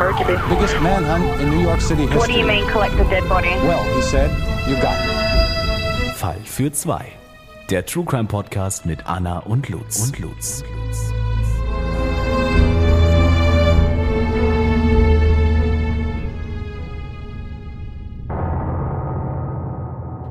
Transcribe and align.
Mercury. 0.00 0.38
Biggest 0.48 0.80
manhunt 0.80 1.40
in 1.42 1.50
New 1.50 1.60
York 1.60 1.82
City 1.82 2.06
history. 2.06 2.18
What 2.18 2.30
do 2.30 2.38
you 2.38 2.46
mean 2.46 2.66
collect 2.68 2.96
the 2.96 3.04
dead 3.04 3.28
body? 3.28 3.50
Well, 3.68 3.84
he 3.94 4.00
said, 4.00 4.30
you 4.66 4.74
got 4.76 4.96
it. 4.96 6.16
Fall 6.16 6.40
für 6.42 6.72
zwei. 6.72 7.04
Der 7.68 7.84
True 7.84 8.06
Crime 8.06 8.26
Podcast 8.26 8.86
mit 8.86 9.06
Anna 9.06 9.40
und 9.40 9.68
Lutz. 9.68 10.02
Und 10.02 10.18
Lutz. 10.18 10.64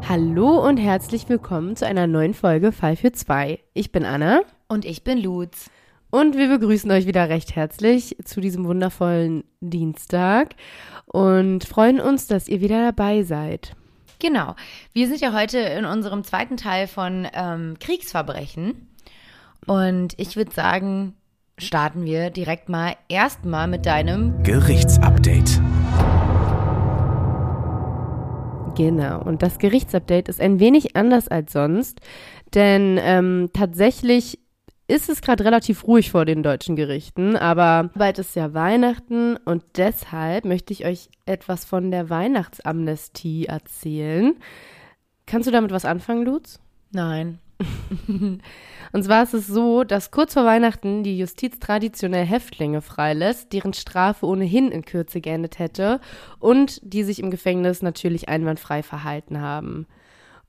Hallo 0.08 0.68
und 0.68 0.78
herzlich 0.78 1.30
willkommen 1.30 1.76
zu 1.76 1.86
einer 1.86 2.08
neuen 2.08 2.34
Folge 2.34 2.72
Fall 2.72 2.96
für 2.96 3.12
zwei. 3.12 3.60
Ich 3.76 3.92
bin 3.92 4.04
Anna 4.04 4.42
Und 4.68 4.86
ich 4.86 5.04
bin 5.04 5.20
Lutz. 5.20 5.70
Und 6.12 6.36
wir 6.36 6.48
begrüßen 6.48 6.90
euch 6.92 7.06
wieder 7.06 7.30
recht 7.30 7.56
herzlich 7.56 8.16
zu 8.24 8.42
diesem 8.42 8.66
wundervollen 8.66 9.44
Dienstag 9.62 10.56
und 11.06 11.64
freuen 11.64 12.00
uns, 12.00 12.28
dass 12.28 12.48
ihr 12.48 12.62
wieder 12.62 12.84
dabei 12.92 13.24
seid. 13.24 13.76
Genau. 14.20 14.56
Wir 14.94 15.08
sind 15.08 15.22
ja 15.22 15.34
heute 15.34 15.60
in 15.60 15.86
unserem 15.86 16.24
zweiten 16.24 16.58
Teil 16.58 16.88
von 16.88 17.28
ähm, 17.34 17.78
Kriegsverbrechen. 17.80 18.90
Und 19.66 20.14
ich 20.18 20.36
würde 20.36 20.52
sagen, 20.52 21.14
starten 21.58 22.06
wir 22.06 22.30
direkt 22.30 22.70
mal 22.70 22.96
erstmal 23.08 23.68
mit 23.68 23.86
deinem. 23.86 24.44
Gerichtsupdate. 24.44 25.62
Genau, 28.76 29.22
und 29.22 29.42
das 29.42 29.60
Gerichtsupdate 29.60 30.30
ist 30.30 30.40
ein 30.40 30.60
wenig 30.60 30.96
anders 30.96 31.28
als 31.28 31.52
sonst, 31.52 32.00
denn 32.54 32.98
ähm, 33.02 33.50
tatsächlich 33.54 34.40
ist 34.90 35.08
es 35.08 35.22
gerade 35.22 35.46
relativ 35.46 35.86
ruhig 35.86 36.10
vor 36.10 36.26
den 36.26 36.42
deutschen 36.42 36.76
Gerichten, 36.76 37.36
aber 37.36 37.92
bald 37.94 38.18
ist 38.18 38.36
ja 38.36 38.56
Weihnachten 38.56 39.38
und 39.38 39.64
deshalb 39.78 40.46
möchte 40.46 40.74
ich 40.74 40.84
euch 40.84 41.10
etwas 41.28 41.64
von 41.64 41.92
der 41.92 42.10
Weihnachtsamnestie 42.10 43.46
erzählen. 43.46 44.36
Kannst 45.28 45.48
du 45.48 45.52
damit 45.52 45.72
was 45.72 45.86
anfangen, 45.86 46.26
Lutz? 46.26 46.60
Nein. 46.92 47.38
Und 48.92 49.04
zwar 49.04 49.22
ist 49.22 49.36
es 49.36 49.46
so, 49.46 49.84
dass 49.84 50.10
kurz 50.10 50.34
vor 50.34 50.46
Weihnachten 50.46 51.04
die 51.04 51.20
Justiz 51.20 51.60
traditionell 51.60 52.26
Häftlinge 52.26 52.82
freilässt, 52.82 53.54
deren 53.54 53.74
Strafe 53.74 54.26
ohnehin 54.26 54.72
in 54.72 54.86
Kürze 54.86 55.22
geendet 55.22 55.60
hätte 55.60 56.00
und 56.40 56.80
die 56.82 57.04
sich 57.04 57.20
im 57.20 57.30
Gefängnis 57.30 57.84
natürlich 57.84 58.30
einwandfrei 58.30 58.82
verhalten 58.82 59.42
haben. 59.42 59.86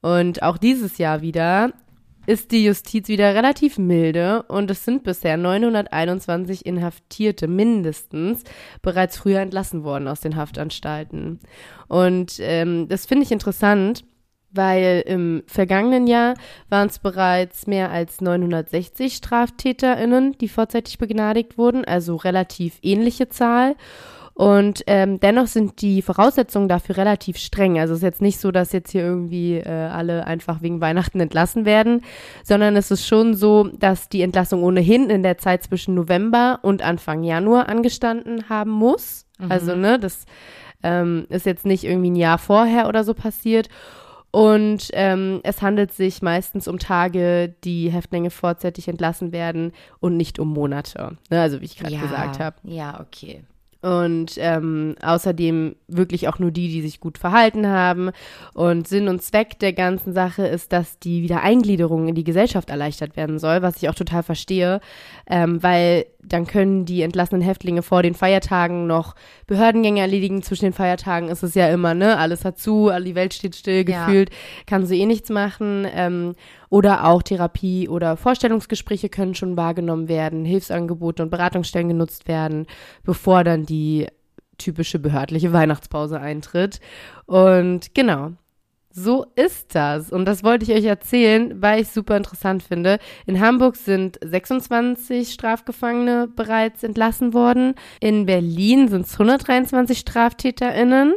Und 0.00 0.42
auch 0.42 0.56
dieses 0.56 0.96
Jahr 0.96 1.20
wieder 1.20 1.74
ist 2.26 2.52
die 2.52 2.64
Justiz 2.64 3.08
wieder 3.08 3.34
relativ 3.34 3.78
milde 3.78 4.42
und 4.44 4.70
es 4.70 4.84
sind 4.84 5.04
bisher 5.04 5.36
921 5.36 6.66
Inhaftierte 6.66 7.48
mindestens 7.48 8.44
bereits 8.82 9.16
früher 9.18 9.40
entlassen 9.40 9.84
worden 9.84 10.08
aus 10.08 10.20
den 10.20 10.36
Haftanstalten. 10.36 11.40
Und 11.88 12.36
ähm, 12.40 12.88
das 12.88 13.06
finde 13.06 13.24
ich 13.24 13.32
interessant, 13.32 14.04
weil 14.52 15.02
im 15.06 15.42
vergangenen 15.46 16.06
Jahr 16.06 16.34
waren 16.68 16.88
es 16.88 16.98
bereits 16.98 17.66
mehr 17.66 17.90
als 17.90 18.20
960 18.20 19.14
StraftäterInnen, 19.14 20.32
die 20.38 20.48
vorzeitig 20.48 20.98
begnadigt 20.98 21.56
wurden, 21.56 21.84
also 21.84 22.16
relativ 22.16 22.78
ähnliche 22.82 23.28
Zahl. 23.28 23.76
Und 24.40 24.84
ähm, 24.86 25.20
dennoch 25.20 25.48
sind 25.48 25.82
die 25.82 26.00
Voraussetzungen 26.00 26.66
dafür 26.66 26.96
relativ 26.96 27.36
streng. 27.36 27.78
Also 27.78 27.92
es 27.92 27.98
ist 27.98 28.04
jetzt 28.04 28.22
nicht 28.22 28.40
so, 28.40 28.50
dass 28.50 28.72
jetzt 28.72 28.90
hier 28.90 29.02
irgendwie 29.02 29.56
äh, 29.56 29.68
alle 29.68 30.26
einfach 30.26 30.62
wegen 30.62 30.80
Weihnachten 30.80 31.20
entlassen 31.20 31.66
werden, 31.66 32.00
sondern 32.42 32.74
es 32.74 32.90
ist 32.90 33.06
schon 33.06 33.34
so, 33.34 33.64
dass 33.64 34.08
die 34.08 34.22
Entlassung 34.22 34.62
ohnehin 34.62 35.10
in 35.10 35.22
der 35.22 35.36
Zeit 35.36 35.64
zwischen 35.64 35.94
November 35.94 36.58
und 36.62 36.80
Anfang 36.80 37.22
Januar 37.22 37.68
angestanden 37.68 38.48
haben 38.48 38.70
muss. 38.70 39.26
Also 39.46 39.76
ne, 39.76 39.98
das 39.98 40.24
ähm, 40.82 41.26
ist 41.28 41.44
jetzt 41.44 41.66
nicht 41.66 41.84
irgendwie 41.84 42.10
ein 42.10 42.16
Jahr 42.16 42.38
vorher 42.38 42.88
oder 42.88 43.04
so 43.04 43.12
passiert. 43.12 43.68
Und 44.30 44.88
ähm, 44.94 45.40
es 45.42 45.60
handelt 45.60 45.92
sich 45.92 46.22
meistens 46.22 46.66
um 46.66 46.78
Tage, 46.78 47.54
die 47.62 47.90
Häftlinge 47.90 48.30
vorzeitig 48.30 48.88
entlassen 48.88 49.32
werden 49.32 49.72
und 49.98 50.16
nicht 50.16 50.38
um 50.38 50.48
Monate. 50.48 51.18
Ne, 51.28 51.42
also 51.42 51.60
wie 51.60 51.66
ich 51.66 51.76
gerade 51.76 51.96
ja, 51.96 52.00
gesagt 52.00 52.40
habe. 52.40 52.56
Ja, 52.62 53.00
okay. 53.00 53.42
Und 53.82 54.32
ähm, 54.36 54.94
außerdem 55.02 55.74
wirklich 55.88 56.28
auch 56.28 56.38
nur 56.38 56.50
die, 56.50 56.68
die 56.68 56.82
sich 56.82 57.00
gut 57.00 57.16
verhalten 57.16 57.66
haben. 57.66 58.10
Und 58.52 58.86
Sinn 58.86 59.08
und 59.08 59.22
Zweck 59.22 59.58
der 59.58 59.72
ganzen 59.72 60.12
Sache 60.12 60.46
ist, 60.46 60.72
dass 60.72 60.98
die 60.98 61.22
Wiedereingliederung 61.22 62.06
in 62.08 62.14
die 62.14 62.24
Gesellschaft 62.24 62.68
erleichtert 62.68 63.16
werden 63.16 63.38
soll, 63.38 63.62
was 63.62 63.82
ich 63.82 63.88
auch 63.88 63.94
total 63.94 64.22
verstehe, 64.22 64.80
ähm, 65.26 65.62
weil 65.62 66.04
dann 66.22 66.46
können 66.46 66.84
die 66.84 67.00
entlassenen 67.00 67.40
Häftlinge 67.40 67.82
vor 67.82 68.02
den 68.02 68.14
Feiertagen 68.14 68.86
noch 68.86 69.14
Behördengänge 69.46 70.02
erledigen. 70.02 70.42
Zwischen 70.42 70.66
den 70.66 70.74
Feiertagen 70.74 71.28
ist 71.30 71.42
es 71.42 71.54
ja 71.54 71.68
immer, 71.70 71.94
ne, 71.94 72.18
alles 72.18 72.44
hat 72.44 72.58
zu, 72.58 72.90
die 73.02 73.14
Welt 73.14 73.32
steht 73.32 73.56
still, 73.56 73.88
Ja. 73.88 74.04
gefühlt, 74.04 74.30
kann 74.66 74.84
so 74.84 74.92
eh 74.92 75.06
nichts 75.06 75.30
machen. 75.30 75.86
Ähm, 75.94 76.34
oder 76.70 77.04
auch 77.04 77.22
Therapie 77.22 77.88
oder 77.88 78.16
Vorstellungsgespräche 78.16 79.08
können 79.08 79.34
schon 79.34 79.56
wahrgenommen 79.56 80.08
werden, 80.08 80.44
Hilfsangebote 80.44 81.22
und 81.22 81.30
Beratungsstellen 81.30 81.88
genutzt 81.88 82.28
werden, 82.28 82.66
bevor 83.04 83.44
dann 83.44 83.66
die 83.66 84.06
typische 84.56 84.98
behördliche 84.98 85.52
Weihnachtspause 85.52 86.20
eintritt. 86.20 86.80
Und 87.26 87.94
genau, 87.94 88.32
so 88.92 89.26
ist 89.36 89.74
das. 89.74 90.10
Und 90.10 90.24
das 90.24 90.42
wollte 90.44 90.64
ich 90.64 90.76
euch 90.76 90.84
erzählen, 90.84 91.60
weil 91.62 91.80
ich 91.80 91.88
es 91.88 91.94
super 91.94 92.16
interessant 92.16 92.62
finde. 92.62 92.98
In 93.26 93.40
Hamburg 93.40 93.76
sind 93.76 94.18
26 94.22 95.32
Strafgefangene 95.32 96.28
bereits 96.28 96.82
entlassen 96.82 97.32
worden. 97.32 97.74
In 98.00 98.26
Berlin 98.26 98.88
sind 98.88 99.06
es 99.06 99.12
123 99.14 99.98
StraftäterInnen. 99.98 101.14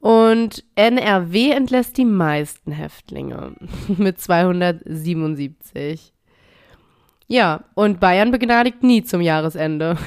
Und 0.00 0.64
NRW 0.76 1.50
entlässt 1.50 1.96
die 1.96 2.04
meisten 2.04 2.70
Häftlinge 2.72 3.52
mit 3.96 4.20
277. 4.20 6.12
Ja, 7.28 7.64
und 7.74 7.98
Bayern 7.98 8.30
begnadigt 8.30 8.82
nie 8.84 9.02
zum 9.02 9.20
Jahresende. 9.20 9.96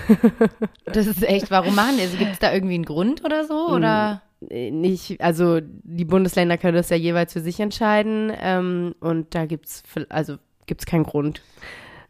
Das 0.85 1.05
ist 1.05 1.21
echt, 1.23 1.51
warum 1.51 1.75
machen 1.75 1.97
die? 1.97 2.01
Also 2.03 2.17
gibt 2.17 2.31
es 2.31 2.39
da 2.39 2.51
irgendwie 2.51 2.73
einen 2.73 2.85
Grund 2.85 3.23
oder 3.23 3.45
so? 3.45 3.67
Oder? 3.69 4.23
Äh, 4.49 4.71
nicht, 4.71 5.21
also 5.21 5.59
die 5.61 6.05
Bundesländer 6.05 6.57
können 6.57 6.75
das 6.77 6.89
ja 6.89 6.95
jeweils 6.95 7.33
für 7.33 7.41
sich 7.41 7.59
entscheiden 7.59 8.31
und 8.31 8.93
und 8.99 9.35
da 9.35 9.45
gibt's 9.45 9.83
vi- 9.93 10.07
also 10.09 10.37
gibt's 10.65 10.87
keinen 10.87 11.03
Grund. 11.03 11.43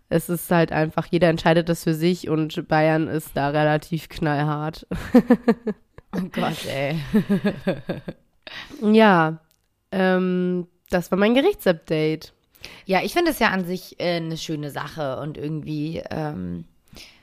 Es 0.08 0.30
ist 0.30 0.50
halt 0.50 0.72
einfach, 0.72 1.08
jeder 1.12 1.28
entscheidet 1.28 1.68
das 1.68 1.84
für 1.84 1.94
sich 1.94 2.30
und 2.30 2.70
Bayern 2.70 3.08
ist 3.10 3.32
da 3.36 3.50
relativ 3.50 4.08
knallhart. 4.08 4.88
Oh 6.16 6.22
Gott, 6.32 6.66
ey. 6.66 7.00
Ja, 8.82 9.40
ähm, 9.92 10.68
das 10.90 11.12
war 11.12 11.20
mein 11.20 11.36
Gerichtsupdate. 11.36 12.34
Ja, 12.86 13.02
ich 13.04 13.14
finde 13.14 13.32
es 13.32 13.40
ja 13.40 13.50
an 13.50 13.66
sich 13.66 14.00
äh, 14.00 14.18
eine 14.18 14.38
schöne 14.38 14.72
Sache 14.72 15.20
und 15.20 15.38
irgendwie 15.38 16.02
ähm, 16.10 16.66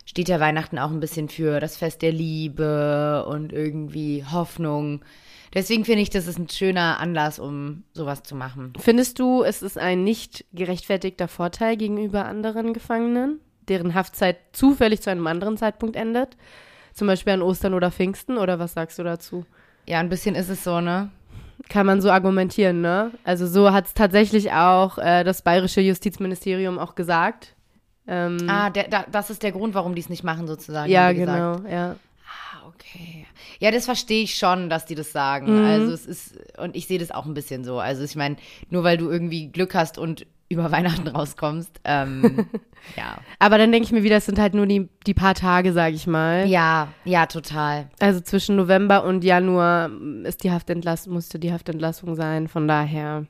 steht 0.04 0.28
ja 0.28 0.40
Weihnachten 0.40 0.78
auch 0.78 0.90
ein 0.90 1.00
bisschen 1.00 1.28
für 1.28 1.60
das 1.60 1.76
Fest 1.76 2.02
der 2.02 2.12
Liebe 2.12 3.26
und 3.28 3.52
irgendwie 3.52 4.24
Hoffnung. 4.24 5.04
Deswegen 5.52 5.84
finde 5.84 6.02
ich, 6.02 6.10
das 6.10 6.26
ist 6.26 6.38
ein 6.38 6.48
schöner 6.48 7.00
Anlass, 7.00 7.38
um 7.38 7.84
sowas 7.92 8.22
zu 8.22 8.34
machen. 8.34 8.72
Findest 8.78 9.18
du, 9.18 9.42
es 9.42 9.62
ist 9.62 9.78
ein 9.78 10.04
nicht 10.04 10.44
gerechtfertigter 10.52 11.28
Vorteil 11.28 11.76
gegenüber 11.76 12.26
anderen 12.26 12.72
Gefangenen, 12.72 13.40
deren 13.68 13.94
Haftzeit 13.94 14.36
zufällig 14.52 15.02
zu 15.02 15.10
einem 15.10 15.26
anderen 15.26 15.56
Zeitpunkt 15.56 15.96
endet? 15.96 16.36
Zum 16.96 17.06
Beispiel 17.06 17.34
an 17.34 17.42
Ostern 17.42 17.74
oder 17.74 17.90
Pfingsten 17.92 18.38
oder 18.38 18.58
was 18.58 18.72
sagst 18.72 18.98
du 18.98 19.04
dazu? 19.04 19.44
Ja, 19.86 20.00
ein 20.00 20.08
bisschen 20.08 20.34
ist 20.34 20.48
es 20.48 20.64
so, 20.64 20.80
ne? 20.80 21.10
Kann 21.68 21.84
man 21.84 22.00
so 22.00 22.10
argumentieren, 22.10 22.80
ne? 22.80 23.10
Also 23.22 23.46
so 23.46 23.70
hat 23.72 23.86
es 23.86 23.94
tatsächlich 23.94 24.52
auch 24.52 24.96
äh, 24.96 25.22
das 25.22 25.42
bayerische 25.42 25.82
Justizministerium 25.82 26.78
auch 26.78 26.94
gesagt. 26.94 27.54
Ähm, 28.08 28.38
Ah, 28.48 28.70
der, 28.70 28.88
da, 28.88 29.04
das 29.12 29.28
ist 29.28 29.42
der 29.42 29.52
Grund, 29.52 29.74
warum 29.74 29.94
die 29.94 30.00
es 30.00 30.08
nicht 30.08 30.24
machen, 30.24 30.46
sozusagen. 30.46 30.90
ja, 30.90 31.12
genau, 31.12 31.56
ja. 31.68 31.96
Ah, 32.24 32.66
okay. 32.68 33.26
Ja, 33.58 33.70
das 33.70 33.84
verstehe 33.84 34.22
ich 34.22 34.36
schon, 34.36 34.70
dass 34.70 34.86
die 34.86 34.94
das 34.94 35.12
sagen. 35.12 35.58
Also 35.58 35.92
es 35.92 36.06
ist, 36.06 36.38
und 36.58 36.76
ich 36.76 36.86
sehe 36.86 36.98
das 36.98 37.10
auch 37.10 37.26
ein 37.26 37.34
bisschen 37.34 37.62
so. 37.62 37.78
Also 37.78 38.04
ich 38.04 38.16
meine, 38.16 38.36
nur 38.70 38.84
weil 38.84 38.96
du 38.96 39.10
irgendwie 39.10 39.48
Glück 39.48 39.74
hast 39.74 39.98
und 39.98 40.26
über 40.48 40.70
Weihnachten 40.70 41.08
rauskommst, 41.08 41.80
ähm, 41.84 42.46
ja. 42.96 43.18
Aber 43.38 43.58
dann 43.58 43.72
denke 43.72 43.86
ich 43.86 43.92
mir 43.92 44.02
wieder, 44.02 44.16
es 44.16 44.26
sind 44.26 44.38
halt 44.38 44.54
nur 44.54 44.66
die, 44.66 44.88
die 45.06 45.14
paar 45.14 45.34
Tage, 45.34 45.72
sag 45.72 45.92
ich 45.92 46.06
mal. 46.06 46.46
Ja, 46.46 46.88
ja, 47.04 47.26
total. 47.26 47.88
Also 47.98 48.20
zwischen 48.20 48.56
November 48.56 49.04
und 49.04 49.24
Januar 49.24 49.90
ist 50.24 50.44
die 50.44 50.52
Haftentlassung, 50.52 51.12
musste 51.14 51.38
die 51.38 51.52
Haftentlassung 51.52 52.14
sein, 52.14 52.46
von 52.48 52.68
daher. 52.68 53.26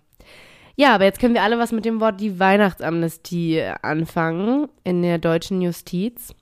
Ja, 0.76 0.94
aber 0.94 1.04
jetzt 1.04 1.20
können 1.20 1.32
wir 1.32 1.42
alle 1.42 1.58
was 1.58 1.72
mit 1.72 1.86
dem 1.86 2.00
Wort 2.00 2.20
die 2.20 2.38
Weihnachtsamnestie 2.38 3.62
anfangen 3.80 4.68
in 4.84 5.00
der 5.00 5.16
deutschen 5.16 5.62
Justiz. 5.62 6.34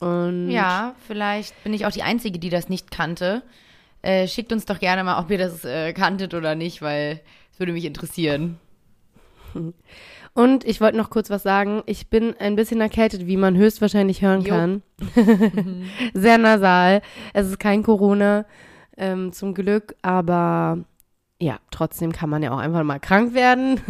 Und 0.00 0.50
Ja, 0.50 0.94
vielleicht 1.06 1.62
bin 1.62 1.72
ich 1.72 1.86
auch 1.86 1.92
die 1.92 2.02
Einzige, 2.02 2.40
die 2.40 2.50
das 2.50 2.68
nicht 2.68 2.90
kannte. 2.90 3.42
Äh, 4.02 4.26
schickt 4.26 4.52
uns 4.52 4.66
doch 4.66 4.80
gerne 4.80 5.04
mal, 5.04 5.20
ob 5.20 5.30
ihr 5.30 5.38
das 5.38 5.64
äh, 5.64 5.92
kanntet 5.92 6.34
oder 6.34 6.54
nicht, 6.56 6.82
weil 6.82 7.20
es 7.52 7.60
würde 7.60 7.72
mich 7.72 7.84
interessieren. 7.84 8.58
Und 10.36 10.64
ich 10.64 10.82
wollte 10.82 10.98
noch 10.98 11.08
kurz 11.08 11.30
was 11.30 11.42
sagen. 11.42 11.82
Ich 11.86 12.10
bin 12.10 12.34
ein 12.38 12.56
bisschen 12.56 12.80
erkältet, 12.80 13.26
wie 13.26 13.38
man 13.38 13.56
höchstwahrscheinlich 13.56 14.20
hören 14.20 14.42
Jo. 14.42 14.50
kann. 14.50 14.82
Sehr 16.14 16.36
nasal. 16.36 17.00
Es 17.32 17.48
ist 17.48 17.58
kein 17.58 17.82
Corona, 17.82 18.44
ähm, 18.98 19.32
zum 19.32 19.54
Glück, 19.54 19.96
aber 20.02 20.84
ja, 21.40 21.58
trotzdem 21.70 22.12
kann 22.12 22.30
man 22.30 22.42
ja 22.42 22.50
auch 22.50 22.58
einfach 22.58 22.82
mal 22.82 22.98
krank 22.98 23.34
werden. 23.34 23.80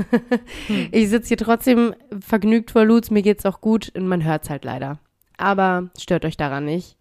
Ich 0.90 1.10
sitze 1.10 1.28
hier 1.28 1.36
trotzdem 1.36 1.94
vergnügt 2.20 2.70
vor 2.70 2.84
Lutz, 2.84 3.10
mir 3.10 3.22
geht's 3.22 3.46
auch 3.46 3.60
gut 3.60 3.92
und 3.96 4.06
man 4.08 4.24
hört's 4.24 4.50
halt 4.50 4.64
leider. 4.64 4.98
Aber 5.36 5.90
stört 5.98 6.24
euch 6.24 6.36
daran 6.36 6.64
nicht. 6.64 6.96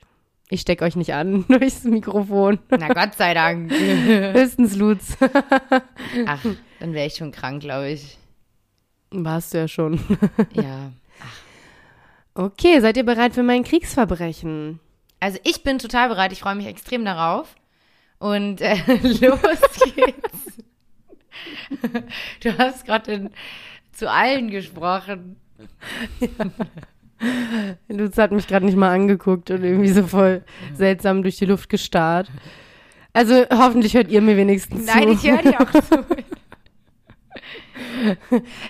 Ich 0.50 0.62
steck 0.62 0.82
euch 0.82 0.96
nicht 0.96 1.14
an 1.14 1.46
durchs 1.50 1.84
Mikrofon. 1.84 2.60
Na 2.70 2.88
Gott 2.90 3.16
sei 3.16 3.34
Dank. 3.34 3.72
Höchstens 3.72 4.76
Lutz. 4.76 5.18
Ach, 6.28 6.46
dann 6.80 6.94
wäre 6.94 7.08
ich 7.08 7.16
schon 7.16 7.32
krank, 7.32 7.62
glaube 7.62 7.90
ich. 7.90 8.18
Warst 9.24 9.54
du 9.54 9.60
ja 9.60 9.68
schon. 9.68 10.00
Ja. 10.54 10.92
Okay, 12.38 12.82
seid 12.82 12.98
ihr 12.98 13.06
bereit 13.06 13.34
für 13.34 13.44
mein 13.44 13.64
Kriegsverbrechen? 13.64 14.82
Also 15.22 15.40
ich 15.46 15.64
bin 15.64 15.80
total 15.80 16.10
bereit, 16.10 16.34
ich 16.34 16.42
freue 16.42 16.56
mich 16.56 16.66
extrem 16.66 17.06
darauf. 17.06 17.56
Und 18.20 18.60
äh, 18.60 18.76
los 19.04 19.40
geht's. 19.96 20.58
Du 22.42 22.58
hast 22.58 22.86
gerade 22.86 23.32
zu 23.94 24.12
allen 24.12 24.50
gesprochen. 24.50 25.38
Lutz 27.88 28.18
hat 28.18 28.32
mich 28.34 28.48
gerade 28.48 28.66
nicht 28.66 28.78
mal 28.78 28.94
angeguckt 28.94 29.50
und 29.52 29.64
irgendwie 29.64 29.90
so 29.90 30.06
voll 30.06 30.44
seltsam 30.74 31.22
durch 31.22 31.38
die 31.38 31.46
Luft 31.46 31.70
gestarrt. 31.70 32.30
Also 33.14 33.46
hoffentlich 33.50 33.94
hört 33.94 34.10
ihr 34.10 34.22
mir 34.22 34.36
wenigstens 34.36 34.86
Nein, 34.86 35.04
zu. 35.04 35.10
ich 35.14 35.32
höre 35.32 35.42
dir 35.42 35.62
auch 35.62 35.72
zu. 35.72 36.06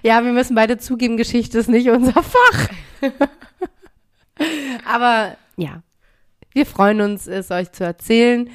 Ja, 0.03 0.23
wir 0.23 0.31
müssen 0.31 0.55
beide 0.55 0.77
zugeben, 0.77 1.17
Geschichte 1.17 1.57
ist 1.57 1.69
nicht 1.69 1.89
unser 1.89 2.23
Fach. 2.23 2.69
Aber 4.85 5.35
ja, 5.57 5.81
wir 6.53 6.65
freuen 6.65 7.01
uns, 7.01 7.27
es 7.27 7.51
euch 7.51 7.71
zu 7.71 7.83
erzählen. 7.83 8.49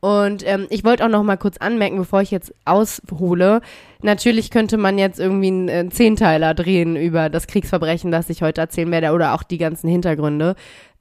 Und 0.00 0.46
ähm, 0.46 0.68
ich 0.70 0.84
wollte 0.84 1.04
auch 1.04 1.08
noch 1.08 1.24
mal 1.24 1.36
kurz 1.36 1.56
anmerken, 1.56 1.96
bevor 1.96 2.20
ich 2.20 2.30
jetzt 2.30 2.54
aushole. 2.64 3.60
Natürlich 4.00 4.50
könnte 4.50 4.76
man 4.76 4.96
jetzt 4.96 5.18
irgendwie 5.18 5.48
einen 5.48 5.68
äh, 5.68 5.88
Zehnteiler 5.88 6.54
drehen 6.54 6.94
über 6.94 7.28
das 7.28 7.48
Kriegsverbrechen, 7.48 8.12
das 8.12 8.30
ich 8.30 8.42
heute 8.42 8.60
erzählen 8.60 8.90
werde, 8.92 9.12
oder 9.12 9.34
auch 9.34 9.42
die 9.42 9.58
ganzen 9.58 9.88
Hintergründe. 9.88 10.54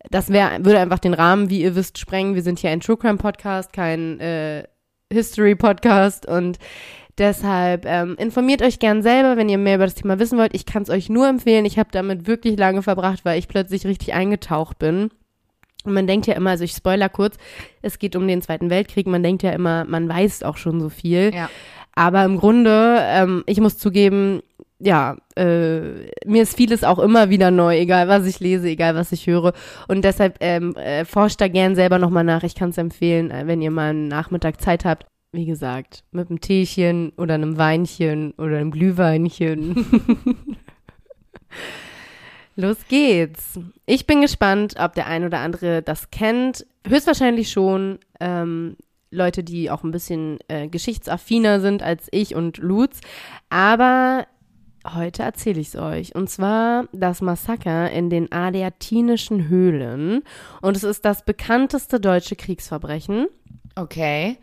Das 0.09 0.29
wäre 0.29 0.65
würde 0.65 0.79
einfach 0.79 0.99
den 0.99 1.13
Rahmen, 1.13 1.49
wie 1.49 1.61
ihr 1.61 1.75
wisst, 1.75 1.99
sprengen. 1.99 2.33
Wir 2.33 2.41
sind 2.41 2.59
hier 2.59 2.71
ein 2.71 2.79
True 2.79 2.97
Crime 2.97 3.17
Podcast, 3.17 3.71
kein 3.71 4.19
äh, 4.19 4.63
History 5.13 5.55
Podcast 5.55 6.25
und 6.25 6.57
Deshalb 7.17 7.85
ähm, 7.85 8.15
informiert 8.19 8.61
euch 8.61 8.77
gern 8.77 9.01
selber, 9.01 9.37
wenn 9.37 9.49
ihr 9.49 9.57
mehr 9.57 9.75
über 9.75 9.85
das 9.85 9.95
Thema 9.95 10.19
wissen 10.19 10.37
wollt. 10.37 10.53
Ich 10.53 10.65
kann 10.65 10.83
es 10.83 10.89
euch 10.89 11.09
nur 11.09 11.27
empfehlen. 11.27 11.65
Ich 11.65 11.79
habe 11.79 11.89
damit 11.91 12.27
wirklich 12.27 12.57
lange 12.57 12.83
verbracht, 12.83 13.25
weil 13.25 13.39
ich 13.39 13.47
plötzlich 13.47 13.85
richtig 13.85 14.13
eingetaucht 14.13 14.77
bin. 14.77 15.09
Und 15.83 15.93
man 15.93 16.05
denkt 16.05 16.27
ja 16.27 16.35
immer, 16.35 16.51
also 16.51 16.63
ich 16.63 16.73
spoiler 16.73 17.09
kurz, 17.09 17.37
es 17.81 17.97
geht 17.97 18.15
um 18.15 18.27
den 18.27 18.41
Zweiten 18.41 18.69
Weltkrieg. 18.69 19.07
Man 19.07 19.23
denkt 19.23 19.41
ja 19.41 19.51
immer, 19.51 19.85
man 19.85 20.07
weiß 20.07 20.43
auch 20.43 20.57
schon 20.57 20.79
so 20.79 20.89
viel. 20.89 21.33
Ja. 21.33 21.49
Aber 21.95 22.23
im 22.23 22.37
Grunde, 22.37 22.99
ähm, 23.01 23.43
ich 23.47 23.59
muss 23.59 23.79
zugeben, 23.79 24.43
ja, 24.79 25.17
äh, 25.35 25.79
mir 26.25 26.43
ist 26.43 26.55
vieles 26.55 26.83
auch 26.83 26.99
immer 26.99 27.31
wieder 27.31 27.49
neu, 27.49 27.77
egal 27.77 28.07
was 28.07 28.27
ich 28.27 28.39
lese, 28.39 28.67
egal 28.67 28.93
was 28.93 29.11
ich 29.11 29.25
höre. 29.25 29.53
Und 29.87 30.05
deshalb 30.05 30.37
ähm, 30.41 30.75
äh, 30.75 31.05
forscht 31.05 31.41
da 31.41 31.47
gern 31.47 31.73
selber 31.73 31.97
nochmal 31.97 32.23
nach. 32.23 32.43
Ich 32.43 32.53
kann 32.53 32.69
es 32.69 32.77
empfehlen, 32.77 33.31
äh, 33.31 33.47
wenn 33.47 33.61
ihr 33.63 33.71
mal 33.71 33.89
einen 33.89 34.07
Nachmittag 34.07 34.61
Zeit 34.61 34.85
habt. 34.85 35.07
Wie 35.37 35.45
gesagt, 35.45 36.03
mit 36.09 36.31
einem 36.31 36.41
Teechen 36.41 37.11
oder 37.15 37.35
einem 37.35 37.59
Weinchen 37.59 38.31
oder 38.39 38.57
einem 38.57 38.71
Glühweinchen. 38.71 39.85
Los 42.55 42.77
geht's. 42.87 43.59
Ich 43.85 44.07
bin 44.07 44.21
gespannt, 44.21 44.77
ob 44.79 44.95
der 44.95 45.05
ein 45.05 45.23
oder 45.23 45.37
andere 45.37 45.83
das 45.83 46.09
kennt. 46.09 46.65
Höchstwahrscheinlich 46.87 47.51
schon. 47.51 47.99
Ähm, 48.19 48.77
Leute, 49.11 49.43
die 49.43 49.69
auch 49.69 49.83
ein 49.83 49.91
bisschen 49.91 50.39
äh, 50.47 50.69
geschichtsaffiner 50.69 51.59
sind 51.59 51.83
als 51.83 52.07
ich 52.09 52.33
und 52.33 52.57
Lutz. 52.57 52.99
Aber 53.51 54.25
heute 54.91 55.21
erzähle 55.21 55.61
ich 55.61 55.67
es 55.67 55.75
euch. 55.75 56.15
Und 56.15 56.31
zwar 56.31 56.85
das 56.93 57.21
Massaker 57.21 57.91
in 57.91 58.09
den 58.09 58.31
Adeatinischen 58.31 59.49
Höhlen. 59.49 60.23
Und 60.63 60.75
es 60.75 60.83
ist 60.83 61.05
das 61.05 61.23
bekannteste 61.25 61.99
deutsche 61.99 62.35
Kriegsverbrechen. 62.35 63.27
Okay. 63.75 64.39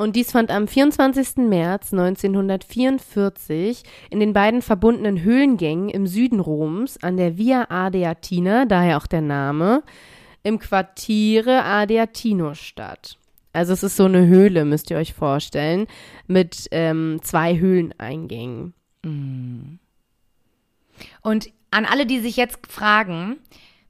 Und 0.00 0.16
dies 0.16 0.32
fand 0.32 0.50
am 0.50 0.66
24. 0.66 1.36
März 1.46 1.92
1944 1.92 3.82
in 4.08 4.18
den 4.18 4.32
beiden 4.32 4.62
verbundenen 4.62 5.20
Höhlengängen 5.22 5.90
im 5.90 6.06
Süden 6.06 6.40
Roms 6.40 6.96
an 7.02 7.18
der 7.18 7.36
Via 7.36 7.66
Adeatina, 7.68 8.64
daher 8.64 8.96
auch 8.96 9.06
der 9.06 9.20
Name, 9.20 9.82
im 10.42 10.58
Quartiere 10.58 11.64
Adeatino 11.64 12.54
statt. 12.54 13.18
Also 13.52 13.74
es 13.74 13.82
ist 13.82 13.96
so 13.96 14.06
eine 14.06 14.26
Höhle, 14.26 14.64
müsst 14.64 14.90
ihr 14.90 14.96
euch 14.96 15.12
vorstellen, 15.12 15.86
mit 16.26 16.68
ähm, 16.70 17.20
zwei 17.22 17.58
Höhleneingängen. 17.58 18.72
Und 21.20 21.50
an 21.70 21.84
alle, 21.84 22.06
die 22.06 22.20
sich 22.20 22.38
jetzt 22.38 22.72
fragen, 22.72 23.36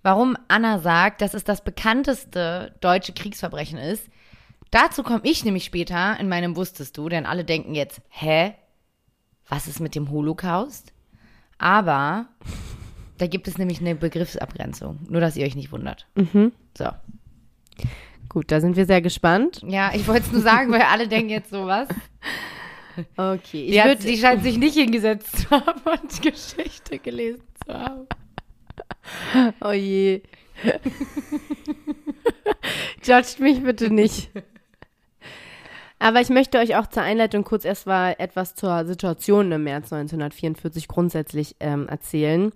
warum 0.02 0.36
Anna 0.48 0.80
sagt, 0.80 1.20
dass 1.20 1.34
es 1.34 1.44
das 1.44 1.62
bekannteste 1.62 2.74
deutsche 2.80 3.12
Kriegsverbrechen 3.12 3.78
ist, 3.78 4.08
dazu 4.70 5.02
komme 5.02 5.22
ich 5.24 5.44
nämlich 5.44 5.64
später 5.64 6.18
in 6.18 6.28
meinem 6.28 6.56
Wusstest 6.56 6.96
du, 6.96 7.08
denn 7.08 7.26
alle 7.26 7.44
denken 7.44 7.74
jetzt, 7.74 8.00
hä? 8.08 8.54
Was 9.48 9.66
ist 9.66 9.80
mit 9.80 9.94
dem 9.94 10.10
Holocaust? 10.10 10.92
Aber 11.58 12.28
da 13.18 13.26
gibt 13.26 13.48
es 13.48 13.58
nämlich 13.58 13.80
eine 13.80 13.94
Begriffsabgrenzung, 13.94 15.00
nur 15.08 15.20
dass 15.20 15.36
ihr 15.36 15.44
euch 15.44 15.56
nicht 15.56 15.72
wundert. 15.72 16.06
So. 16.76 16.88
Gut, 18.28 18.52
da 18.52 18.60
sind 18.60 18.76
wir 18.76 18.86
sehr 18.86 19.02
gespannt. 19.02 19.60
Ja, 19.66 19.90
ich 19.92 20.06
wollte 20.06 20.26
es 20.26 20.32
nur 20.32 20.42
sagen, 20.42 20.70
weil 20.70 20.82
alle 20.82 21.08
denken 21.08 21.30
jetzt 21.30 21.50
sowas. 21.50 21.88
Okay, 23.16 23.64
ich 23.64 23.98
Die, 23.98 24.16
scheint 24.18 24.42
sich 24.42 24.56
nicht 24.58 24.74
hingesetzt 24.74 25.36
zu 25.38 25.50
haben 25.50 25.80
und 25.84 26.22
Geschichte 26.22 26.98
gelesen 26.98 27.42
zu 27.66 27.74
haben. 27.74 28.06
Oh 29.60 29.72
je. 29.72 30.22
Judgt 33.02 33.40
mich 33.40 33.62
bitte 33.62 33.90
nicht. 33.90 34.30
Aber 36.02 36.22
ich 36.22 36.30
möchte 36.30 36.58
euch 36.58 36.76
auch 36.76 36.86
zur 36.86 37.02
Einleitung 37.02 37.44
kurz 37.44 37.66
erstmal 37.66 38.16
etwas 38.18 38.54
zur 38.54 38.86
Situation 38.86 39.52
im 39.52 39.64
März 39.64 39.92
1944 39.92 40.88
grundsätzlich 40.88 41.56
ähm, 41.60 41.88
erzählen. 41.88 42.52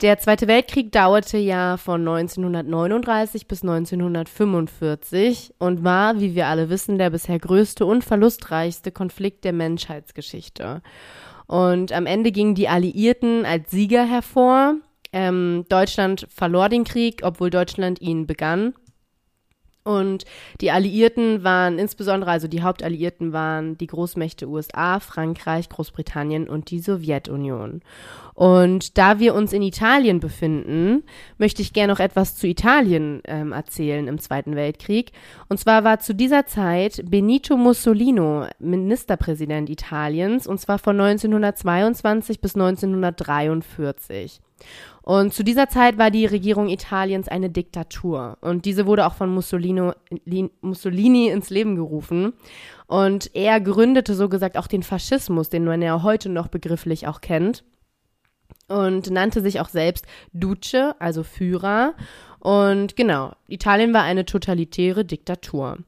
Der 0.00 0.18
Zweite 0.18 0.48
Weltkrieg 0.48 0.90
dauerte 0.90 1.38
ja 1.38 1.76
von 1.76 2.00
1939 2.00 3.46
bis 3.46 3.62
1945 3.62 5.54
und 5.58 5.84
war, 5.84 6.18
wie 6.18 6.34
wir 6.34 6.48
alle 6.48 6.68
wissen, 6.68 6.98
der 6.98 7.10
bisher 7.10 7.38
größte 7.38 7.86
und 7.86 8.02
verlustreichste 8.02 8.90
Konflikt 8.90 9.44
der 9.44 9.52
Menschheitsgeschichte. 9.52 10.82
Und 11.46 11.92
am 11.92 12.06
Ende 12.06 12.32
gingen 12.32 12.56
die 12.56 12.68
Alliierten 12.68 13.46
als 13.46 13.70
Sieger 13.70 14.04
hervor. 14.04 14.74
Ähm, 15.12 15.64
Deutschland 15.68 16.26
verlor 16.28 16.68
den 16.68 16.82
Krieg, 16.82 17.20
obwohl 17.22 17.50
Deutschland 17.50 18.00
ihn 18.00 18.26
begann. 18.26 18.74
Und 19.84 20.24
die 20.62 20.70
Alliierten 20.70 21.44
waren 21.44 21.78
insbesondere, 21.78 22.30
also 22.30 22.48
die 22.48 22.62
Hauptalliierten 22.62 23.34
waren 23.34 23.76
die 23.76 23.86
Großmächte 23.86 24.48
USA, 24.48 24.98
Frankreich, 24.98 25.68
Großbritannien 25.68 26.48
und 26.48 26.70
die 26.70 26.80
Sowjetunion. 26.80 27.82
Und 28.32 28.96
da 28.96 29.18
wir 29.18 29.34
uns 29.34 29.52
in 29.52 29.60
Italien 29.60 30.20
befinden, 30.20 31.04
möchte 31.36 31.60
ich 31.60 31.74
gerne 31.74 31.92
noch 31.92 32.00
etwas 32.00 32.34
zu 32.34 32.46
Italien 32.46 33.20
ähm, 33.26 33.52
erzählen 33.52 34.08
im 34.08 34.18
Zweiten 34.18 34.56
Weltkrieg. 34.56 35.12
Und 35.50 35.60
zwar 35.60 35.84
war 35.84 36.00
zu 36.00 36.14
dieser 36.14 36.46
Zeit 36.46 37.02
Benito 37.04 37.58
Mussolini 37.58 38.48
Ministerpräsident 38.58 39.68
Italiens, 39.68 40.46
und 40.46 40.60
zwar 40.60 40.78
von 40.78 40.98
1922 40.98 42.40
bis 42.40 42.54
1943. 42.54 44.40
Und 45.02 45.34
zu 45.34 45.42
dieser 45.42 45.68
Zeit 45.68 45.98
war 45.98 46.10
die 46.10 46.24
Regierung 46.24 46.68
Italiens 46.68 47.28
eine 47.28 47.50
Diktatur. 47.50 48.38
Und 48.40 48.64
diese 48.64 48.86
wurde 48.86 49.06
auch 49.06 49.14
von 49.14 49.28
Mussolini, 49.28 49.92
ins 51.28 51.50
Leben 51.50 51.76
gerufen. 51.76 52.32
Und 52.86 53.34
er 53.34 53.60
gründete 53.60 54.14
so 54.14 54.30
gesagt 54.30 54.56
auch 54.56 54.66
den 54.66 54.82
Faschismus, 54.82 55.50
den 55.50 55.66
man 55.66 55.82
ja 55.82 56.02
heute 56.02 56.30
noch 56.30 56.48
begrifflich 56.48 57.06
auch 57.06 57.20
kennt. 57.20 57.64
Und 58.66 59.10
nannte 59.10 59.42
sich 59.42 59.60
auch 59.60 59.68
selbst 59.68 60.06
Duce, 60.32 60.94
also 60.98 61.22
Führer. 61.22 61.92
Und 62.40 62.96
genau, 62.96 63.32
Italien 63.46 63.92
war 63.92 64.04
eine 64.04 64.24
totalitäre 64.24 65.04
Diktatur. 65.04 65.78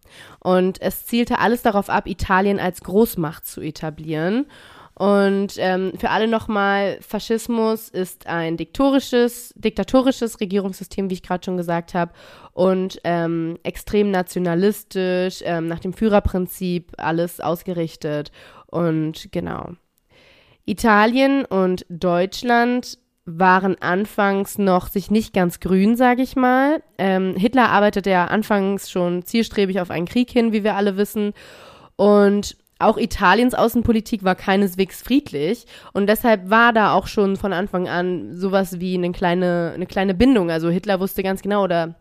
Und 0.40 0.80
es 0.83 1.06
zielte 1.06 1.38
alles 1.38 1.62
darauf 1.62 1.88
ab, 1.88 2.06
Italien 2.06 2.61
als 2.61 2.83
Großmacht 2.83 3.47
zu 3.47 3.62
etablieren. 3.62 4.45
Und 4.99 5.57
ähm, 5.59 5.93
für 5.99 6.09
alle 6.09 6.26
nochmal, 6.26 6.99
Faschismus 7.03 7.91
ist 7.91 8.26
ein 8.26 8.57
diktatorisches, 8.57 9.53
diktatorisches 9.55 10.41
Regierungssystem, 10.41 11.11
wie 11.11 11.15
ich 11.15 11.23
gerade 11.23 11.45
schon 11.45 11.59
gesagt 11.59 11.93
habe, 11.93 12.12
und 12.53 12.99
ähm, 13.05 13.59
extrem 13.62 14.11
nationalistisch, 14.11 15.43
ähm, 15.45 15.69
nach 15.69 15.81
dem 15.81 15.93
Führerprinzip 15.93 16.93
alles 16.97 17.41
ausgerichtet. 17.41 18.33
Und 18.69 19.31
genau. 19.33 19.73
Italien 20.65 21.45
und 21.45 21.85
Deutschland 21.91 22.99
waren 23.26 23.76
anfangs 23.83 24.57
noch 24.57 24.88
sich 24.88 25.11
nicht 25.11 25.35
ganz 25.35 25.61
grün, 25.61 25.97
sage 25.97 26.23
ich 26.23 26.37
mal. 26.37 26.83
Ähm, 26.97 27.35
Hitler 27.37 27.69
arbeitete 27.69 28.09
ja 28.09 28.26
anfangs 28.26 28.91
schon 28.91 29.26
zielstrebig 29.26 29.79
auf 29.81 29.91
einen 29.91 30.07
Krieg 30.07 30.31
hin, 30.31 30.53
wie 30.53 30.65
wir 30.65 30.75
alle 30.75 30.97
wissen. 30.97 31.35
Und 31.97 32.57
auch 32.78 32.99
Italiens 32.99 33.54
Außenpolitik 33.54 34.23
war 34.23 34.35
keineswegs 34.35 35.02
friedlich 35.02 35.64
und 35.92 36.09
deshalb 36.09 36.50
war 36.50 36.73
da 36.73 36.92
auch 36.92 37.06
schon 37.06 37.37
von 37.37 37.52
Anfang 37.52 37.88
an 37.88 38.35
sowas 38.35 38.80
wie 38.80 38.95
eine 38.95 39.12
kleine, 39.12 39.73
eine 39.75 39.87
kleine 39.87 40.14
Bindung. 40.14 40.50
Also 40.50 40.68
Hitler 40.68 41.00
wusste 41.00 41.23
ganz 41.23 41.40
genau 41.40 41.64
oder 41.64 41.95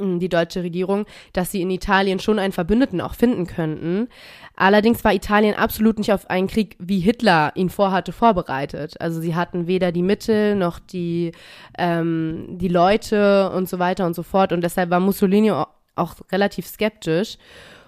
hm, 0.00 0.20
die 0.20 0.28
deutsche 0.28 0.62
Regierung, 0.62 1.06
dass 1.32 1.50
sie 1.50 1.60
in 1.60 1.70
Italien 1.70 2.20
schon 2.20 2.38
einen 2.38 2.52
Verbündeten 2.52 3.00
auch 3.00 3.14
finden 3.14 3.46
könnten. 3.46 4.08
Allerdings 4.56 5.02
war 5.04 5.12
Italien 5.12 5.54
absolut 5.54 5.98
nicht 5.98 6.12
auf 6.12 6.30
einen 6.30 6.46
Krieg, 6.46 6.76
wie 6.78 7.00
Hitler 7.00 7.52
ihn 7.56 7.68
vorhatte, 7.68 8.12
vorbereitet. 8.12 9.00
Also 9.00 9.20
sie 9.20 9.34
hatten 9.34 9.66
weder 9.66 9.90
die 9.90 10.02
Mittel 10.02 10.54
noch 10.54 10.78
die, 10.78 11.32
ähm, 11.78 12.46
die 12.50 12.68
Leute 12.68 13.50
und 13.50 13.68
so 13.68 13.78
weiter 13.78 14.06
und 14.06 14.14
so 14.14 14.22
fort. 14.22 14.52
Und 14.52 14.62
deshalb 14.62 14.90
war 14.90 15.00
Mussolini 15.00 15.50
auch 15.50 16.14
relativ 16.30 16.66
skeptisch. 16.66 17.36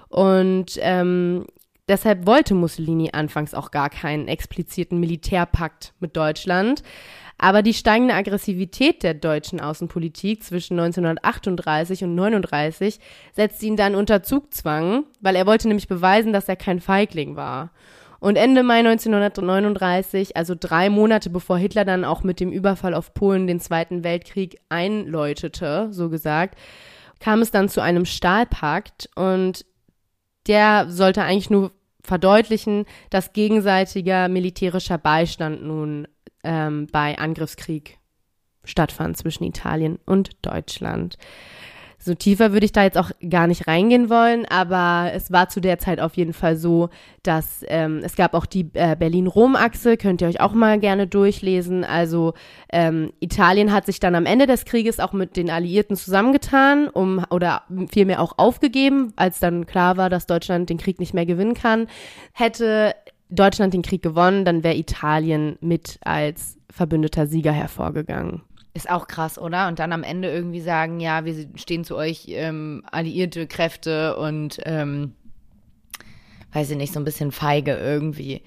Und 0.08 0.78
ähm, 0.80 1.46
Deshalb 1.88 2.26
wollte 2.26 2.54
Mussolini 2.54 3.10
anfangs 3.12 3.54
auch 3.54 3.70
gar 3.70 3.90
keinen 3.90 4.28
expliziten 4.28 5.00
Militärpakt 5.00 5.94
mit 5.98 6.16
Deutschland. 6.16 6.82
Aber 7.38 7.62
die 7.62 7.74
steigende 7.74 8.14
Aggressivität 8.14 9.02
der 9.02 9.14
deutschen 9.14 9.60
Außenpolitik 9.60 10.44
zwischen 10.44 10.78
1938 10.78 12.04
und 12.04 12.10
1939 12.10 13.00
setzte 13.32 13.66
ihn 13.66 13.76
dann 13.76 13.96
unter 13.96 14.22
Zugzwang, 14.22 15.04
weil 15.20 15.34
er 15.34 15.46
wollte 15.46 15.66
nämlich 15.66 15.88
beweisen, 15.88 16.32
dass 16.32 16.48
er 16.48 16.54
kein 16.54 16.80
Feigling 16.80 17.34
war. 17.34 17.72
Und 18.20 18.36
Ende 18.36 18.62
Mai 18.62 18.78
1939, 18.78 20.36
also 20.36 20.54
drei 20.58 20.88
Monate 20.88 21.30
bevor 21.30 21.58
Hitler 21.58 21.84
dann 21.84 22.04
auch 22.04 22.22
mit 22.22 22.38
dem 22.38 22.52
Überfall 22.52 22.94
auf 22.94 23.12
Polen 23.14 23.48
den 23.48 23.58
Zweiten 23.58 24.04
Weltkrieg 24.04 24.60
einläutete, 24.68 25.88
so 25.90 26.08
gesagt, 26.08 26.56
kam 27.18 27.42
es 27.42 27.50
dann 27.50 27.68
zu 27.68 27.80
einem 27.80 28.04
Stahlpakt 28.04 29.10
und 29.16 29.64
der 30.46 30.90
sollte 30.90 31.22
eigentlich 31.22 31.50
nur 31.50 31.72
verdeutlichen, 32.02 32.84
dass 33.10 33.32
gegenseitiger 33.32 34.28
militärischer 34.28 34.98
Beistand 34.98 35.62
nun 35.62 36.08
ähm, 36.42 36.88
bei 36.90 37.18
Angriffskrieg 37.18 37.98
stattfand 38.64 39.16
zwischen 39.16 39.44
Italien 39.44 39.98
und 40.04 40.30
Deutschland. 40.42 41.16
So 42.04 42.14
tiefer 42.14 42.52
würde 42.52 42.66
ich 42.66 42.72
da 42.72 42.82
jetzt 42.82 42.98
auch 42.98 43.12
gar 43.30 43.46
nicht 43.46 43.68
reingehen 43.68 44.10
wollen, 44.10 44.44
aber 44.46 45.12
es 45.14 45.30
war 45.30 45.48
zu 45.48 45.60
der 45.60 45.78
Zeit 45.78 46.00
auf 46.00 46.16
jeden 46.16 46.32
Fall 46.32 46.56
so, 46.56 46.88
dass 47.22 47.64
ähm, 47.68 48.00
es 48.02 48.16
gab 48.16 48.34
auch 48.34 48.44
die 48.44 48.68
äh, 48.72 48.96
Berlin-Rom-Achse, 48.96 49.96
könnt 49.96 50.20
ihr 50.20 50.26
euch 50.26 50.40
auch 50.40 50.52
mal 50.52 50.80
gerne 50.80 51.06
durchlesen. 51.06 51.84
Also 51.84 52.34
ähm, 52.72 53.12
Italien 53.20 53.72
hat 53.72 53.86
sich 53.86 54.00
dann 54.00 54.16
am 54.16 54.26
Ende 54.26 54.48
des 54.48 54.64
Krieges 54.64 54.98
auch 54.98 55.12
mit 55.12 55.36
den 55.36 55.48
Alliierten 55.48 55.94
zusammengetan, 55.94 56.88
um 56.88 57.24
oder 57.30 57.62
vielmehr 57.92 58.20
auch 58.20 58.36
aufgegeben, 58.36 59.12
als 59.14 59.38
dann 59.38 59.66
klar 59.66 59.96
war, 59.96 60.10
dass 60.10 60.26
Deutschland 60.26 60.70
den 60.70 60.78
Krieg 60.78 60.98
nicht 60.98 61.14
mehr 61.14 61.26
gewinnen 61.26 61.54
kann. 61.54 61.86
Hätte 62.32 62.96
Deutschland 63.30 63.74
den 63.74 63.82
Krieg 63.82 64.02
gewonnen, 64.02 64.44
dann 64.44 64.64
wäre 64.64 64.74
Italien 64.74 65.56
mit 65.60 66.00
als 66.02 66.58
verbündeter 66.68 67.28
Sieger 67.28 67.52
hervorgegangen. 67.52 68.42
Ist 68.74 68.88
auch 68.88 69.06
krass, 69.06 69.38
oder? 69.38 69.68
Und 69.68 69.78
dann 69.78 69.92
am 69.92 70.02
Ende 70.02 70.30
irgendwie 70.30 70.60
sagen, 70.60 70.98
ja, 70.98 71.26
wir 71.26 71.34
stehen 71.56 71.84
zu 71.84 71.96
euch 71.96 72.24
ähm, 72.28 72.82
alliierte 72.90 73.46
Kräfte 73.46 74.16
und 74.16 74.60
ähm, 74.64 75.12
weiß 76.52 76.70
ich 76.70 76.76
nicht, 76.78 76.92
so 76.92 77.00
ein 77.00 77.04
bisschen 77.04 77.32
feige 77.32 77.76
irgendwie. 77.76 78.42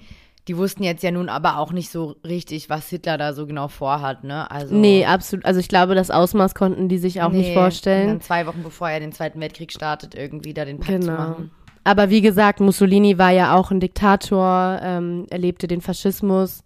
Die 0.48 0.56
wussten 0.56 0.82
jetzt 0.82 1.02
ja 1.02 1.10
nun 1.10 1.28
aber 1.28 1.58
auch 1.58 1.72
nicht 1.72 1.90
so 1.90 2.16
richtig, 2.24 2.70
was 2.70 2.88
Hitler 2.88 3.18
da 3.18 3.34
so 3.34 3.46
genau 3.46 3.68
vorhat, 3.68 4.24
ne? 4.24 4.50
Also 4.50 4.74
Nee, 4.74 5.04
absolut. 5.04 5.44
Also 5.44 5.58
ich 5.60 5.68
glaube, 5.68 5.94
das 5.94 6.10
Ausmaß 6.10 6.54
konnten 6.54 6.88
die 6.88 6.98
sich 6.98 7.22
auch 7.22 7.32
nee, 7.32 7.38
nicht 7.38 7.54
vorstellen. 7.54 8.08
dann 8.08 8.20
zwei 8.20 8.46
Wochen 8.46 8.62
bevor 8.62 8.88
er 8.88 9.00
den 9.00 9.12
Zweiten 9.12 9.40
Weltkrieg 9.40 9.72
startet, 9.72 10.14
irgendwie 10.14 10.54
da 10.54 10.64
den 10.64 10.78
Pakt 10.78 11.00
genau. 11.00 11.06
zu 11.06 11.12
machen. 11.12 11.50
Aber 11.82 12.10
wie 12.10 12.20
gesagt, 12.20 12.58
Mussolini 12.58 13.16
war 13.16 13.30
ja 13.30 13.54
auch 13.54 13.70
ein 13.70 13.78
Diktator, 13.78 14.80
ähm, 14.82 15.26
erlebte 15.30 15.68
den 15.68 15.80
Faschismus 15.80 16.64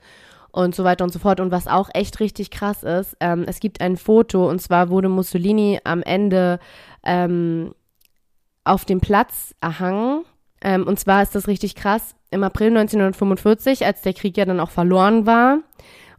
und 0.52 0.74
so 0.74 0.84
weiter 0.84 1.04
und 1.04 1.12
so 1.12 1.18
fort. 1.18 1.40
Und 1.40 1.50
was 1.50 1.66
auch 1.66 1.88
echt 1.94 2.20
richtig 2.20 2.50
krass 2.50 2.82
ist, 2.82 3.16
ähm, 3.20 3.44
es 3.46 3.60
gibt 3.60 3.80
ein 3.80 3.96
Foto 3.96 4.48
und 4.48 4.60
zwar 4.60 4.90
wurde 4.90 5.08
Mussolini 5.08 5.80
am 5.84 6.02
Ende 6.02 6.58
ähm, 7.04 7.74
auf 8.64 8.84
dem 8.84 9.00
Platz 9.00 9.54
erhangen. 9.60 10.24
Ähm, 10.62 10.86
und 10.86 10.98
zwar 10.98 11.22
ist 11.22 11.34
das 11.34 11.48
richtig 11.48 11.74
krass. 11.74 12.14
Im 12.30 12.44
April 12.44 12.68
1945, 12.68 13.84
als 13.84 14.02
der 14.02 14.12
Krieg 14.12 14.36
ja 14.36 14.44
dann 14.44 14.60
auch 14.60 14.70
verloren 14.70 15.26
war, 15.26 15.60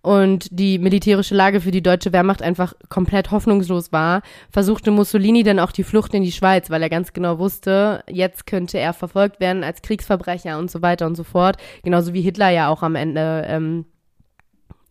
und 0.01 0.47
die 0.51 0.79
militärische 0.79 1.35
Lage 1.35 1.61
für 1.61 1.71
die 1.71 1.83
deutsche 1.83 2.11
Wehrmacht 2.11 2.41
einfach 2.41 2.73
komplett 2.89 3.31
hoffnungslos 3.31 3.91
war, 3.91 4.21
versuchte 4.49 4.91
Mussolini 4.91 5.43
dann 5.43 5.59
auch 5.59 5.71
die 5.71 5.83
Flucht 5.83 6.13
in 6.13 6.23
die 6.23 6.31
Schweiz, 6.31 6.69
weil 6.69 6.81
er 6.81 6.89
ganz 6.89 7.13
genau 7.13 7.37
wusste, 7.37 8.03
jetzt 8.09 8.47
könnte 8.47 8.79
er 8.79 8.93
verfolgt 8.93 9.39
werden 9.39 9.63
als 9.63 9.81
Kriegsverbrecher 9.81 10.57
und 10.57 10.71
so 10.71 10.81
weiter 10.81 11.05
und 11.05 11.15
so 11.15 11.23
fort. 11.23 11.57
Genauso 11.83 12.13
wie 12.13 12.21
Hitler 12.21 12.49
ja 12.49 12.69
auch 12.69 12.81
am 12.81 12.95
Ende 12.95 13.45
ähm, 13.47 13.85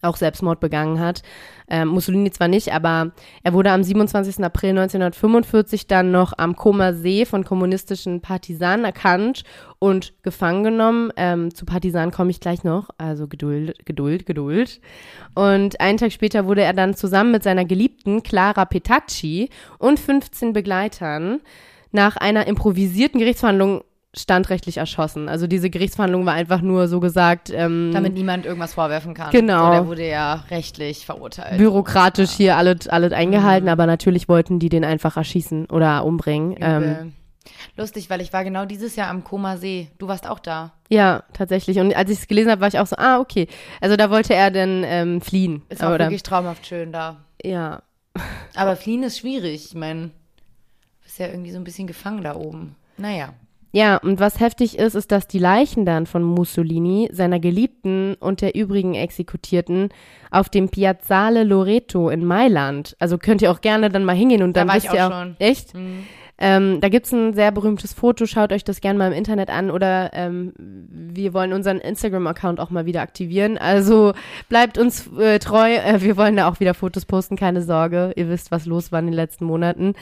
auch 0.02 0.16
Selbstmord 0.16 0.61
begangen 0.61 1.00
hat. 1.00 1.23
Ähm, 1.69 1.88
Mussolini 1.88 2.30
zwar 2.30 2.49
nicht, 2.49 2.73
aber 2.73 3.12
er 3.42 3.52
wurde 3.52 3.71
am 3.71 3.83
27. 3.83 4.42
April 4.45 4.71
1945 4.71 5.87
dann 5.87 6.11
noch 6.11 6.33
am 6.37 6.57
Koma 6.57 6.92
See 6.92 7.25
von 7.25 7.45
kommunistischen 7.45 8.21
Partisanen 8.21 8.85
erkannt 8.85 9.45
und 9.78 10.12
gefangen 10.23 10.64
genommen. 10.64 11.12
Ähm, 11.16 11.54
zu 11.54 11.64
Partisanen 11.64 12.11
komme 12.11 12.30
ich 12.30 12.40
gleich 12.40 12.64
noch, 12.64 12.90
also 12.99 13.28
Geduld, 13.28 13.87
Geduld, 13.87 14.26
Geduld. 14.26 14.80
Und 15.35 15.80
einen 15.80 15.99
Tag 15.99 16.12
später 16.12 16.47
wurde 16.47 16.62
er 16.62 16.73
dann 16.73 16.95
zusammen 16.95 17.33
mit 17.33 17.42
seiner 17.42 17.64
Geliebten 17.64 18.23
Clara 18.23 18.64
Petacci 18.64 19.49
und 19.78 20.00
15 20.00 20.52
Begleitern 20.52 21.40
nach 21.92 22.16
einer 22.16 22.47
improvisierten 22.47 23.19
Gerichtsverhandlung 23.19 23.83
standrechtlich 24.14 24.79
erschossen. 24.79 25.29
Also 25.29 25.47
diese 25.47 25.71
Gerichtsverhandlung 25.71 26.26
war 26.26 26.35
einfach 26.35 26.62
nur 26.62 26.88
so 26.88 26.99
gesagt. 27.00 27.50
Ähm, 27.50 27.90
Damit 27.93 28.14
niemand 28.14 28.45
irgendwas 28.45 28.75
vorwerfen 28.75 29.14
kann. 29.14 29.31
Genau. 29.31 29.67
So, 29.67 29.73
der 29.73 29.87
wurde 29.87 30.09
ja 30.09 30.45
rechtlich 30.50 31.07
verurteilt. 31.07 31.59
Bürokratisch 31.59 32.33
ja. 32.33 32.37
hier 32.37 32.57
alles, 32.57 32.88
alles 32.88 33.12
eingehalten, 33.12 33.67
mhm. 33.67 33.73
aber 33.73 33.87
natürlich 33.87 34.29
wollten 34.29 34.59
die 34.59 34.69
den 34.69 34.85
einfach 34.85 35.17
erschießen 35.17 35.67
oder 35.67 36.05
umbringen. 36.05 36.57
Ähm, 36.61 37.12
Lustig, 37.76 38.11
weil 38.11 38.21
ich 38.21 38.33
war 38.33 38.45
genau 38.45 38.64
dieses 38.64 38.97
Jahr 38.97 39.09
am 39.09 39.25
Koma 39.25 39.57
See. 39.57 39.88
Du 39.99 40.09
warst 40.09 40.29
auch 40.29 40.38
da. 40.38 40.73
Ja, 40.88 41.23
tatsächlich. 41.33 41.79
Und 41.79 41.95
als 41.95 42.11
ich 42.11 42.19
es 42.19 42.29
gelesen 42.29 42.50
habe, 42.50 42.61
war 42.61 42.69
ich 42.69 42.79
auch 42.79 42.87
so, 42.87 42.97
ah, 42.97 43.19
okay. 43.19 43.47
Also 43.81 43.97
da 43.97 44.11
wollte 44.11 44.35
er 44.35 44.50
dann 44.50 44.83
ähm, 44.85 45.21
fliehen. 45.21 45.62
Ist 45.69 45.83
auch 45.83 45.95
oder? 45.95 46.07
wirklich 46.07 46.23
traumhaft 46.23 46.67
schön 46.67 46.93
da. 46.93 47.17
Ja. 47.43 47.83
Aber 48.55 48.76
fliehen 48.76 49.02
ist 49.02 49.19
schwierig. 49.19 49.67
Ich 49.67 49.75
meine, 49.75 50.09
du 50.09 51.02
bist 51.05 51.19
ja 51.19 51.29
irgendwie 51.29 51.52
so 51.52 51.59
ein 51.59 51.64
bisschen 51.64 51.87
gefangen 51.87 52.23
da 52.23 52.35
oben. 52.35 52.75
Naja. 52.97 53.33
Ja, 53.72 53.98
und 53.98 54.18
was 54.18 54.40
heftig 54.40 54.78
ist, 54.78 54.94
ist, 54.94 55.12
dass 55.12 55.28
die 55.28 55.38
Leichen 55.38 55.86
dann 55.86 56.06
von 56.06 56.22
Mussolini, 56.24 57.08
seiner 57.12 57.38
Geliebten 57.38 58.14
und 58.18 58.40
der 58.40 58.54
übrigen 58.56 58.94
Exekutierten 58.94 59.90
auf 60.30 60.48
dem 60.48 60.68
Piazzale 60.68 61.44
Loreto 61.44 62.08
in 62.10 62.24
Mailand, 62.24 62.96
also 62.98 63.16
könnt 63.16 63.42
ihr 63.42 63.50
auch 63.52 63.60
gerne 63.60 63.88
dann 63.88 64.04
mal 64.04 64.16
hingehen 64.16 64.42
und 64.42 64.56
da 64.56 64.64
dann 64.64 64.74
wisst 64.74 64.86
ich 64.86 64.90
auch 64.90 64.94
ihr 64.94 65.06
auch, 65.06 65.12
schon. 65.12 65.36
echt? 65.38 65.74
Mhm. 65.74 66.04
Ähm, 66.40 66.80
da 66.80 66.88
gibt's 66.88 67.12
ein 67.12 67.35
sehr 67.35 67.52
berühmtes 67.52 67.92
Foto, 67.92 68.25
schaut 68.25 68.52
euch 68.52 68.64
das 68.64 68.80
gerne 68.80 68.99
mal 68.99 69.09
im 69.09 69.12
Internet 69.12 69.50
an 69.50 69.70
oder 69.70 70.11
ähm, 70.14 70.52
wir 70.56 71.35
wollen 71.35 71.52
unseren 71.52 71.78
Instagram-Account 71.78 72.59
auch 72.61 72.70
mal 72.70 72.87
wieder 72.87 73.02
aktivieren. 73.02 73.59
Also 73.59 74.14
bleibt 74.49 74.78
uns 74.78 75.06
äh, 75.18 75.38
treu, 75.38 75.75
äh, 75.75 76.00
wir 76.00 76.16
wollen 76.16 76.37
da 76.37 76.49
auch 76.49 76.59
wieder 76.59 76.73
Fotos 76.73 77.04
posten, 77.04 77.37
keine 77.37 77.62
Sorge. 77.62 78.12
Ihr 78.16 78.28
wisst, 78.30 78.50
was 78.50 78.64
los 78.64 78.90
war 78.90 79.00
in 79.00 79.06
den 79.06 79.14
letzten 79.14 79.44
Monaten. 79.44 79.92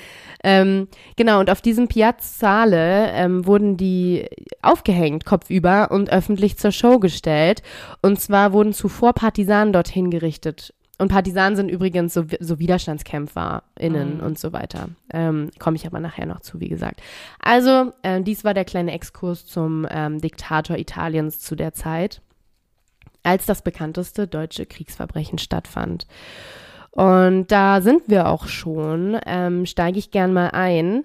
Ähm, 0.45 0.87
genau, 1.17 1.41
und 1.41 1.51
auf 1.51 1.61
diesem 1.61 1.89
Piazzale 1.89 3.11
ähm, 3.13 3.45
wurden 3.45 3.77
die 3.77 4.27
aufgehängt, 4.63 5.25
kopfüber 5.25 5.91
und 5.91 6.11
öffentlich 6.11 6.57
zur 6.57 6.71
Show 6.71 7.01
gestellt. 7.01 7.63
Und 8.01 8.21
zwar 8.21 8.53
wurden 8.53 8.73
zuvor 8.73 9.13
Partisanen 9.13 9.73
dorthin 9.73 10.11
gerichtet 10.11 10.73
und 10.99 11.09
Partisanen 11.09 11.55
sind 11.55 11.71
übrigens 11.71 12.13
so, 12.13 12.25
so 12.41 12.59
WiderstandskämpferInnen 12.59 14.19
mhm. 14.19 14.23
und 14.23 14.39
so 14.39 14.53
weiter. 14.53 14.89
Ähm, 15.13 15.51
Komme 15.61 15.77
ich 15.77 15.87
aber 15.87 16.01
nachher 16.01 16.27
noch 16.27 16.41
zu, 16.41 16.59
wie 16.59 16.69
gesagt. 16.69 17.01
Also, 17.39 17.93
äh, 18.03 18.21
dies 18.21 18.45
war 18.45 18.53
der 18.53 18.65
kleine 18.65 18.93
Exkurs 18.93 19.47
zum 19.47 19.87
ähm, 19.89 20.21
Diktator 20.21 20.77
Italiens 20.77 21.39
zu 21.39 21.55
der 21.55 21.73
Zeit, 21.73 22.21
als 23.23 23.47
das 23.47 23.63
bekannteste 23.63 24.27
deutsche 24.27 24.67
Kriegsverbrechen 24.67 25.39
stattfand. 25.39 26.09
Und 26.91 27.53
da 27.53 27.81
sind 27.81 28.03
wir 28.09 28.29
auch 28.29 28.49
schon. 28.49 29.19
Ähm, 29.25 29.67
Steige 29.67 30.01
ich 30.01 30.11
gern 30.11 30.33
mal 30.33 30.51
ein. 30.51 31.05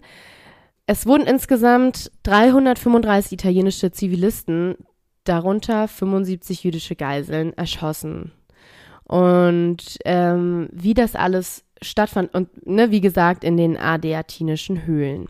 Es 0.87 1.05
wurden 1.05 1.27
insgesamt 1.27 2.11
335 2.23 3.33
italienische 3.33 3.91
Zivilisten, 3.91 4.75
darunter 5.23 5.87
75 5.87 6.63
jüdische 6.63 6.95
Geiseln, 6.95 7.53
erschossen. 7.53 8.31
Und 9.05 9.97
ähm, 10.05 10.69
wie 10.71 10.93
das 10.93 11.15
alles 11.15 11.63
stattfand, 11.81 12.33
und 12.33 12.65
ne, 12.65 12.91
wie 12.91 13.01
gesagt, 13.01 13.43
in 13.43 13.57
den 13.57 13.77
adeatinischen 13.77 14.85
Höhlen. 14.85 15.27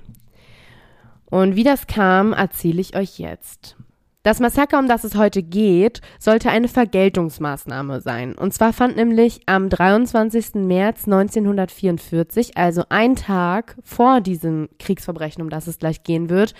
Und 1.26 1.56
wie 1.56 1.64
das 1.64 1.88
kam, 1.88 2.34
erzähle 2.34 2.82
ich 2.82 2.96
euch 2.96 3.18
jetzt. 3.18 3.76
Das 4.24 4.40
Massaker, 4.40 4.80
um 4.80 4.88
das 4.88 5.04
es 5.04 5.16
heute 5.16 5.44
geht, 5.44 6.00
sollte 6.18 6.50
eine 6.50 6.70
Vergeltungsmaßnahme 6.70 8.00
sein. 8.00 8.36
Und 8.36 8.54
zwar 8.54 8.72
fand 8.72 8.96
nämlich 8.96 9.42
am 9.48 9.68
23. 9.68 10.56
März 10.56 11.04
1944, 11.06 12.56
also 12.56 12.86
ein 12.88 13.18
Tag 13.18 13.76
vor 13.84 14.22
diesem 14.22 14.70
Kriegsverbrechen, 14.80 15.44
um 15.44 15.50
das 15.50 15.68
es 15.68 15.78
gleich 15.78 16.04
gehen 16.04 16.30
wird, 16.30 16.54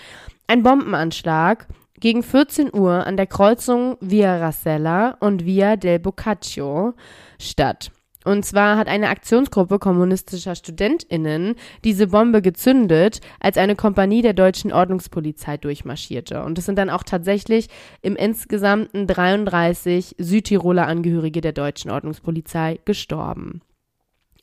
ein 0.46 0.62
Bombenanschlag 0.62 1.66
gegen 2.00 2.22
14 2.22 2.74
Uhr 2.74 3.06
an 3.06 3.16
der 3.16 3.26
Kreuzung 3.26 3.96
Via 4.00 4.36
Rasella 4.38 5.16
und 5.20 5.44
Via 5.44 5.76
del 5.76 5.98
Boccaccio 5.98 6.94
statt. 7.38 7.90
Und 8.24 8.44
zwar 8.44 8.78
hat 8.78 8.88
eine 8.88 9.10
Aktionsgruppe 9.10 9.78
kommunistischer 9.78 10.54
StudentInnen 10.54 11.56
diese 11.84 12.06
Bombe 12.08 12.40
gezündet, 12.40 13.20
als 13.38 13.58
eine 13.58 13.76
Kompanie 13.76 14.22
der 14.22 14.32
deutschen 14.32 14.72
Ordnungspolizei 14.72 15.58
durchmarschierte. 15.58 16.42
Und 16.42 16.58
es 16.58 16.64
sind 16.64 16.78
dann 16.78 16.90
auch 16.90 17.02
tatsächlich 17.02 17.68
im 18.00 18.16
insgesamten 18.16 19.06
33 19.06 20.16
Südtiroler 20.18 20.86
Angehörige 20.86 21.42
der 21.42 21.52
deutschen 21.52 21.90
Ordnungspolizei 21.90 22.80
gestorben. 22.86 23.60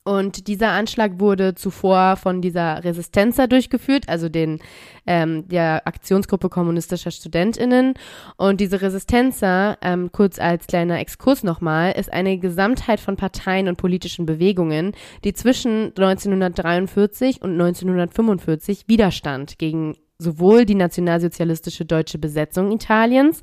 Und 0.03 0.47
dieser 0.47 0.69
Anschlag 0.69 1.19
wurde 1.19 1.53
zuvor 1.53 2.15
von 2.15 2.41
dieser 2.41 2.83
Resistenza 2.83 3.45
durchgeführt, 3.45 4.09
also 4.09 4.29
den 4.29 4.59
ähm, 5.05 5.47
der 5.47 5.85
Aktionsgruppe 5.85 6.49
kommunistischer 6.49 7.11
StudentInnen. 7.11 7.93
Und 8.35 8.61
diese 8.61 8.81
Resistenza, 8.81 9.77
ähm, 9.83 10.11
kurz 10.11 10.39
als 10.39 10.65
kleiner 10.65 10.99
Exkurs 10.99 11.43
nochmal, 11.43 11.91
ist 11.91 12.11
eine 12.11 12.39
Gesamtheit 12.39 12.99
von 12.99 13.15
Parteien 13.15 13.67
und 13.67 13.77
politischen 13.77 14.25
Bewegungen, 14.25 14.93
die 15.23 15.33
zwischen 15.33 15.93
1943 15.95 17.43
und 17.43 17.51
1945 17.51 18.87
Widerstand 18.87 19.59
gegen 19.59 19.95
sowohl 20.17 20.65
die 20.65 20.75
nationalsozialistische 20.75 21.85
deutsche 21.85 22.17
Besetzung 22.17 22.71
Italiens 22.71 23.41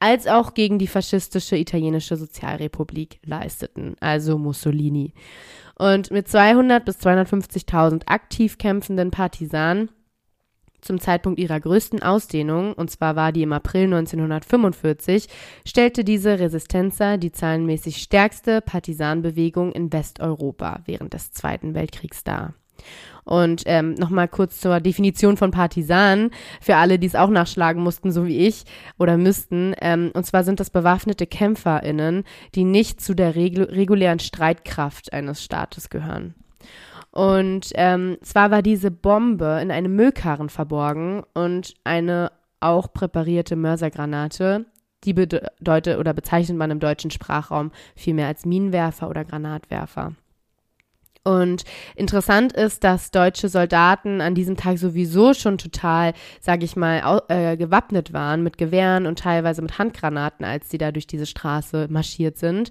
als 0.00 0.26
auch 0.26 0.54
gegen 0.54 0.78
die 0.78 0.86
faschistische 0.86 1.56
italienische 1.56 2.16
Sozialrepublik 2.16 3.20
leisteten, 3.24 3.96
also 4.00 4.38
Mussolini. 4.38 5.12
Und 5.76 6.10
mit 6.10 6.28
200 6.28 6.84
bis 6.84 6.98
250.000 6.98 8.06
aktiv 8.06 8.58
kämpfenden 8.58 9.10
Partisanen 9.10 9.90
zum 10.80 11.00
Zeitpunkt 11.00 11.40
ihrer 11.40 11.58
größten 11.58 12.02
Ausdehnung, 12.02 12.72
und 12.72 12.90
zwar 12.90 13.16
war 13.16 13.32
die 13.32 13.42
im 13.42 13.52
April 13.52 13.84
1945, 13.84 15.28
stellte 15.66 16.04
diese 16.04 16.38
Resistenza 16.38 17.16
die 17.16 17.32
zahlenmäßig 17.32 17.96
stärkste 17.96 18.60
Partisanbewegung 18.60 19.72
in 19.72 19.92
Westeuropa 19.92 20.80
während 20.86 21.14
des 21.14 21.32
Zweiten 21.32 21.74
Weltkriegs 21.74 22.22
dar. 22.22 22.54
Und 23.28 23.64
ähm, 23.66 23.92
nochmal 23.92 24.26
kurz 24.26 24.58
zur 24.58 24.80
Definition 24.80 25.36
von 25.36 25.50
Partisanen, 25.50 26.30
für 26.62 26.76
alle, 26.76 26.98
die 26.98 27.06
es 27.06 27.14
auch 27.14 27.28
nachschlagen 27.28 27.82
mussten, 27.82 28.10
so 28.10 28.26
wie 28.26 28.46
ich, 28.46 28.64
oder 28.98 29.18
müssten. 29.18 29.74
Ähm, 29.82 30.10
und 30.14 30.24
zwar 30.24 30.44
sind 30.44 30.60
das 30.60 30.70
bewaffnete 30.70 31.26
KämpferInnen, 31.26 32.24
die 32.54 32.64
nicht 32.64 33.02
zu 33.02 33.12
der 33.12 33.34
regu 33.34 33.64
regulären 33.64 34.18
Streitkraft 34.18 35.12
eines 35.12 35.44
Staates 35.44 35.90
gehören. 35.90 36.34
Und 37.10 37.70
ähm, 37.74 38.16
zwar 38.22 38.50
war 38.50 38.62
diese 38.62 38.90
Bombe 38.90 39.58
in 39.60 39.70
einem 39.70 39.94
Müllkarren 39.94 40.48
verborgen 40.48 41.22
und 41.34 41.74
eine 41.84 42.32
auch 42.60 42.92
präparierte 42.94 43.56
Mörsergranate, 43.56 44.64
die 45.04 45.12
bedeutet 45.12 45.98
oder 45.98 46.14
bezeichnet 46.14 46.56
man 46.56 46.70
im 46.70 46.80
deutschen 46.80 47.10
Sprachraum 47.10 47.72
vielmehr 47.94 48.26
als 48.26 48.46
Minenwerfer 48.46 49.10
oder 49.10 49.24
Granatwerfer. 49.24 50.14
Und 51.24 51.64
interessant 51.96 52.52
ist, 52.52 52.84
dass 52.84 53.10
deutsche 53.10 53.48
Soldaten 53.48 54.20
an 54.20 54.34
diesem 54.34 54.56
Tag 54.56 54.78
sowieso 54.78 55.34
schon 55.34 55.58
total, 55.58 56.14
sage 56.40 56.64
ich 56.64 56.76
mal, 56.76 57.22
äh, 57.28 57.56
gewappnet 57.56 58.12
waren 58.12 58.42
mit 58.42 58.58
Gewehren 58.58 59.06
und 59.06 59.18
teilweise 59.18 59.60
mit 59.62 59.78
Handgranaten, 59.78 60.44
als 60.44 60.70
sie 60.70 60.78
da 60.78 60.92
durch 60.92 61.06
diese 61.06 61.26
Straße 61.26 61.88
marschiert 61.90 62.38
sind. 62.38 62.70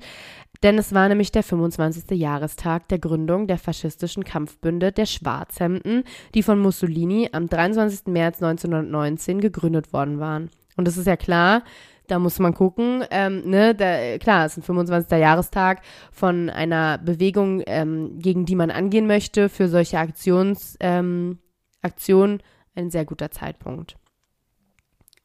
Denn 0.64 0.78
es 0.78 0.94
war 0.94 1.08
nämlich 1.08 1.32
der 1.32 1.44
25. 1.44 2.18
Jahrestag 2.18 2.88
der 2.88 3.00
Gründung 3.00 3.48
der 3.48 3.60
faschistischen 3.60 4.24
Kampfbünde 4.24 4.92
der 4.92 5.06
Schwarzhemden, 5.06 6.04
die 6.34 6.42
von 6.42 6.60
Mussolini 6.60 7.30
am 7.32 7.48
23. 7.48 8.08
März 8.08 8.42
1919 8.42 9.40
gegründet 9.40 9.94
worden 9.94 10.20
waren. 10.20 10.50
Und 10.76 10.88
es 10.88 10.98
ist 10.98 11.08
ja 11.08 11.18
klar, 11.18 11.64
da 12.08 12.20
muss 12.20 12.40
man 12.40 12.54
gucken. 12.54 13.04
Ähm, 13.12 13.50
ne, 13.50 13.76
da, 13.76 14.18
klar, 14.18 14.46
es 14.46 14.54
ist 14.54 14.60
ein 14.60 14.64
25. 14.64 15.12
Jahrestag 15.20 15.82
von 16.12 16.50
einer 16.50 16.98
Bewegung, 16.98 17.62
ähm, 17.66 18.20
gegen 18.20 18.46
die 18.46 18.56
man 18.56 18.72
angehen 18.72 19.08
möchte, 19.08 19.50
für 19.50 19.68
solche 19.68 20.00
Aktions, 20.00 20.78
ähm, 20.80 21.40
Aktionen 21.82 22.42
ein 22.76 22.90
sehr 22.90 23.06
guter 23.06 23.32
Zeitpunkt. 23.32 23.98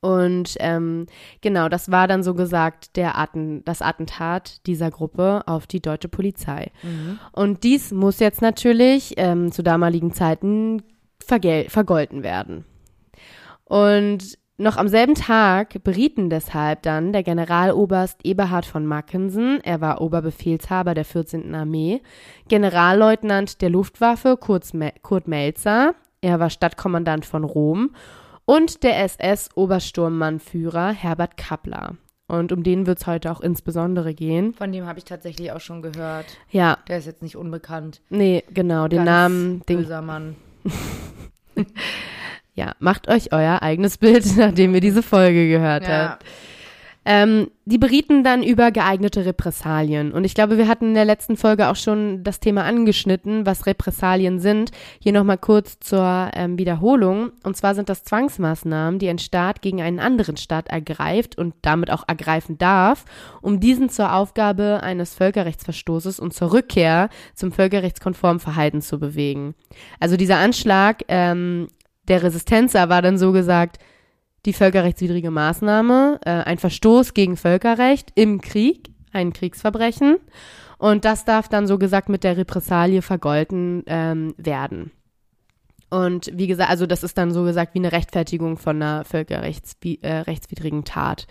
Und 0.00 0.56
ähm, 0.58 1.06
genau, 1.42 1.68
das 1.68 1.92
war 1.92 2.08
dann 2.08 2.24
so 2.24 2.34
gesagt 2.34 2.96
der 2.96 3.16
Atten, 3.16 3.64
das 3.64 3.82
Attentat 3.82 4.66
dieser 4.66 4.90
Gruppe 4.90 5.44
auf 5.46 5.68
die 5.68 5.80
deutsche 5.80 6.08
Polizei. 6.08 6.72
Mhm. 6.82 7.20
Und 7.30 7.62
dies 7.62 7.92
muss 7.92 8.18
jetzt 8.18 8.42
natürlich 8.42 9.14
ähm, 9.16 9.52
zu 9.52 9.62
damaligen 9.62 10.12
Zeiten 10.12 10.82
vergolten 11.20 12.24
werden. 12.24 12.64
Und 13.64 14.36
noch 14.58 14.76
am 14.76 14.88
selben 14.88 15.14
Tag 15.14 15.82
berieten 15.82 16.30
deshalb 16.30 16.82
dann 16.82 17.12
der 17.12 17.22
Generaloberst 17.22 18.20
Eberhard 18.24 18.66
von 18.66 18.86
Mackensen, 18.86 19.60
er 19.62 19.80
war 19.80 20.00
Oberbefehlshaber 20.00 20.94
der 20.94 21.04
14. 21.04 21.54
Armee, 21.54 22.02
Generalleutnant 22.48 23.62
der 23.62 23.70
Luftwaffe 23.70 24.36
Kurt, 24.36 25.28
Melzer, 25.28 25.94
er 26.20 26.38
war 26.38 26.50
Stadtkommandant 26.50 27.24
von 27.24 27.44
Rom 27.44 27.94
und 28.44 28.82
der 28.82 29.02
SS-Obersturmmannführer 29.02 30.92
Herbert 30.92 31.36
Kappler. 31.36 31.96
Und 32.28 32.52
um 32.52 32.62
den 32.62 32.86
wird 32.86 32.98
es 32.98 33.06
heute 33.06 33.30
auch 33.30 33.40
insbesondere 33.40 34.14
gehen. 34.14 34.54
Von 34.54 34.72
dem 34.72 34.86
habe 34.86 34.98
ich 34.98 35.04
tatsächlich 35.04 35.52
auch 35.52 35.60
schon 35.60 35.82
gehört. 35.82 36.26
Ja. 36.50 36.78
Der 36.88 36.98
ist 36.98 37.06
jetzt 37.06 37.22
nicht 37.22 37.36
unbekannt. 37.36 38.00
Nee, 38.08 38.44
genau, 38.50 38.88
den 38.88 39.04
Ganz 39.04 39.06
Namen. 39.06 39.60
Böser 39.66 39.98
den, 39.98 40.06
Mann. 40.06 40.36
Ja, 42.54 42.74
macht 42.78 43.08
euch 43.08 43.32
euer 43.32 43.62
eigenes 43.62 43.98
Bild, 43.98 44.24
nachdem 44.36 44.74
ihr 44.74 44.80
diese 44.80 45.02
Folge 45.02 45.48
gehört 45.48 45.84
ja. 45.84 46.10
habt. 46.10 46.24
Ähm, 47.04 47.50
die 47.64 47.78
berieten 47.78 48.22
dann 48.22 48.44
über 48.44 48.70
geeignete 48.70 49.24
Repressalien. 49.24 50.12
Und 50.12 50.22
ich 50.22 50.34
glaube, 50.34 50.56
wir 50.56 50.68
hatten 50.68 50.88
in 50.88 50.94
der 50.94 51.04
letzten 51.04 51.36
Folge 51.36 51.68
auch 51.68 51.74
schon 51.74 52.22
das 52.22 52.38
Thema 52.38 52.62
angeschnitten, 52.62 53.44
was 53.44 53.66
Repressalien 53.66 54.38
sind. 54.38 54.70
Hier 55.00 55.12
nochmal 55.12 55.38
kurz 55.38 55.80
zur 55.80 56.30
ähm, 56.34 56.58
Wiederholung. 56.58 57.32
Und 57.42 57.56
zwar 57.56 57.74
sind 57.74 57.88
das 57.88 58.04
Zwangsmaßnahmen, 58.04 59.00
die 59.00 59.08
ein 59.08 59.18
Staat 59.18 59.62
gegen 59.62 59.82
einen 59.82 59.98
anderen 59.98 60.36
Staat 60.36 60.68
ergreift 60.68 61.36
und 61.36 61.54
damit 61.62 61.90
auch 61.90 62.04
ergreifen 62.06 62.56
darf, 62.58 63.04
um 63.40 63.58
diesen 63.58 63.88
zur 63.88 64.14
Aufgabe 64.14 64.80
eines 64.84 65.14
Völkerrechtsverstoßes 65.14 66.20
und 66.20 66.34
zur 66.34 66.52
Rückkehr 66.52 67.08
zum 67.34 67.50
völkerrechtskonformen 67.50 68.38
Verhalten 68.38 68.80
zu 68.80 69.00
bewegen. 69.00 69.56
Also 69.98 70.16
dieser 70.16 70.36
Anschlag 70.36 71.02
ähm, 71.08 71.66
der 72.08 72.22
Resistenza 72.22 72.88
war 72.88 73.02
dann 73.02 73.18
so 73.18 73.32
gesagt 73.32 73.78
die 74.44 74.52
völkerrechtswidrige 74.52 75.30
Maßnahme, 75.30 76.18
äh, 76.24 76.30
ein 76.30 76.58
Verstoß 76.58 77.14
gegen 77.14 77.36
Völkerrecht 77.36 78.10
im 78.16 78.40
Krieg, 78.40 78.90
ein 79.12 79.32
Kriegsverbrechen. 79.32 80.16
Und 80.78 81.04
das 81.04 81.24
darf 81.24 81.48
dann 81.48 81.68
so 81.68 81.78
gesagt 81.78 82.08
mit 82.08 82.24
der 82.24 82.36
Repressalie 82.36 83.02
vergolten 83.02 83.84
ähm, 83.86 84.34
werden. 84.36 84.90
Und 85.90 86.30
wie 86.32 86.48
gesagt, 86.48 86.70
also 86.70 86.86
das 86.86 87.04
ist 87.04 87.18
dann 87.18 87.30
so 87.32 87.44
gesagt 87.44 87.74
wie 87.74 87.78
eine 87.78 87.92
Rechtfertigung 87.92 88.56
von 88.56 88.82
einer 88.82 89.04
völkerrechtswidrigen 89.04 90.80
äh, 90.80 90.84
Tat. 90.84 91.26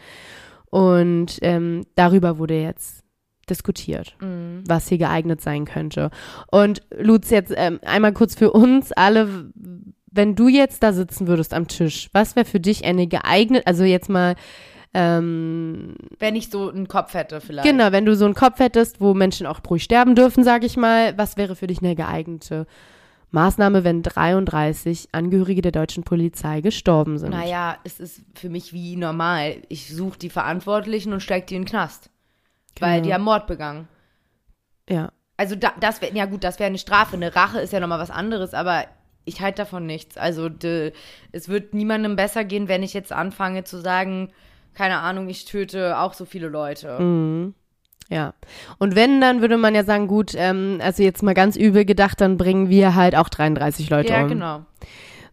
Und 0.69 1.39
ähm, 1.41 1.85
darüber 1.95 2.37
wurde 2.37 2.61
jetzt 2.61 3.03
diskutiert, 3.49 4.15
mhm. 4.21 4.63
was 4.65 4.87
hier 4.87 4.99
geeignet 4.99 5.41
sein 5.41 5.65
könnte. 5.65 6.11
Und 6.49 6.83
Lutz, 6.97 7.29
jetzt 7.29 7.51
ähm, 7.55 7.79
einmal 7.83 8.13
kurz 8.13 8.35
für 8.35 8.51
uns 8.51 8.91
alle, 8.93 9.51
wenn 10.11 10.35
du 10.35 10.47
jetzt 10.47 10.83
da 10.83 10.93
sitzen 10.93 11.27
würdest 11.27 11.53
am 11.53 11.67
Tisch, 11.67 12.09
was 12.13 12.35
wäre 12.35 12.45
für 12.45 12.59
dich 12.59 12.85
eine 12.85 13.07
geeignet, 13.07 13.63
also 13.65 13.83
jetzt 13.83 14.09
mal 14.09 14.35
ähm, 14.93 15.95
wenn 16.19 16.35
ich 16.35 16.49
so 16.49 16.69
einen 16.69 16.89
Kopf 16.89 17.13
hätte 17.13 17.39
vielleicht. 17.39 17.65
Genau, 17.65 17.93
wenn 17.93 18.05
du 18.05 18.13
so 18.15 18.25
einen 18.25 18.33
Kopf 18.33 18.59
hättest, 18.59 18.99
wo 18.99 19.13
Menschen 19.13 19.47
auch 19.47 19.61
ruhig 19.69 19.83
sterben 19.83 20.15
dürfen, 20.15 20.43
sage 20.43 20.65
ich 20.65 20.75
mal, 20.75 21.17
was 21.17 21.37
wäre 21.37 21.55
für 21.55 21.67
dich 21.67 21.79
eine 21.79 21.95
geeignete 21.95 22.67
Maßnahme, 23.29 23.85
wenn 23.85 24.03
33 24.03 25.09
Angehörige 25.13 25.61
der 25.61 25.71
deutschen 25.71 26.03
Polizei 26.03 26.59
gestorben 26.59 27.17
sind? 27.17 27.29
Naja, 27.29 27.77
es 27.85 28.01
ist 28.01 28.21
für 28.35 28.49
mich 28.49 28.73
wie 28.73 28.97
normal. 28.97 29.61
Ich 29.69 29.95
suche 29.95 30.19
die 30.19 30.29
Verantwortlichen 30.29 31.13
und 31.13 31.21
steige 31.21 31.45
die 31.45 31.55
in 31.55 31.61
den 31.61 31.69
Knast. 31.69 32.09
Genau. 32.75 32.91
Weil 32.91 33.01
die 33.01 33.13
haben 33.13 33.23
Mord 33.23 33.47
begangen. 33.47 33.87
Ja. 34.89 35.13
Also 35.37 35.55
da, 35.55 35.71
das 35.79 36.01
wäre, 36.01 36.13
ja 36.13 36.25
gut, 36.25 36.43
das 36.43 36.59
wäre 36.59 36.67
eine 36.67 36.77
Strafe. 36.77 37.15
Eine 37.15 37.33
Rache 37.33 37.61
ist 37.61 37.71
ja 37.71 37.79
nochmal 37.79 37.99
was 37.99 38.11
anderes, 38.11 38.53
aber 38.53 38.85
ich 39.25 39.41
halte 39.41 39.57
davon 39.57 39.85
nichts. 39.85 40.17
Also 40.17 40.49
de, 40.49 40.93
es 41.31 41.49
wird 41.49 41.73
niemandem 41.73 42.15
besser 42.15 42.43
gehen, 42.43 42.67
wenn 42.67 42.83
ich 42.83 42.93
jetzt 42.93 43.11
anfange 43.11 43.63
zu 43.63 43.79
sagen, 43.79 44.29
keine 44.73 44.99
Ahnung, 44.99 45.29
ich 45.29 45.45
töte 45.45 45.99
auch 45.99 46.13
so 46.13 46.25
viele 46.25 46.47
Leute. 46.47 46.99
Mhm. 46.99 47.53
Ja. 48.09 48.33
Und 48.77 48.95
wenn, 48.95 49.21
dann 49.21 49.41
würde 49.41 49.57
man 49.57 49.73
ja 49.73 49.83
sagen, 49.83 50.07
gut, 50.07 50.33
ähm, 50.35 50.79
also 50.81 51.01
jetzt 51.01 51.23
mal 51.23 51.33
ganz 51.33 51.55
übel 51.55 51.85
gedacht, 51.85 52.19
dann 52.19 52.37
bringen 52.37 52.69
wir 52.69 52.95
halt 52.95 53.15
auch 53.15 53.29
33 53.29 53.89
Leute 53.89 54.09
ja, 54.09 54.17
um. 54.17 54.21
Ja, 54.23 54.27
genau. 54.27 54.65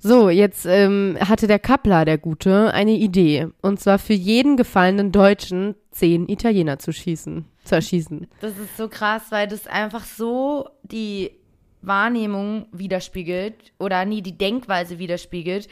So, 0.01 0.31
jetzt 0.31 0.65
ähm, 0.65 1.19
hatte 1.21 1.49
der 1.49 1.59
Kappler, 1.59 2.05
der 2.05 2.19
Gute, 2.19 2.73
eine 2.73 2.93
Idee. 2.93 3.49
Und 3.63 3.81
zwar 3.81 3.99
für 3.99 4.13
jeden 4.13 4.57
gefallenen 4.57 5.11
Deutschen 5.11 5.75
zehn 5.91 6.29
Italiener 6.29 6.79
zu 6.79 6.93
schießen, 6.93 7.45
zu 7.65 7.75
erschießen. 7.75 8.29
Das 8.41 8.53
ist 8.53 8.77
so 8.77 8.89
krass, 8.89 9.25
weil 9.31 9.49
das 9.49 9.67
einfach 9.67 10.05
so 10.05 10.69
die 10.85 11.33
Wahrnehmung 11.83 12.67
widerspiegelt 12.73 13.73
oder 13.79 14.05
nie 14.05 14.23
die 14.23 14.37
Denkweise 14.37 14.99
widerspiegelt, 14.99 15.69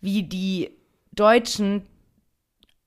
wie 0.00 0.22
die 0.22 0.70
deutschen 1.12 1.86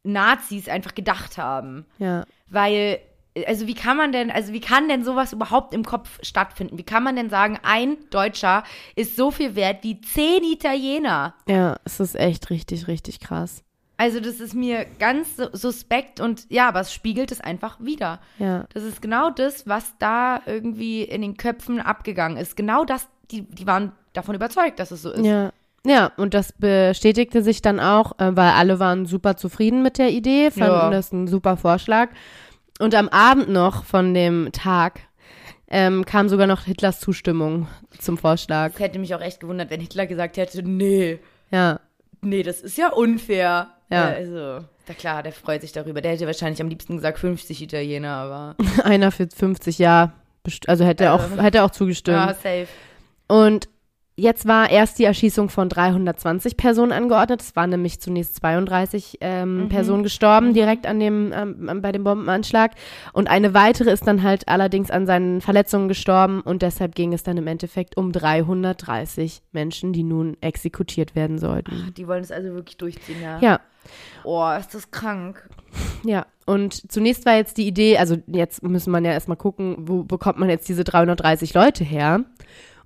Nazis 0.03 0.69
einfach 0.69 0.95
gedacht 0.95 1.37
haben. 1.37 1.85
Ja. 1.97 2.25
Weil, 2.49 2.99
also 3.47 3.67
wie 3.67 3.75
kann 3.75 3.97
man 3.97 4.11
denn, 4.11 4.31
also 4.31 4.53
wie 4.53 4.61
kann 4.61 4.87
denn 4.87 5.03
sowas 5.03 5.33
überhaupt 5.33 5.73
im 5.73 5.83
Kopf 5.83 6.19
stattfinden? 6.21 6.77
Wie 6.77 6.83
kann 6.83 7.03
man 7.03 7.15
denn 7.15 7.29
sagen, 7.29 7.59
ein 7.63 7.97
Deutscher 8.09 8.63
ist 8.95 9.15
so 9.15 9.31
viel 9.31 9.55
wert 9.55 9.83
wie 9.83 10.01
zehn 10.01 10.43
Italiener? 10.43 11.35
Ja, 11.47 11.77
es 11.85 11.99
ist 11.99 12.15
echt 12.15 12.49
richtig, 12.49 12.87
richtig 12.87 13.19
krass. 13.19 13.63
Also 13.99 14.21
das 14.21 14.39
ist 14.39 14.53
mir 14.55 14.85
ganz 14.97 15.35
su- 15.35 15.49
suspekt 15.51 16.21
und 16.21 16.45
ja, 16.49 16.69
aber 16.69 16.79
es 16.79 16.93
spiegelt 16.93 17.33
es 17.33 17.41
einfach 17.41 17.79
wieder. 17.81 18.19
Ja. 18.37 18.65
Das 18.73 18.83
ist 18.83 19.01
genau 19.01 19.29
das, 19.29 19.67
was 19.67 19.93
da 19.99 20.41
irgendwie 20.45 21.03
in 21.03 21.21
den 21.21 21.35
Köpfen 21.35 21.81
abgegangen 21.81 22.37
ist. 22.37 22.55
Genau 22.55 22.85
das, 22.85 23.09
die, 23.29 23.41
die 23.41 23.67
waren 23.67 23.91
davon 24.13 24.35
überzeugt, 24.35 24.79
dass 24.79 24.91
es 24.91 25.01
so 25.01 25.11
ist. 25.11 25.25
Ja. 25.25 25.51
Ja, 25.85 26.11
und 26.17 26.33
das 26.33 26.53
bestätigte 26.53 27.41
sich 27.43 27.61
dann 27.61 27.79
auch, 27.81 28.17
äh, 28.19 28.35
weil 28.35 28.51
alle 28.51 28.79
waren 28.79 29.05
super 29.05 29.35
zufrieden 29.35 29.81
mit 29.81 29.97
der 29.97 30.11
Idee, 30.11 30.49
fanden 30.51 30.67
Ja. 30.71 30.89
das 30.89 31.11
ein 31.11 31.27
super 31.27 31.57
Vorschlag. 31.57 32.09
Und 32.79 32.95
am 32.95 33.09
Abend 33.09 33.49
noch 33.49 33.83
von 33.83 34.13
dem 34.13 34.49
Tag 34.53 35.01
ähm, 35.69 36.05
kam 36.05 36.29
sogar 36.29 36.47
noch 36.47 36.63
Hitlers 36.63 36.99
Zustimmung 37.01 37.67
zum 37.97 38.17
Vorschlag. 38.17 38.71
Es 38.73 38.79
hätte 38.79 38.97
mich 38.99 39.13
auch 39.13 39.21
echt 39.21 39.41
gewundert, 39.41 39.69
wenn 39.69 39.81
Hitler 39.81 40.05
gesagt 40.07 40.37
hätte, 40.37 40.63
nee, 40.63 41.19
Ja, 41.51 41.79
nee, 42.21 42.43
das 42.43 42.61
ist 42.61 42.77
ja 42.77 42.89
unfair. 42.91 43.67
Ja. 43.89 44.05
Also, 44.05 44.65
na 44.87 44.93
klar, 44.97 45.23
der 45.23 45.31
freut 45.31 45.61
sich 45.61 45.71
darüber. 45.71 46.01
Der 46.01 46.11
hätte 46.11 46.25
wahrscheinlich 46.25 46.61
am 46.61 46.67
liebsten 46.69 46.95
gesagt 46.95 47.19
50 47.19 47.61
Italiener, 47.61 48.11
aber 48.11 48.55
einer 48.83 49.11
für 49.11 49.27
50 49.27 49.79
Jahre, 49.79 50.11
best- 50.43 50.67
also 50.69 50.85
hätte 50.85 51.05
er 51.05 51.13
auch, 51.15 51.41
hätte 51.41 51.59
er 51.59 51.65
auch 51.65 51.71
zugestimmt. 51.71 52.17
ja, 52.17 52.33
safe. 52.33 52.67
Und 53.27 53.67
jetzt 54.19 54.47
war 54.47 54.69
erst 54.69 54.99
die 54.99 55.03
Erschießung 55.05 55.49
von 55.49 55.69
320 55.69 56.57
Personen 56.57 56.91
angeordnet. 56.91 57.41
Es 57.41 57.55
waren 57.55 57.69
nämlich 57.69 57.99
zunächst 57.99 58.35
32 58.35 59.17
ähm, 59.21 59.69
Personen 59.69 60.03
gestorben 60.03 60.53
direkt 60.53 60.85
an 60.85 60.99
dem, 60.99 61.31
ähm, 61.33 61.81
bei 61.81 61.91
dem 61.91 62.03
Bombenanschlag. 62.03 62.71
Und 63.13 63.29
eine 63.29 63.53
weitere 63.53 63.91
ist 63.91 64.05
dann 64.07 64.23
halt 64.23 64.47
allerdings 64.47 64.91
an 64.91 65.05
seinen 65.05 65.41
Verletzungen 65.41 65.87
gestorben. 65.87 66.41
Und 66.41 66.61
deshalb 66.61 66.95
ging 66.95 67.13
es 67.13 67.23
dann 67.23 67.37
im 67.37 67.47
Endeffekt 67.47 67.97
um 67.97 68.11
330 68.11 69.41
Menschen, 69.51 69.93
die 69.93 70.03
nun 70.03 70.37
exekutiert 70.41 71.15
werden 71.15 71.37
sollten. 71.37 71.93
Die 71.97 72.07
wollen 72.07 72.23
es 72.23 72.31
also 72.31 72.49
wirklich 72.53 72.77
durchziehen, 72.77 73.21
ja. 73.21 73.39
Ja, 73.39 73.59
Oh, 74.23 74.49
ist 74.59 74.73
das 74.75 74.91
krank. 74.91 75.49
ja. 76.03 76.25
Und 76.45 76.91
zunächst 76.91 77.25
war 77.25 77.35
jetzt 77.35 77.57
die 77.57 77.67
Idee, 77.67 77.97
also 77.99 78.17
jetzt 78.27 78.63
müssen 78.63 78.89
man 78.91 79.05
ja 79.05 79.11
erstmal 79.11 79.37
gucken, 79.37 79.75
wo 79.81 80.03
bekommt 80.03 80.39
man 80.39 80.49
jetzt 80.49 80.67
diese 80.67 80.83
330 80.83 81.53
Leute 81.53 81.83
her? 81.83 82.25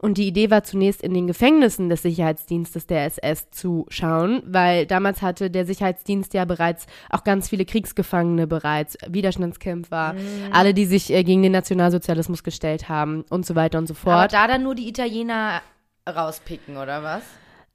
Und 0.04 0.18
die 0.18 0.28
Idee 0.28 0.52
war 0.52 0.66
zunächst 0.66 1.02
in 1.02 1.14
den 1.14 1.28
Gefängnissen 1.28 1.88
des 1.88 2.02
Sicherheitsdienstes 2.02 2.88
der 2.88 3.06
SS 3.06 3.52
zu 3.52 3.86
schauen, 3.88 4.44
weil 4.46 4.86
damals 4.86 5.22
hatte 5.22 5.50
der 5.50 5.66
Sicherheitsdienst 5.66 6.34
ja 6.34 6.44
bereits 6.44 6.88
auch 7.10 7.24
ganz 7.24 7.48
viele 7.48 7.64
Kriegsgefangene 7.64 8.46
bereits, 8.46 8.98
Widerstandskämpfer, 9.08 10.14
alle, 10.52 10.74
die 10.74 10.88
sich 10.88 11.10
äh, 11.14 11.24
gegen 11.24 11.42
den 11.42 11.54
Nationalsozialismus 11.54 12.44
gestellt 12.44 12.90
haben 12.90 13.24
und 13.30 13.46
so 13.46 13.56
weiter 13.56 13.78
und 13.78 13.88
so 13.88 13.94
Aber 13.94 14.02
fort. 14.02 14.34
da 14.34 14.46
dann 14.46 14.64
nur 14.64 14.76
die 14.76 14.90
Italiener 14.90 15.62
rauspicken, 16.06 16.76
oder 16.76 17.02
was? 17.02 17.24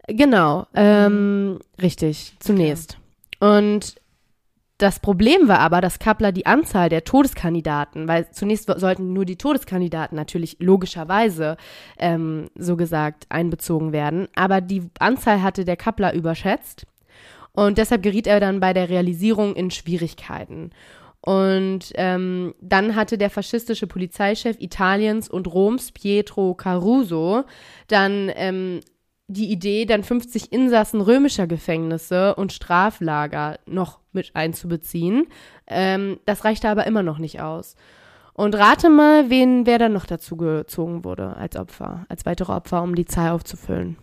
Genau, 0.06 0.66
ähm, 0.74 1.60
richtig, 1.80 2.34
zunächst. 2.40 2.98
Und 3.40 3.94
das 4.78 5.00
Problem 5.00 5.48
war 5.48 5.58
aber, 5.58 5.80
dass 5.80 5.98
Kappler 5.98 6.30
die 6.30 6.46
Anzahl 6.46 6.88
der 6.88 7.04
Todeskandidaten, 7.04 8.06
weil 8.06 8.30
zunächst 8.30 8.72
sollten 8.78 9.12
nur 9.12 9.24
die 9.24 9.36
Todeskandidaten 9.36 10.16
natürlich 10.16 10.56
logischerweise 10.60 11.56
ähm, 11.98 12.48
so 12.54 12.76
gesagt 12.76 13.26
einbezogen 13.28 13.92
werden, 13.92 14.28
aber 14.36 14.60
die 14.60 14.88
Anzahl 15.00 15.42
hatte 15.42 15.64
der 15.64 15.76
Kappler 15.76 16.14
überschätzt 16.14 16.86
und 17.52 17.76
deshalb 17.76 18.04
geriet 18.04 18.28
er 18.28 18.38
dann 18.38 18.60
bei 18.60 18.72
der 18.72 18.88
Realisierung 18.88 19.56
in 19.56 19.72
Schwierigkeiten. 19.72 20.70
Und 21.20 21.92
ähm, 21.96 22.54
dann 22.60 22.94
hatte 22.94 23.18
der 23.18 23.30
faschistische 23.30 23.88
Polizeichef 23.88 24.56
Italiens 24.60 25.28
und 25.28 25.52
Roms, 25.52 25.90
Pietro 25.90 26.54
Caruso, 26.54 27.42
dann 27.88 28.30
ähm, 28.36 28.78
die 29.26 29.50
Idee, 29.50 29.84
dann 29.84 30.04
50 30.04 30.52
Insassen 30.52 31.00
römischer 31.00 31.46
Gefängnisse 31.46 32.34
und 32.36 32.52
Straflager 32.52 33.58
noch 33.66 34.00
mit 34.18 34.36
einzubeziehen. 34.36 35.26
Ähm, 35.66 36.18
das 36.26 36.44
reichte 36.44 36.68
aber 36.68 36.86
immer 36.86 37.02
noch 37.02 37.18
nicht 37.18 37.40
aus. 37.40 37.76
Und 38.34 38.54
rate 38.54 38.88
mal, 38.90 39.30
wen 39.30 39.66
wer 39.66 39.78
dann 39.78 39.92
noch 39.92 40.06
dazu 40.06 40.36
gezogen 40.36 41.04
wurde 41.04 41.36
als 41.36 41.56
Opfer, 41.56 42.06
als 42.08 42.24
weitere 42.26 42.52
Opfer, 42.52 42.82
um 42.82 42.94
die 42.94 43.06
Zahl 43.06 43.32
aufzufüllen. 43.32 43.96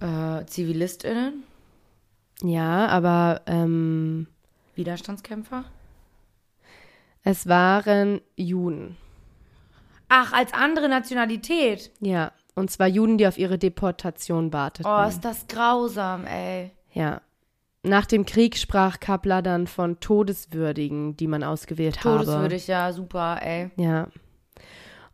Äh, 0.00 0.44
ZivilistInnen? 0.46 1.44
Ja, 2.42 2.86
aber 2.88 3.42
ähm, 3.46 4.26
Widerstandskämpfer? 4.74 5.64
es 7.22 7.48
waren 7.48 8.20
Juden. 8.36 8.96
Ach, 10.08 10.32
als 10.32 10.52
andere 10.52 10.88
Nationalität. 10.88 11.90
Ja, 12.00 12.32
und 12.54 12.70
zwar 12.70 12.88
Juden, 12.88 13.16
die 13.18 13.26
auf 13.26 13.38
ihre 13.38 13.58
Deportation 13.58 14.52
warteten. 14.52 14.90
Oh, 14.90 15.06
ist 15.06 15.24
das 15.24 15.46
grausam, 15.46 16.26
ey. 16.26 16.72
Ja. 16.92 17.20
Nach 17.82 18.04
dem 18.04 18.26
Krieg 18.26 18.56
sprach 18.58 19.00
Kappler 19.00 19.40
dann 19.40 19.66
von 19.66 20.00
Todeswürdigen, 20.00 21.16
die 21.16 21.26
man 21.26 21.42
ausgewählt 21.42 22.04
habe. 22.04 22.24
Todeswürdig, 22.24 22.66
ja, 22.66 22.92
super, 22.92 23.38
ey. 23.42 23.70
Ja. 23.76 24.08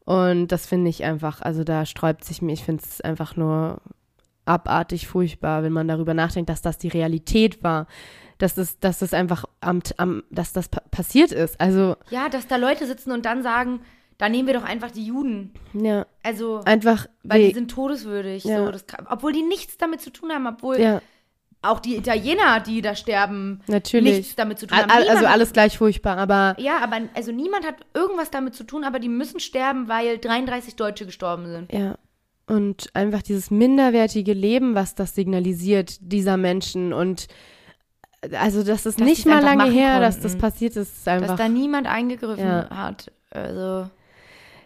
Und 0.04 0.48
das 0.48 0.66
finde 0.66 0.90
ich 0.90 1.04
einfach, 1.04 1.42
also 1.42 1.64
da 1.64 1.84
sträubt 1.86 2.24
sich 2.24 2.42
mir, 2.42 2.52
ich 2.52 2.64
finde 2.64 2.82
es 2.84 3.00
einfach 3.00 3.36
nur 3.36 3.80
abartig 4.44 5.08
furchtbar, 5.08 5.62
wenn 5.64 5.72
man 5.72 5.88
darüber 5.88 6.14
nachdenkt, 6.14 6.48
dass 6.50 6.62
das 6.62 6.78
die 6.78 6.88
Realität 6.88 7.62
war. 7.64 7.86
Dass 8.38 8.54
das, 8.54 8.78
dass 8.80 8.98
das 8.98 9.14
einfach 9.14 9.46
am, 9.60 9.80
am 9.96 10.22
dass 10.30 10.52
das 10.52 10.68
pa 10.68 10.80
passiert 10.90 11.32
ist. 11.32 11.58
Also, 11.60 11.96
Ja, 12.10 12.28
dass 12.28 12.46
da 12.46 12.56
Leute 12.56 12.86
sitzen 12.86 13.10
und 13.12 13.24
dann 13.24 13.42
sagen, 13.42 13.80
da 14.18 14.28
nehmen 14.28 14.46
wir 14.46 14.54
doch 14.54 14.62
einfach 14.64 14.90
die 14.90 15.06
Juden. 15.06 15.52
ja, 15.72 16.06
Also, 16.22 16.60
einfach. 16.64 17.06
weil 17.24 17.40
we- 17.42 17.48
die 17.48 17.54
sind 17.54 17.70
todeswürdig. 17.70 18.44
Ja. 18.44 18.64
So, 18.66 18.70
das 18.72 18.84
obwohl 19.08 19.32
die 19.32 19.42
nichts 19.42 19.78
damit 19.78 20.00
zu 20.02 20.10
tun 20.10 20.30
haben, 20.32 20.46
obwohl 20.46 20.78
ja, 20.78 21.00
auch 21.62 21.80
die 21.80 21.96
Italiener, 21.96 22.60
die 22.60 22.80
da 22.80 22.94
sterben, 22.94 23.60
natürlich. 23.66 24.18
nichts 24.18 24.36
damit 24.36 24.58
zu 24.58 24.66
tun 24.66 24.78
haben. 24.78 24.90
al- 24.90 25.00
Niemand 25.00 25.16
also 25.18 25.26
alles 25.26 25.52
gleich 25.52 25.78
furchtbar, 25.78 26.16
aber 26.18 26.54
Ja, 26.58 26.78
aber 26.82 26.98
also 27.14 27.32
niemand 27.32 27.66
hat 27.66 27.74
irgendwas 27.94 28.30
damit 28.30 28.54
zu 28.54 28.64
tun, 28.64 28.84
aber 28.84 28.98
die 29.00 29.08
müssen 29.08 29.40
sterben, 29.40 29.88
weil 29.88 30.18
33 30.18 30.76
Deutsche 30.76 31.06
gestorben 31.06 31.46
sind. 31.48 31.72
Ja. 31.72 31.96
Und 32.46 32.90
einfach 32.94 33.22
dieses 33.22 33.50
minderwertige 33.50 34.32
Leben, 34.32 34.76
was 34.76 34.94
das 34.94 35.16
signalisiert, 35.16 35.96
dieser 36.00 36.36
Menschen. 36.36 36.92
Und 36.92 37.26
also, 38.38 38.62
das 38.62 38.86
ist 38.86 39.00
Dass 39.00 39.06
nicht 39.06 39.26
mal 39.26 39.44
einfach 39.44 39.56
lange 39.66 39.70
her, 39.72 39.98
dass 40.00 40.16
konnten. 40.16 40.22
das 40.28 40.38
passiert 40.38 40.76
ist. 40.76 40.96
ist 40.98 41.06
Dass 41.06 41.22
einfach, 41.22 41.36
da 41.36 41.48
niemand 41.48 41.88
eingegriffen 41.88 42.44
Ja. 42.46 42.68
hat. 42.70 43.10
Also, 43.30 43.90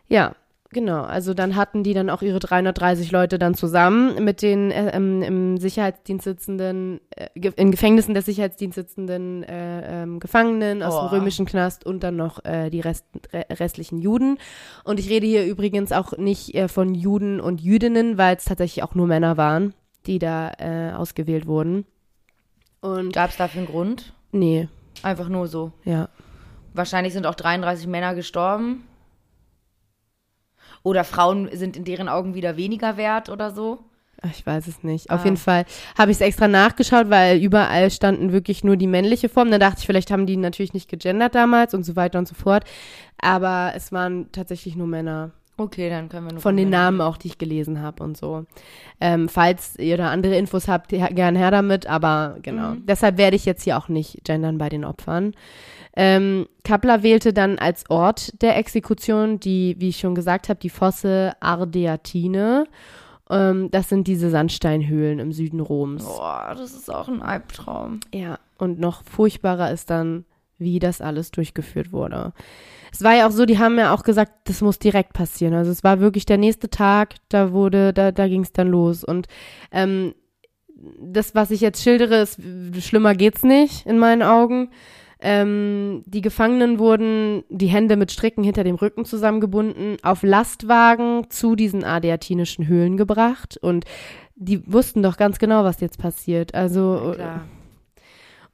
ja, 0.09 0.35
genau. 0.73 1.03
Also 1.03 1.35
dann 1.35 1.57
hatten 1.57 1.83
die 1.83 1.95
dann 1.95 2.11
auch 2.11 2.23
ihre 2.23 2.39
330 2.39 3.11
Leute 3.13 3.39
dann 3.39 3.55
zusammen 3.55 4.25
mit 4.25 4.43
den 4.43 4.71
äh, 4.71 4.91
ähm, 4.97 5.23
im 5.23 5.59
Sicherheitsdienst 5.59 6.25
sitzenden, 6.25 7.01
äh, 7.11 7.29
in 7.57 7.71
Gefängnissen 7.71 8.15
des 8.15 8.25
Sicherheitsdienstes 8.27 8.87
sitzenden 8.87 9.43
äh, 9.45 10.03
ähm, 10.03 10.21
Gefangenen 10.21 10.83
aus 10.83 10.95
Oh. 10.95 11.01
dem 11.09 11.19
römischen 11.19 11.47
Knast 11.47 11.85
und 11.87 12.03
dann 12.03 12.17
noch 12.17 12.45
äh, 12.45 12.71
die 12.71 12.81
Rest, 12.81 13.05
re 13.33 13.45
restlichen 13.51 13.99
Juden. 13.99 14.39
Und 14.85 14.99
ich 15.01 15.09
rede 15.11 15.27
hier 15.27 15.45
übrigens 15.47 15.93
auch 15.93 16.17
nicht 16.17 16.55
äh, 16.55 16.69
von 16.69 16.95
Juden 16.95 17.41
und 17.41 17.61
Jüdinnen, 17.61 18.19
weil 18.19 18.37
es 18.37 18.45
tatsächlich 18.45 18.83
auch 18.83 18.95
nur 18.95 19.07
Männer 19.07 19.37
waren, 19.37 19.75
die 20.07 20.19
da 20.19 20.53
äh, 20.59 20.93
ausgewählt 20.93 21.47
wurden. 21.47 21.85
Und 22.81 23.13
gab 23.13 23.31
es 23.31 23.37
dafür 23.37 23.61
einen 23.63 23.71
Grund? 23.71 24.13
nee, 24.33 24.69
Einfach 25.03 25.29
nur 25.29 25.47
so. 25.47 25.73
ja. 25.85 26.09
Wahrscheinlich 26.73 27.13
sind 27.15 27.27
auch 27.27 27.35
33 27.35 27.89
Männer 27.89 28.15
gestorben. 28.15 28.85
Oder 30.83 31.05
Frauen 31.05 31.49
sind 31.53 31.77
in 31.77 31.85
deren 31.85 32.09
Augen 32.09 32.35
wieder 32.35 32.57
weniger 32.57 32.97
wert 32.97 33.29
oder 33.29 33.51
so. 33.51 33.81
Ich 34.31 34.45
weiß 34.47 34.67
es 34.67 34.83
nicht. 34.83 35.11
Auf 35.11 35.23
Ah. 35.23 35.25
jeden 35.25 35.37
Fall 35.39 35.65
habe 35.97 36.11
ich 36.11 36.19
es 36.19 36.21
extra 36.21 36.47
nachgeschaut, 36.47 37.09
weil 37.09 37.39
überall 37.43 37.91
standen 37.91 38.33
wirklich 38.33 38.63
nur 38.65 38.77
die 38.77 38.87
männliche 38.87 39.31
Form. 39.31 39.51
Dann 39.51 39.61
dachte 39.61 39.79
ich, 39.81 39.87
vielleicht 39.87 40.11
haben 40.11 40.27
die 40.27 40.37
natürlich 40.37 40.75
nicht 40.75 40.91
gegendert 40.91 41.35
damals 41.35 41.73
und 41.73 41.85
so 41.85 41.97
weiter 41.97 42.19
und 42.19 42.29
so 42.29 42.35
fort. 42.35 42.65
Aber 43.21 43.73
es 43.75 43.93
waren 43.93 44.31
tatsächlich 44.33 44.77
nur 44.77 44.87
Männer. 44.87 45.31
Okay, 45.57 45.91
dann 45.91 46.09
können 46.09 46.27
wir 46.27 46.33
nur 46.33 46.41
Von 46.43 46.57
den 46.57 46.71
Namen 46.71 47.01
auch, 47.03 47.19
die 47.19 47.29
ich 47.29 47.37
gelesen 47.39 47.83
habe 47.83 48.03
und 48.03 48.17
so. 48.17 48.47
Ähm, 49.01 49.29
falls 49.29 49.79
ihr 49.79 49.99
da 49.99 50.11
andere 50.11 50.37
Infos 50.37 50.69
habt, 50.69 50.89
gern 50.89 51.37
her 51.37 51.51
damit. 51.51 51.87
Aber 51.87 52.37
genau. 52.43 52.73
Mhm. 52.73 52.87
Deshalb 52.87 53.19
werde 53.19 53.37
ich 53.37 53.45
jetzt 53.45 53.65
hier 53.65 53.77
auch 53.77 53.89
nicht 53.89 54.25
gendern 54.25 54.57
bei 54.59 54.69
den 54.71 54.85
Opfern. 54.87 55.35
Ähm, 56.03 56.49
Kappler 56.65 57.03
wählte 57.03 57.35
dann 57.35 57.59
als 57.59 57.85
Ort 57.91 58.41
der 58.41 58.57
Exekution 58.57 59.39
die, 59.39 59.77
wie 59.79 59.91
ich 59.91 59.99
schon 59.99 60.15
gesagt 60.15 60.49
habe, 60.49 60.59
die 60.59 60.71
Fosse 60.71 61.35
Ardeatine. 61.41 62.65
Ähm, 63.29 63.71
das 63.71 63.91
sind 63.91 64.07
diese 64.07 64.31
Sandsteinhöhlen 64.31 65.19
im 65.19 65.31
Süden 65.31 65.61
Roms. 65.61 66.03
Boah, 66.03 66.55
das 66.57 66.73
ist 66.73 66.91
auch 66.91 67.09
ein 67.09 67.21
Albtraum. 67.21 68.01
Ja, 68.15 68.39
und 68.57 68.81
noch 68.81 69.05
furchtbarer 69.05 69.73
ist 69.73 69.91
dann, 69.91 70.25
wie 70.57 70.79
das 70.79 71.03
alles 71.03 71.33
durchgeführt 71.33 71.93
wurde. 71.93 72.33
Es 72.91 73.03
war 73.03 73.15
ja 73.15 73.27
auch 73.27 73.33
so, 73.33 73.45
die 73.45 73.59
haben 73.59 73.77
ja 73.77 73.93
auch 73.93 74.03
gesagt, 74.03 74.33
das 74.45 74.63
muss 74.63 74.79
direkt 74.79 75.13
passieren. 75.13 75.53
Also 75.53 75.71
es 75.71 75.85
war 75.85 76.01
wirklich 76.01 76.25
der 76.25 76.39
nächste 76.39 76.71
Tag, 76.71 77.17
da 77.29 77.53
wurde, 77.53 77.93
da, 77.93 78.11
da 78.11 78.27
ging 78.27 78.41
es 78.41 78.55
dann 78.55 78.69
los. 78.69 79.05
Und 79.05 79.29
ähm, 79.71 80.15
das, 80.99 81.35
was 81.35 81.51
ich 81.51 81.61
jetzt 81.61 81.83
schildere, 81.83 82.23
ist, 82.23 82.41
schlimmer 82.81 83.15
geht's 83.15 83.43
nicht 83.43 83.85
in 83.85 83.99
meinen 83.99 84.23
Augen. 84.23 84.71
Ähm, 85.23 86.03
die 86.07 86.23
Gefangenen 86.23 86.79
wurden 86.79 87.45
die 87.51 87.67
Hände 87.67 87.97
mit 87.97 88.11
Stricken 88.11 88.43
hinter 88.43 88.65
dem 88.65 88.77
Rücken 88.77 89.05
zusammengebunden, 89.05 89.99
auf 90.03 90.23
Lastwagen 90.23 91.29
zu 91.29 91.57
diesen 91.57 91.85
adiatinischen 91.85 92.67
Höhlen 92.67 92.97
gebracht 92.97 93.59
und 93.61 93.85
die 94.35 94.63
wussten 94.73 95.03
doch 95.03 95.19
ganz 95.19 95.39
genau, 95.39 95.65
was 95.65 95.81
jetzt 95.81 95.99
passiert. 95.99 96.55
Also 96.55 97.13
Klar. 97.15 97.43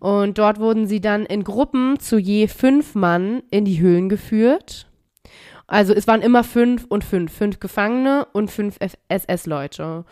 und 0.01 0.39
dort 0.39 0.59
wurden 0.59 0.89
sie 0.89 1.01
dann 1.01 1.25
in 1.25 1.45
Gruppen 1.45 2.01
zu 2.01 2.19
je 2.19 2.49
fünf 2.49 2.97
Mann 2.97 3.45
in 3.51 3.65
die 3.65 3.81
Höhlen 3.81 4.09
geführt. 4.09 4.89
Also 5.69 5.95
es 5.95 6.09
waren 6.09 6.23
immer 6.23 6.43
fünf 6.43 6.85
und 6.89 7.05
fünf, 7.05 7.33
fünf 7.33 7.61
Gefangene 7.61 8.27
und 8.33 8.51
fünf 8.51 8.79
SS-Leute. 9.09 10.05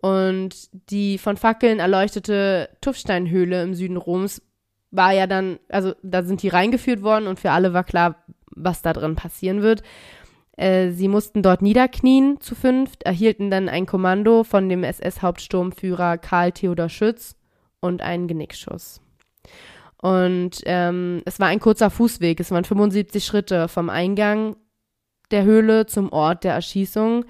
Und 0.00 0.70
die 0.90 1.18
von 1.18 1.36
Fackeln 1.36 1.78
erleuchtete 1.78 2.70
Tuffsteinhöhle 2.80 3.62
im 3.62 3.74
Süden 3.74 3.96
Roms 3.96 4.42
war 4.90 5.12
ja 5.12 5.26
dann, 5.26 5.58
also 5.68 5.94
da 6.02 6.22
sind 6.22 6.42
die 6.42 6.48
reingeführt 6.48 7.02
worden 7.02 7.26
und 7.26 7.38
für 7.38 7.52
alle 7.52 7.72
war 7.72 7.84
klar, 7.84 8.16
was 8.50 8.82
da 8.82 8.92
drin 8.92 9.16
passieren 9.16 9.62
wird. 9.62 9.82
Äh, 10.56 10.90
sie 10.90 11.08
mussten 11.08 11.42
dort 11.42 11.62
niederknien 11.62 12.40
zu 12.40 12.54
fünft, 12.54 13.04
erhielten 13.04 13.50
dann 13.50 13.68
ein 13.68 13.86
Kommando 13.86 14.44
von 14.44 14.68
dem 14.68 14.84
SS-Hauptsturmführer 14.84 16.18
Karl 16.18 16.52
Theodor 16.52 16.88
Schütz 16.88 17.36
und 17.80 18.02
einen 18.02 18.28
Genickschuss. 18.28 19.00
Und 20.02 20.60
ähm, 20.64 21.22
es 21.24 21.40
war 21.40 21.48
ein 21.48 21.60
kurzer 21.60 21.90
Fußweg, 21.90 22.40
es 22.40 22.50
waren 22.50 22.64
75 22.64 23.24
Schritte 23.24 23.68
vom 23.68 23.90
Eingang 23.90 24.56
der 25.30 25.44
Höhle 25.44 25.86
zum 25.86 26.12
Ort 26.12 26.44
der 26.44 26.54
Erschießung. 26.54 27.24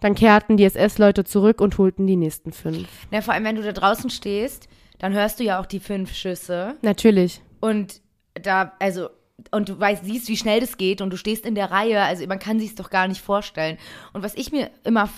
Dann 0.00 0.14
kehrten 0.14 0.56
die 0.56 0.64
SS-Leute 0.64 1.24
zurück 1.24 1.60
und 1.60 1.78
holten 1.78 2.06
die 2.06 2.16
nächsten 2.16 2.52
fünf. 2.52 2.88
Na, 3.10 3.20
vor 3.20 3.34
allem, 3.34 3.44
wenn 3.44 3.56
du 3.56 3.62
da 3.62 3.72
draußen 3.72 4.10
stehst, 4.10 4.68
dann 5.02 5.12
hörst 5.14 5.40
du 5.40 5.44
ja 5.44 5.58
auch 5.60 5.66
die 5.66 5.80
fünf 5.80 6.14
Schüsse. 6.14 6.76
Natürlich. 6.80 7.42
Und 7.60 8.00
da, 8.34 8.72
also, 8.78 9.10
und 9.50 9.68
du 9.68 9.78
weißt, 9.78 10.04
siehst, 10.04 10.28
wie 10.28 10.36
schnell 10.36 10.60
das 10.60 10.76
geht 10.76 11.00
und 11.00 11.10
du 11.10 11.16
stehst 11.16 11.44
in 11.44 11.56
der 11.56 11.72
Reihe, 11.72 12.02
also 12.02 12.24
man 12.28 12.38
kann 12.38 12.60
sich 12.60 12.70
es 12.70 12.74
doch 12.76 12.88
gar 12.88 13.08
nicht 13.08 13.20
vorstellen. 13.20 13.78
Und 14.12 14.22
was 14.22 14.36
ich 14.36 14.52
mir 14.52 14.70
immer, 14.84 15.10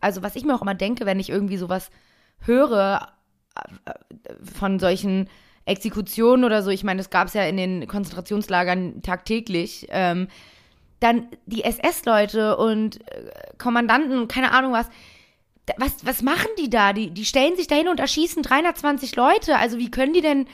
also 0.00 0.22
was 0.22 0.36
ich 0.36 0.46
mir 0.46 0.54
auch 0.54 0.62
immer 0.62 0.74
denke, 0.74 1.04
wenn 1.04 1.20
ich 1.20 1.28
irgendwie 1.28 1.58
sowas 1.58 1.90
höre 2.40 3.12
äh, 3.84 3.92
von 4.58 4.78
solchen 4.78 5.28
Exekutionen 5.66 6.46
oder 6.46 6.62
so, 6.62 6.70
ich 6.70 6.82
meine, 6.82 6.96
das 6.96 7.10
gab 7.10 7.28
es 7.28 7.34
ja 7.34 7.44
in 7.44 7.58
den 7.58 7.86
Konzentrationslagern 7.86 9.02
tagtäglich, 9.02 9.86
ähm, 9.90 10.28
dann 11.00 11.28
die 11.44 11.62
SS-Leute 11.62 12.56
und 12.56 13.06
äh, 13.10 13.32
Kommandanten 13.58 14.18
und 14.18 14.32
keine 14.32 14.52
Ahnung 14.52 14.72
was, 14.72 14.88
was, 15.78 16.04
was 16.06 16.22
machen 16.22 16.48
die 16.58 16.70
da? 16.70 16.92
Die, 16.92 17.10
die 17.10 17.24
stellen 17.24 17.56
sich 17.56 17.66
dahin 17.66 17.88
und 17.88 18.00
erschießen 18.00 18.42
320 18.42 19.16
Leute. 19.16 19.56
Also 19.56 19.78
wie 19.78 19.90
können 19.90 20.12
die 20.12 20.20
denn 20.20 20.46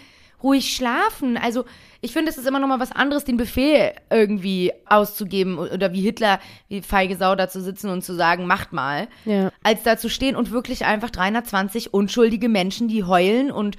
ruhig 0.42 0.74
schlafen? 0.74 1.36
Also 1.36 1.64
ich 2.00 2.12
finde, 2.12 2.30
es 2.30 2.38
ist 2.38 2.46
immer 2.48 2.58
noch 2.58 2.66
mal 2.66 2.80
was 2.80 2.90
anderes, 2.92 3.24
den 3.24 3.36
Befehl 3.36 3.92
irgendwie 4.10 4.72
auszugeben 4.86 5.58
oder 5.58 5.92
wie 5.92 6.00
Hitler, 6.00 6.40
wie 6.68 6.82
feige 6.82 7.16
Sau 7.16 7.34
da 7.36 7.48
zu 7.48 7.60
sitzen 7.62 7.90
und 7.90 8.02
zu 8.02 8.14
sagen, 8.14 8.46
macht 8.46 8.72
mal, 8.72 9.06
Ja. 9.24 9.52
als 9.62 9.82
da 9.84 9.96
zu 9.96 10.08
stehen 10.10 10.34
und 10.34 10.50
wirklich 10.50 10.84
einfach 10.84 11.10
320 11.10 11.94
unschuldige 11.94 12.48
Menschen, 12.48 12.88
die 12.88 13.04
heulen 13.04 13.52
und 13.52 13.76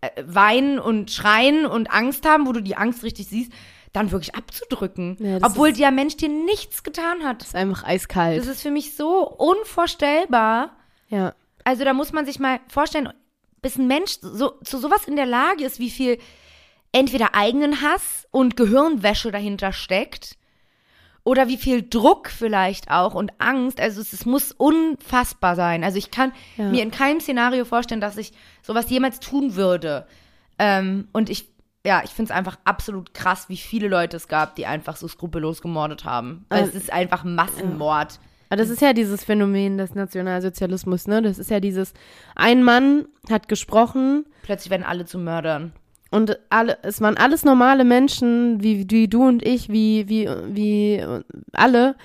äh, 0.00 0.08
weinen 0.24 0.78
und 0.78 1.10
schreien 1.10 1.66
und 1.66 1.90
Angst 1.90 2.26
haben, 2.26 2.46
wo 2.46 2.52
du 2.52 2.62
die 2.62 2.76
Angst 2.76 3.02
richtig 3.02 3.26
siehst, 3.26 3.52
dann 3.92 4.10
wirklich 4.10 4.34
abzudrücken. 4.34 5.16
Ja, 5.20 5.38
das 5.38 5.50
obwohl 5.50 5.70
ist- 5.70 5.80
der 5.80 5.90
Mensch 5.90 6.16
dir 6.16 6.28
nichts 6.28 6.82
getan 6.82 7.24
hat. 7.24 7.42
ist 7.42 7.54
einfach 7.54 7.84
eiskalt. 7.84 8.38
Das 8.38 8.46
ist 8.46 8.62
für 8.62 8.70
mich 8.70 8.94
so 8.96 9.26
unvorstellbar. 9.26 10.75
Ja. 11.08 11.34
Also 11.64 11.84
da 11.84 11.92
muss 11.94 12.12
man 12.12 12.24
sich 12.26 12.38
mal 12.38 12.60
vorstellen, 12.68 13.12
bis 13.60 13.76
ein 13.76 13.88
Mensch 13.88 14.18
so, 14.22 14.50
zu 14.62 14.78
sowas 14.78 15.08
in 15.08 15.16
der 15.16 15.26
Lage 15.26 15.64
ist, 15.64 15.80
wie 15.80 15.90
viel 15.90 16.18
entweder 16.92 17.34
eigenen 17.34 17.82
Hass 17.82 18.28
und 18.30 18.56
Gehirnwäsche 18.56 19.32
dahinter 19.32 19.72
steckt 19.72 20.36
oder 21.24 21.48
wie 21.48 21.56
viel 21.56 21.82
Druck 21.82 22.28
vielleicht 22.28 22.88
auch 22.92 23.14
und 23.14 23.32
Angst. 23.38 23.80
Also 23.80 24.00
es, 24.00 24.12
es 24.12 24.24
muss 24.26 24.52
unfassbar 24.52 25.56
sein. 25.56 25.82
Also 25.82 25.98
ich 25.98 26.12
kann 26.12 26.30
Ja. 26.56 26.70
mir 26.70 26.84
in 26.84 26.92
keinem 26.92 27.18
Szenario 27.20 27.64
vorstellen, 27.64 28.00
dass 28.00 28.16
ich 28.16 28.32
sowas 28.62 28.88
jemals 28.88 29.18
tun 29.18 29.56
würde. 29.56 30.06
Ähm, 30.60 31.08
und 31.12 31.28
ich, 31.30 31.48
ja, 31.84 32.02
ich 32.04 32.10
finde 32.10 32.30
es 32.32 32.36
einfach 32.38 32.58
absolut 32.64 33.12
krass, 33.12 33.48
wie 33.48 33.56
viele 33.56 33.88
Leute 33.88 34.16
es 34.16 34.28
gab, 34.28 34.54
die 34.54 34.66
einfach 34.66 34.94
so 34.94 35.08
skrupellos 35.08 35.60
gemordet 35.62 36.04
haben. 36.04 36.46
Weil 36.48 36.62
Ähm, 36.62 36.68
es 36.68 36.74
ist 36.76 36.92
einfach 36.92 37.24
Massenmord. 37.24 38.20
Aber 38.48 38.56
das 38.56 38.70
ist 38.70 38.82
ja 38.82 38.92
dieses 38.92 39.24
Phänomen 39.24 39.78
des 39.78 39.94
Nationalsozialismus, 39.94 41.06
ne? 41.06 41.22
Das 41.22 41.38
ist 41.38 41.50
ja 41.50 41.60
dieses, 41.60 41.92
ein 42.34 42.62
Mann 42.62 43.06
hat 43.30 43.48
gesprochen 43.48 44.24
Plötzlich 44.42 44.70
werden 44.70 44.84
alle 44.84 45.04
zu 45.04 45.18
Mördern. 45.18 45.72
und 46.10 46.38
alle, 46.50 46.78
es 46.82 47.00
waren 47.00 47.16
alles 47.16 47.44
normale 47.44 47.84
Menschen, 47.84 48.62
wie, 48.62 48.88
wie 48.90 49.08
du 49.08 49.26
und 49.26 49.44
ich, 49.44 49.68
wie, 49.68 50.08
wie, 50.08 50.28
wie 50.48 51.04
alle. 51.52 51.96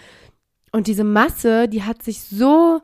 Und 0.72 0.88
diese 0.88 1.04
Masse, 1.04 1.68
die 1.68 1.84
hat 1.84 2.02
sich 2.02 2.24
so 2.24 2.82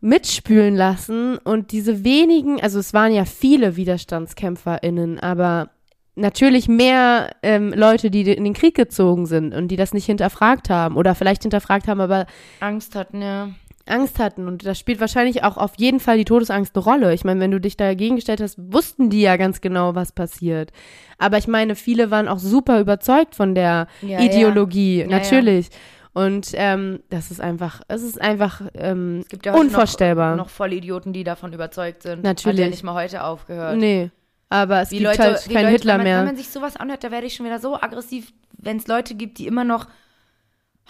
mitspülen 0.00 0.74
lassen 0.76 1.38
und 1.38 1.72
diese 1.72 2.04
wenigen, 2.04 2.60
also 2.60 2.78
es 2.78 2.92
waren 2.92 3.12
ja 3.12 3.24
viele 3.24 3.76
WiderstandskämpferInnen, 3.76 5.20
aber 5.20 5.70
natürlich 6.14 6.68
mehr 6.68 7.30
ähm, 7.42 7.72
Leute, 7.74 8.10
die 8.10 8.22
in 8.30 8.44
den 8.44 8.54
Krieg 8.54 8.74
gezogen 8.74 9.26
sind 9.26 9.54
und 9.54 9.68
die 9.68 9.76
das 9.76 9.94
nicht 9.94 10.06
hinterfragt 10.06 10.70
haben 10.70 10.96
oder 10.96 11.14
vielleicht 11.14 11.42
hinterfragt 11.42 11.88
haben, 11.88 12.00
aber 12.00 12.26
Angst 12.60 12.94
hatten, 12.94 13.22
ja. 13.22 13.50
Angst 13.86 14.18
hatten. 14.18 14.46
Und 14.46 14.64
da 14.64 14.74
spielt 14.74 15.00
wahrscheinlich 15.00 15.42
auch 15.42 15.56
auf 15.56 15.72
jeden 15.76 16.00
Fall 16.00 16.16
die 16.16 16.24
Todesangst 16.24 16.76
eine 16.76 16.84
Rolle. 16.84 17.14
Ich 17.14 17.24
meine, 17.24 17.40
wenn 17.40 17.50
du 17.50 17.60
dich 17.60 17.76
dagegen 17.76 18.16
gestellt 18.16 18.40
hast, 18.40 18.56
wussten 18.72 19.10
die 19.10 19.22
ja 19.22 19.36
ganz 19.36 19.60
genau, 19.60 19.94
was 19.94 20.12
passiert. 20.12 20.70
Aber 21.18 21.38
ich 21.38 21.48
meine, 21.48 21.74
viele 21.74 22.10
waren 22.10 22.28
auch 22.28 22.38
super 22.38 22.78
überzeugt 22.80 23.34
von 23.34 23.54
der 23.54 23.88
Ja, 24.00 24.20
Ideologie, 24.20 25.00
ja. 25.00 25.06
Ja, 25.06 25.18
natürlich. 25.18 25.68
Und 26.14 26.50
ähm, 26.54 27.00
das 27.08 27.30
ist 27.30 27.40
einfach, 27.40 27.80
es 27.88 28.02
ist 28.02 28.20
einfach 28.20 28.60
ähm, 28.74 29.20
Es 29.22 29.28
gibt 29.28 29.46
ja 29.46 29.54
unvorstellbar. 29.54 30.36
Noch, 30.36 30.44
noch 30.44 30.50
Vollidioten, 30.50 31.12
die 31.14 31.24
davon 31.24 31.52
überzeugt 31.54 32.02
sind. 32.02 32.18
Hat 32.18 32.22
Natürlich. 32.22 32.60
ja 32.60 32.68
nicht 32.68 32.82
mal 32.82 32.94
heute 32.94 33.24
aufgehört. 33.24 33.78
nee, 33.78 34.10
aber 34.52 34.82
es 34.82 34.90
Wie 34.90 34.98
gibt 34.98 35.08
Leute, 35.08 35.22
halt 35.22 35.44
keinen 35.46 35.64
Leute, 35.64 35.68
Hitler 35.68 35.92
wenn 35.94 35.98
man, 35.98 36.04
mehr. 36.04 36.18
Wenn 36.18 36.26
man 36.26 36.36
sich 36.36 36.50
sowas 36.50 36.76
anhört, 36.76 37.02
da 37.02 37.10
werde 37.10 37.26
ich 37.26 37.34
schon 37.34 37.46
wieder 37.46 37.58
so 37.58 37.74
aggressiv, 37.80 38.32
wenn 38.52 38.76
es 38.76 38.86
Leute 38.86 39.14
gibt, 39.14 39.38
die 39.38 39.46
immer 39.46 39.64
noch 39.64 39.86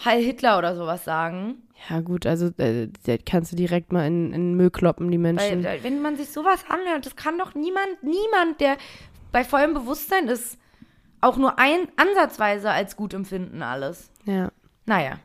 Heil 0.03 0.21
Hitler 0.21 0.57
oder 0.57 0.75
sowas 0.75 1.05
sagen. 1.05 1.63
ja 1.89 2.01
gut, 2.01 2.25
also 2.25 2.47
äh, 2.57 2.89
kannst 3.25 3.53
du 3.53 3.55
direkt 3.55 3.93
mal 3.93 4.05
in, 4.05 4.33
in 4.33 4.51
den 4.51 4.53
Müll 4.55 4.69
kloppen, 4.69 5.09
die 5.09 5.17
Menschen. 5.17 5.63
weil 5.63 5.81
wenn 5.83 6.01
man 6.01 6.17
sich 6.17 6.29
sowas 6.29 6.65
anhört, 6.67 7.05
das 7.05 7.15
kann 7.15 7.37
doch 7.37 7.55
niemand, 7.55 8.03
niemand, 8.03 8.59
der 8.59 8.75
bei 9.31 9.45
vollem 9.45 9.73
Bewusstsein 9.73 10.27
ist, 10.27 10.57
auch 11.21 11.37
nur 11.37 11.57
ein 11.57 11.87
ansatzweise 11.95 12.69
als 12.69 12.97
gut 12.97 13.13
empfinden 13.13 13.61
alles. 13.63 14.11
ja. 14.25 14.51
Naja. 14.85 15.19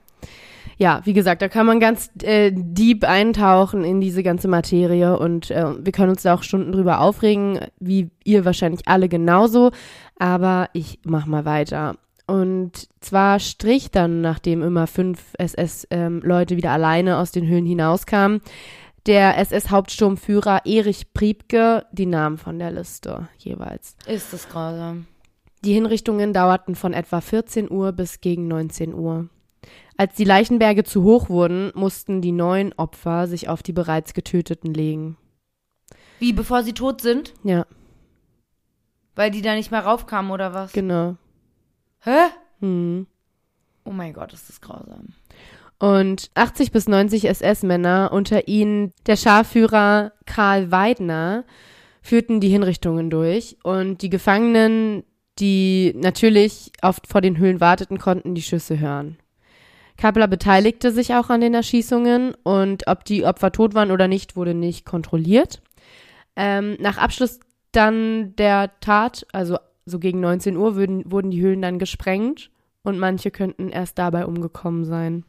Ja, 0.79 1.01
wie 1.05 1.13
gesagt, 1.13 1.43
da 1.43 1.49
kann 1.49 1.67
man 1.67 1.81
ganz 1.81 2.11
äh, 2.23 2.53
deep 2.55 3.05
eintauchen 3.05 3.85
in 3.85 4.01
diese 4.01 4.23
ganze 4.23 4.47
Materie 4.47 5.19
und 5.19 5.51
äh, 5.51 5.85
wir 5.85 5.93
können 5.93 6.11
uns 6.11 6.23
da 6.23 6.35
auch 6.35 6.45
Stunden 6.45 6.73
drüber 6.73 7.01
aufregen, 7.01 7.59
wie 7.81 8.11
ihr 8.25 8.45
wahrscheinlich 8.45 8.87
alle 8.87 9.09
genauso, 9.09 9.73
aber 10.19 10.71
ich 10.73 11.01
mach 11.05 11.27
mal 11.27 11.45
weiter. 11.45 11.97
Und 12.29 12.89
zwar 13.01 13.41
strich 13.41 13.91
dann, 13.91 14.21
nachdem 14.21 14.63
immer 14.63 14.87
fünf 14.87 15.33
SS-Leute 15.39 16.57
wieder 16.57 16.73
alleine 16.73 17.17
aus 17.17 17.33
den 17.33 17.47
Höhlen 17.47 17.67
hinauskamen, 17.67 18.41
der 19.07 19.39
SS-Hauptsturmführer 19.39 20.67
Erich 20.67 21.13
Priebke 21.15 21.87
die 21.91 22.07
Namen 22.07 22.37
von 22.37 22.59
der 22.59 22.71
Liste 22.71 23.29
jeweils. 23.39 23.97
Ist 24.07 24.33
das 24.33 24.49
grausam. 24.49 25.07
Die 25.65 25.73
Hinrichtungen 25.73 26.33
dauerten 26.33 26.75
von 26.75 26.93
etwa 26.93 27.21
14 27.21 27.71
Uhr 27.71 27.93
bis 27.93 28.21
gegen 28.21 28.47
19 28.47 28.95
Uhr. 28.95 29.29
Als 29.99 30.15
die 30.15 30.25
Leichenberge 30.25 30.85
zu 30.85 31.03
hoch 31.03 31.29
wurden, 31.29 31.73
mussten 31.75 32.23
die 32.23 32.33
neuen 32.33 32.73
Opfer 32.75 33.27
sich 33.27 33.49
auf 33.49 33.63
die 33.63 33.73
bereits 33.73 34.15
Getöteten 34.15 34.73
legen. 34.73 35.17
Wie, 36.21 36.33
bevor 36.33 36.63
sie 36.63 36.73
tot 36.73 37.01
sind? 37.01 37.35
Ja, 37.45 37.67
Weil 39.17 39.31
die 39.33 39.43
da 39.43 39.55
nicht 39.55 39.71
mehr 39.73 39.85
raufkamen 39.85 40.31
oder 40.31 40.55
was? 40.55 40.73
genau. 40.73 41.17
Hä? 42.01 42.29
Hm. 42.61 43.07
Oh 43.85 43.91
mein 43.91 44.13
Gott, 44.13 44.33
ist 44.33 44.49
das 44.49 44.61
grausam. 44.61 45.09
Und 45.81 46.31
80 46.35 46.71
bis 46.73 46.89
90 46.89 47.29
SS-Männer, 47.29 48.11
unter 48.13 48.47
ihnen 48.49 48.93
der 49.07 49.17
Scharführer 49.17 50.13
Karl 50.27 50.71
Weidner, 50.71 51.45
führten 52.03 52.41
die 52.41 52.49
Hinrichtungen 52.49 53.11
durch. 53.11 53.57
Und 53.65 54.03
die 54.03 54.11
Gefangenen, 54.11 55.03
die 55.41 55.93
natürlich 55.97 56.71
oft 56.83 57.07
vor 57.09 57.21
den 57.21 57.39
Höhlen 57.39 57.61
warteten, 57.61 57.99
konnten 57.99 58.35
die 58.37 58.43
Schüsse 58.43 58.79
hören. 58.79 59.19
Kappler 59.99 60.29
beteiligte 60.29 60.93
sich 60.93 61.13
auch 61.15 61.29
an 61.29 61.41
den 61.43 61.53
Erschießungen 61.55 62.35
und 62.45 62.87
ob 62.87 63.05
die 63.05 63.25
Opfer 63.25 63.53
tot 63.53 63.75
waren 63.75 63.91
oder 63.91 64.09
nicht, 64.09 64.37
wurde 64.37 64.55
nicht 64.55 64.87
kontrolliert. 64.87 65.61
Ähm, 66.37 66.77
nach 66.81 66.97
Abschluss 66.99 67.41
dann 67.73 68.35
der 68.37 68.79
Tat, 68.81 69.27
also 69.33 69.59
so 69.85 69.99
gegen 69.99 70.21
19 70.21 70.57
Uhr, 70.57 70.77
würden, 70.77 71.11
wurden 71.11 71.31
die 71.31 71.41
Höhlen 71.43 71.61
dann 71.61 71.79
gesprengt 71.79 72.51
und 72.83 72.99
manche 72.99 73.31
könnten 73.31 73.69
erst 73.71 73.99
dabei 73.99 74.25
umgekommen 74.25 74.85
sein. 74.85 75.25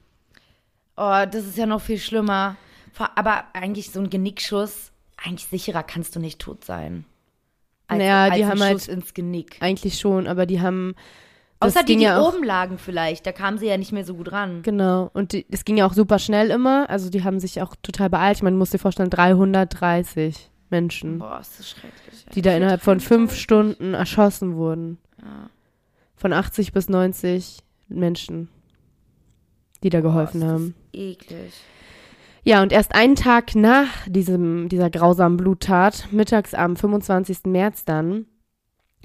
Oh, 0.95 1.25
das 1.29 1.45
ist 1.45 1.57
ja 1.57 1.65
noch 1.65 1.81
viel 1.81 1.97
schlimmer. 1.97 2.55
Aber 3.15 3.45
eigentlich 3.53 3.91
so 3.91 3.99
ein 4.01 4.09
Genickschuss, 4.09 4.91
eigentlich 5.17 5.47
sicherer 5.47 5.83
kannst 5.83 6.15
du 6.15 6.19
nicht 6.19 6.39
tot 6.39 6.63
sein. 6.63 7.05
Als, 7.87 7.99
Naja, 7.99 8.29
die 8.29 8.43
als 8.43 8.51
haben 8.51 8.61
ein 8.61 8.67
halt- 8.67 8.79
Schuss 8.81 8.87
ins 8.87 9.13
Genick. 9.13 9.57
Eigentlich 9.61 9.97
schon, 9.99 10.27
aber 10.27 10.45
die 10.45 10.61
haben. 10.61 10.93
Außer 11.61 11.83
die, 11.83 11.97
die 11.97 12.03
ja 12.03 12.21
oben 12.21 12.43
lagen 12.43 12.77
vielleicht. 12.77 13.25
Da 13.25 13.31
kamen 13.31 13.57
sie 13.57 13.67
ja 13.67 13.77
nicht 13.77 13.91
mehr 13.91 14.05
so 14.05 14.15
gut 14.15 14.31
ran. 14.31 14.61
Genau. 14.61 15.09
Und 15.13 15.33
die, 15.33 15.45
es 15.51 15.65
ging 15.65 15.77
ja 15.77 15.85
auch 15.85 15.93
super 15.93 16.17
schnell 16.17 16.51
immer. 16.51 16.89
Also 16.89 17.09
die 17.09 17.23
haben 17.23 17.39
sich 17.39 17.61
auch 17.61 17.75
total 17.81 18.09
beeilt. 18.09 18.41
Man 18.43 18.57
muss 18.57 18.69
dir 18.69 18.79
vorstellen, 18.79 19.09
330 19.09 20.49
Menschen, 20.69 21.19
Boah, 21.19 21.39
ist 21.39 21.59
das 21.59 21.69
schrecklich. 21.69 22.25
die 22.33 22.41
da 22.41 22.55
innerhalb 22.55 22.81
von 22.81 22.99
fünf 22.99 23.35
Stunden. 23.35 23.93
Erschossen 23.93 24.55
wurden. 24.55 24.99
Ja. 25.21 25.49
Von 26.15 26.31
80 26.31 26.71
bis 26.71 26.89
90 26.89 27.59
Menschen, 27.89 28.49
die 29.83 29.89
da 29.89 29.99
geholfen 30.01 30.41
Boah, 30.41 30.47
ist 30.47 30.53
haben. 30.53 30.75
Das 30.93 31.01
eklig. 31.01 31.53
Ja, 32.43 32.61
und 32.61 32.71
erst 32.71 32.95
einen 32.95 33.15
Tag 33.15 33.55
nach 33.55 33.89
diesem, 34.07 34.69
dieser 34.69 34.89
grausamen 34.89 35.37
Bluttat, 35.37 36.07
mittags 36.11 36.53
am 36.53 36.75
25. 36.77 37.39
März 37.45 37.83
dann, 37.83 38.27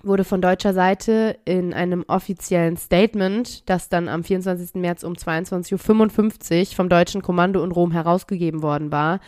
wurde 0.06 0.24
von 0.24 0.40
deutscher 0.40 0.72
Seite 0.72 1.38
in 1.44 1.74
einem 1.74 2.04
offiziellen 2.08 2.76
Statement, 2.76 3.68
das 3.68 3.88
dann 3.88 4.08
am 4.08 4.24
24. 4.24 4.74
März 4.74 5.04
um 5.04 5.14
22.55 5.14 6.60
Uhr 6.60 6.76
vom 6.76 6.88
deutschen 6.88 7.22
Kommando 7.22 7.62
in 7.64 7.72
Rom 7.72 7.92
herausgegeben 7.92 8.62
worden 8.62 8.92
war, 8.92 9.20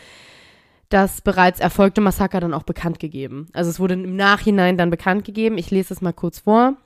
das 0.89 1.21
bereits 1.21 1.61
erfolgte 1.61 2.01
Massaker 2.01 2.41
dann 2.41 2.55
auch 2.55 2.63
bekannt 2.63 3.01
gegeben. 3.01 3.49
Also 3.53 3.71
es 3.71 3.81
wurde 3.81 3.95
im 3.95 4.17
Nachhinein 4.17 4.79
dann 4.79 4.91
bekannt 4.91 5.25
gegeben. 5.25 5.59
Ich 5.59 5.71
lese 5.71 5.93
es 5.93 6.01
mal 6.01 6.13
kurz 6.13 6.41
vor. 6.41 6.77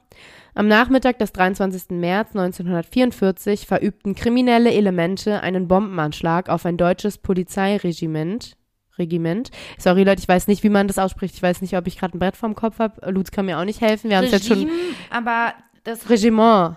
Am 0.55 0.69
Nachmittag 0.69 1.19
des 1.19 1.33
23. 1.33 1.91
März 1.91 2.31
1944 2.31 3.67
verübten 3.67 4.15
kriminelle 4.15 4.73
Elemente 4.73 5.43
einen 5.43 5.69
Bombenanschlag 5.69 6.49
auf 6.49 6.67
ein 6.67 6.77
deutsches 6.77 7.19
Polizeiregiment. 7.19 8.57
Regiment. 9.01 9.51
Sorry, 9.79 10.05
Leute, 10.05 10.21
ich 10.21 10.29
weiß 10.29 10.47
nicht, 10.47 10.63
wie 10.63 10.69
man 10.69 10.87
das 10.87 10.99
ausspricht. 10.99 11.35
Ich 11.35 11.43
weiß 11.43 11.61
nicht, 11.63 11.77
ob 11.77 11.89
ich 11.89 11.99
gerade 11.99 12.17
ein 12.17 12.21
Brett 12.21 12.37
vorm 12.37 12.55
Kopf 12.55 12.79
habe. 12.79 13.11
Lutz 13.11 13.33
kann 13.33 13.47
mir 13.47 13.59
auch 13.59 13.65
nicht 13.65 13.81
helfen. 13.81 14.11
Wir 14.11 14.19
haben 14.19 14.27
es 14.27 14.31
jetzt 14.31 14.47
schon. 14.47 14.59
Regime, 14.59 14.73
aber 15.11 15.55
das, 15.83 16.09
Regiment. 16.09 16.77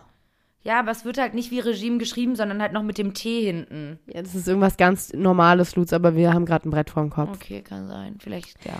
ja, 0.63 0.79
aber 0.79 0.91
es 0.91 1.05
wird 1.05 1.19
halt 1.19 1.33
nicht 1.35 1.51
wie 1.51 1.59
Regime 1.59 1.97
geschrieben, 1.99 2.35
sondern 2.35 2.61
halt 2.61 2.73
noch 2.73 2.83
mit 2.83 2.97
dem 2.97 3.13
T 3.13 3.43
hinten. 3.43 3.99
Ja, 4.11 4.21
das 4.21 4.33
ist 4.33 4.47
irgendwas 4.47 4.77
ganz 4.77 5.13
Normales, 5.13 5.75
Lutz, 5.75 5.93
aber 5.93 6.15
wir 6.15 6.33
haben 6.33 6.45
gerade 6.45 6.67
ein 6.67 6.71
Brett 6.71 6.89
vorm 6.89 7.09
Kopf. 7.11 7.29
Okay, 7.35 7.61
kann 7.61 7.87
sein. 7.87 8.15
Vielleicht, 8.19 8.65
ja. 8.65 8.75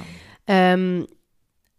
Ähm, 0.48 1.08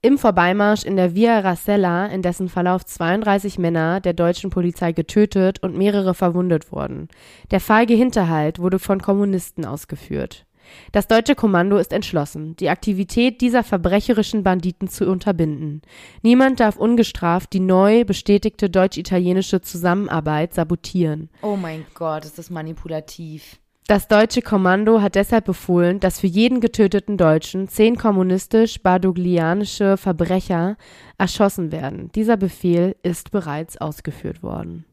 Im 0.03 0.19
Vorbeimarsch 0.19 0.85
in 0.85 0.97
der 0.97 1.15
Via 1.15 1.41
Rasella, 1.41 2.07
in 2.07 2.21
dessen 2.21 2.51
Verlauf 2.51 2.85
32 2.85 3.59
Männer 3.59 4.01
der 4.01 4.13
deutschen 4.13 4.51
Polizei 4.51 4.93
getötet 4.93 5.63
und 5.63 5.77
mehrere 5.77 6.13
verwundet 6.15 6.71
wurden. 6.73 7.09
Der 7.51 7.61
feige 7.61 7.95
Hinterhalt 7.95 8.59
wurde 8.59 8.79
von 8.79 9.01
Kommunisten 9.01 9.65
ausgeführt. 9.65 10.44
Das 10.93 11.09
deutsche 11.09 11.35
Kommando 11.35 11.77
ist 11.77 11.93
entschlossen, 11.93 12.57
die 12.57 12.69
Aktivität 12.69 13.41
dieser 13.41 13.65
verbrecherischen 13.65 14.43
Banditen 14.43 14.89
zu 14.89 15.09
unterbinden. 15.09 15.83
Niemand 16.23 16.61
darf 16.61 16.77
ungestraft 16.77 17.53
die 17.53 17.61
neu 17.61 18.05
bestätigte 18.05 18.71
deutsch-italienische 18.71 19.61
Zusammenarbeit 19.61 20.55
sabotieren. 20.55 21.31
Oh 21.43 21.57
mein 21.57 21.85
Gott, 21.95 22.25
ist 22.25 22.39
das 22.39 22.51
manipulativ. 22.51 23.59
Das 23.87 24.09
deutsche 24.09 24.41
Kommando 24.41 25.03
hat 25.03 25.15
deshalb 25.15 25.45
befohlen, 25.45 26.01
dass 26.01 26.19
für 26.19 26.27
jeden 26.27 26.63
getöteten 26.63 27.19
Deutschen 27.19 27.69
zehn 27.69 27.99
kommunistisch-badoglianische 27.99 29.99
Verbrecher 29.99 30.79
erschossen 31.19 31.71
werden. 31.71 32.11
Dieser 32.15 32.39
Befehl 32.39 32.97
ist 33.03 33.31
bereits 33.31 33.77
ausgeführt 33.77 34.43
worden. 34.43 34.87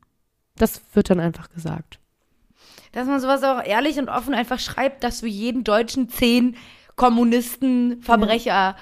Das 0.58 0.82
wird 0.94 1.10
dann 1.10 1.22
einfach 1.22 1.50
gesagt. 1.50 2.01
Dass 2.92 3.08
man 3.08 3.20
sowas 3.20 3.44
auch 3.44 3.64
ehrlich 3.64 3.98
und 4.00 4.10
offen 4.10 4.34
einfach 4.34 4.60
schreibt, 4.60 5.04
dass 5.04 5.22
für 5.22 5.28
jeden 5.28 5.64
Deutschen 5.64 6.10
zehn 6.10 6.56
Kommunisten, 6.96 8.02
Verbrecher. 8.02 8.76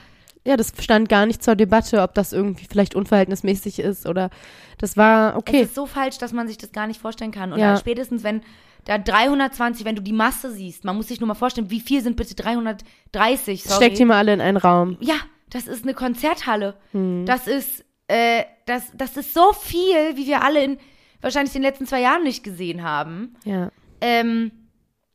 Ja, 0.46 0.58
das 0.58 0.74
stand 0.80 1.10
gar 1.10 1.26
nicht 1.26 1.44
zur 1.44 1.56
Debatte, 1.56 2.02
ob 2.02 2.14
das 2.16 2.34
irgendwie 2.34 2.66
vielleicht 2.70 2.96
unverhältnismäßig 2.96 3.80
ist 3.80 4.06
oder 4.08 4.30
das 4.78 4.98
war 4.98 5.36
okay. 5.38 5.62
Es 5.62 5.70
ist 5.70 5.76
so 5.76 5.86
falsch, 5.86 6.18
dass 6.18 6.34
man 6.34 6.48
sich 6.48 6.58
das 6.58 6.72
gar 6.72 6.88
nicht 6.88 7.00
vorstellen 7.00 7.32
kann. 7.32 7.54
Und 7.54 7.60
Ja. 7.60 7.68
dann 7.72 7.78
spätestens, 7.78 8.24
wenn 8.24 8.42
da 8.86 8.98
320, 8.98 9.86
wenn 9.86 9.96
du 9.96 10.02
die 10.02 10.14
Masse 10.14 10.52
siehst, 10.52 10.86
man 10.86 10.96
muss 10.96 11.08
sich 11.10 11.20
nur 11.20 11.28
mal 11.28 11.34
vorstellen, 11.34 11.70
wie 11.70 11.80
viel 11.82 12.02
sind 12.02 12.16
bitte 12.16 12.36
330? 12.36 13.64
Sorry. 13.64 13.76
Steckt 13.76 14.00
die 14.00 14.06
mal 14.06 14.18
alle 14.18 14.34
in 14.34 14.42
einen 14.42 14.58
Raum. 14.58 14.98
Ja, 15.02 15.16
das 15.50 15.68
ist 15.68 15.84
eine 15.84 15.94
Konzerthalle. 15.94 16.76
Hm. 16.94 17.26
Das 17.26 17.48
ist, 17.48 17.84
äh, 18.08 18.44
das, 18.66 18.92
das 18.96 19.18
ist 19.18 19.34
so 19.34 19.54
viel, 19.54 20.16
wie 20.16 20.28
wir 20.28 20.44
alle 20.44 20.64
in 20.64 20.78
wahrscheinlich 21.22 21.54
den 21.54 21.62
letzten 21.62 21.86
zwei 21.86 22.02
Jahren 22.02 22.24
nicht 22.24 22.44
gesehen 22.44 22.84
haben. 22.84 23.36
Ja. 23.44 23.72
Ähm, 24.02 24.52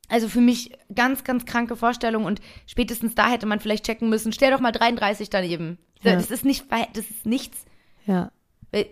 also 0.08 0.28
für 0.28 0.40
mich 0.40 0.72
ganz, 0.94 1.24
ganz 1.24 1.44
kranke 1.46 1.76
Vorstellung 1.76 2.24
und 2.24 2.40
spätestens 2.66 3.14
da 3.14 3.28
hätte 3.28 3.46
man 3.46 3.60
vielleicht 3.60 3.86
checken 3.86 4.08
müssen, 4.10 4.32
stell 4.32 4.50
doch 4.50 4.60
mal 4.60 4.72
33 4.72 5.30
daneben. 5.30 5.78
Ja. 6.02 6.14
Das 6.14 6.30
ist 6.30 6.44
nicht, 6.44 6.66
das 6.70 7.10
ist 7.10 7.26
nichts. 7.26 7.64
Ja. 8.06 8.30
Äh, 8.72 8.86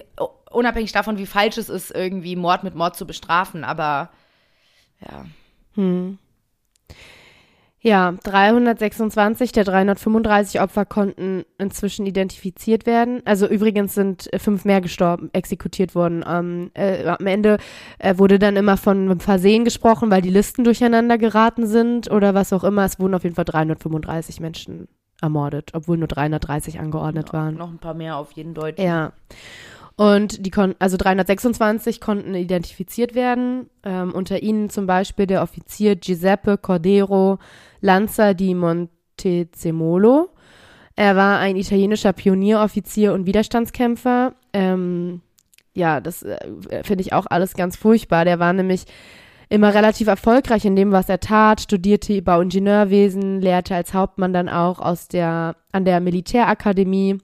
Unabhängig 0.50 0.92
davon, 0.92 1.16
wie 1.18 1.26
falsch 1.26 1.56
es 1.56 1.68
ist, 1.70 1.90
irgendwie 1.90 2.36
Mord 2.36 2.62
mit 2.62 2.74
Mord 2.74 2.94
zu 2.94 3.06
bestrafen, 3.06 3.64
aber 3.64 4.10
ja. 5.00 5.24
Hm. 5.74 6.18
Ja, 7.84 8.14
326 8.22 9.50
der 9.50 9.64
335 9.64 10.60
Opfer 10.60 10.84
konnten 10.84 11.44
inzwischen 11.58 12.06
identifiziert 12.06 12.86
werden. 12.86 13.22
Also 13.24 13.48
übrigens 13.48 13.94
sind 13.94 14.32
äh, 14.32 14.38
fünf 14.38 14.64
mehr 14.64 14.80
gestorben, 14.80 15.30
exekutiert 15.32 15.96
worden. 15.96 16.24
Ähm, 16.26 16.70
äh, 16.74 17.04
am 17.08 17.26
Ende 17.26 17.58
äh, 17.98 18.16
wurde 18.18 18.38
dann 18.38 18.54
immer 18.54 18.76
von 18.76 19.18
Versehen 19.18 19.64
gesprochen, 19.64 20.12
weil 20.12 20.22
die 20.22 20.30
Listen 20.30 20.62
durcheinander 20.62 21.18
geraten 21.18 21.66
sind 21.66 22.08
oder 22.08 22.34
was 22.34 22.52
auch 22.52 22.62
immer. 22.62 22.84
Es 22.84 23.00
wurden 23.00 23.14
auf 23.14 23.24
jeden 23.24 23.34
Fall 23.34 23.46
335 23.46 24.38
Menschen 24.38 24.86
ermordet, 25.20 25.70
obwohl 25.72 25.98
nur 25.98 26.08
330 26.08 26.78
angeordnet 26.78 27.32
waren. 27.32 27.56
Noch 27.56 27.70
ein 27.70 27.78
paar 27.78 27.94
mehr 27.94 28.16
auf 28.16 28.30
jeden 28.32 28.54
Deutschen. 28.54 28.84
Ja. 28.84 29.12
Und 29.96 30.46
die 30.46 30.50
konnten, 30.50 30.76
also 30.78 30.96
326 30.96 32.00
konnten 32.00 32.34
identifiziert 32.34 33.14
werden. 33.14 33.68
Ähm, 33.84 34.12
unter 34.12 34.42
ihnen 34.42 34.70
zum 34.70 34.86
Beispiel 34.86 35.26
der 35.26 35.42
Offizier 35.42 35.96
Giuseppe 35.96 36.58
Cordero 36.58 37.38
Lanza 37.80 38.34
di 38.34 38.54
Montezemolo. 38.54 40.30
Er 40.96 41.16
war 41.16 41.38
ein 41.38 41.56
italienischer 41.56 42.12
Pionieroffizier 42.12 43.12
und 43.12 43.26
Widerstandskämpfer. 43.26 44.34
Ähm, 44.52 45.20
ja, 45.74 46.00
das 46.00 46.22
äh, 46.22 46.38
finde 46.84 47.02
ich 47.02 47.12
auch 47.12 47.26
alles 47.28 47.54
ganz 47.54 47.76
furchtbar. 47.76 48.24
Der 48.24 48.38
war 48.38 48.52
nämlich 48.52 48.84
immer 49.48 49.74
relativ 49.74 50.08
erfolgreich 50.08 50.64
in 50.64 50.76
dem, 50.76 50.92
was 50.92 51.08
er 51.08 51.20
tat, 51.20 51.60
studierte 51.60 52.22
Bauingenieurwesen, 52.22 53.40
lehrte 53.40 53.74
als 53.74 53.92
Hauptmann 53.92 54.32
dann 54.32 54.48
auch 54.48 54.80
aus 54.80 55.08
der, 55.08 55.56
an 55.72 55.84
der 55.84 56.00
Militärakademie. 56.00 57.18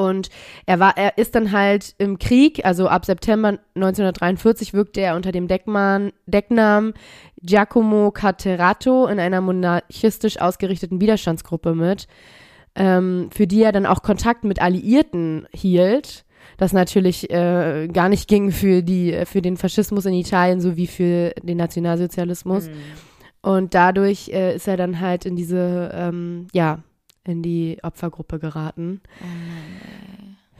Und 0.00 0.30
er 0.64 0.80
war, 0.80 0.96
er 0.96 1.18
ist 1.18 1.34
dann 1.34 1.52
halt 1.52 1.94
im 1.98 2.18
Krieg, 2.18 2.64
also 2.64 2.88
ab 2.88 3.04
September 3.04 3.58
1943 3.74 4.72
wirkte 4.72 5.02
er 5.02 5.14
unter 5.14 5.30
dem 5.30 5.46
Deckman, 5.46 6.12
Decknamen 6.26 6.94
Giacomo 7.42 8.10
Caterato 8.10 9.06
in 9.06 9.20
einer 9.20 9.42
monarchistisch 9.42 10.40
ausgerichteten 10.40 11.02
Widerstandsgruppe 11.02 11.74
mit, 11.74 12.06
ähm, 12.74 13.28
für 13.30 13.46
die 13.46 13.62
er 13.62 13.72
dann 13.72 13.84
auch 13.84 14.02
Kontakt 14.02 14.44
mit 14.44 14.62
Alliierten 14.62 15.46
hielt. 15.52 16.24
Das 16.56 16.72
natürlich 16.72 17.30
äh, 17.30 17.88
gar 17.92 18.08
nicht 18.08 18.26
ging 18.26 18.52
für 18.52 18.82
die, 18.82 19.24
für 19.26 19.42
den 19.42 19.58
Faschismus 19.58 20.06
in 20.06 20.14
Italien 20.14 20.62
sowie 20.62 20.86
für 20.86 21.32
den 21.42 21.58
Nationalsozialismus. 21.58 22.68
Mhm. 22.68 22.72
Und 23.42 23.74
dadurch 23.74 24.28
äh, 24.28 24.56
ist 24.56 24.66
er 24.66 24.78
dann 24.78 25.00
halt 25.00 25.26
in 25.26 25.36
diese, 25.36 25.90
ähm, 25.94 26.46
ja, 26.52 26.80
in 27.30 27.42
die 27.42 27.78
Opfergruppe 27.82 28.38
geraten. 28.38 29.00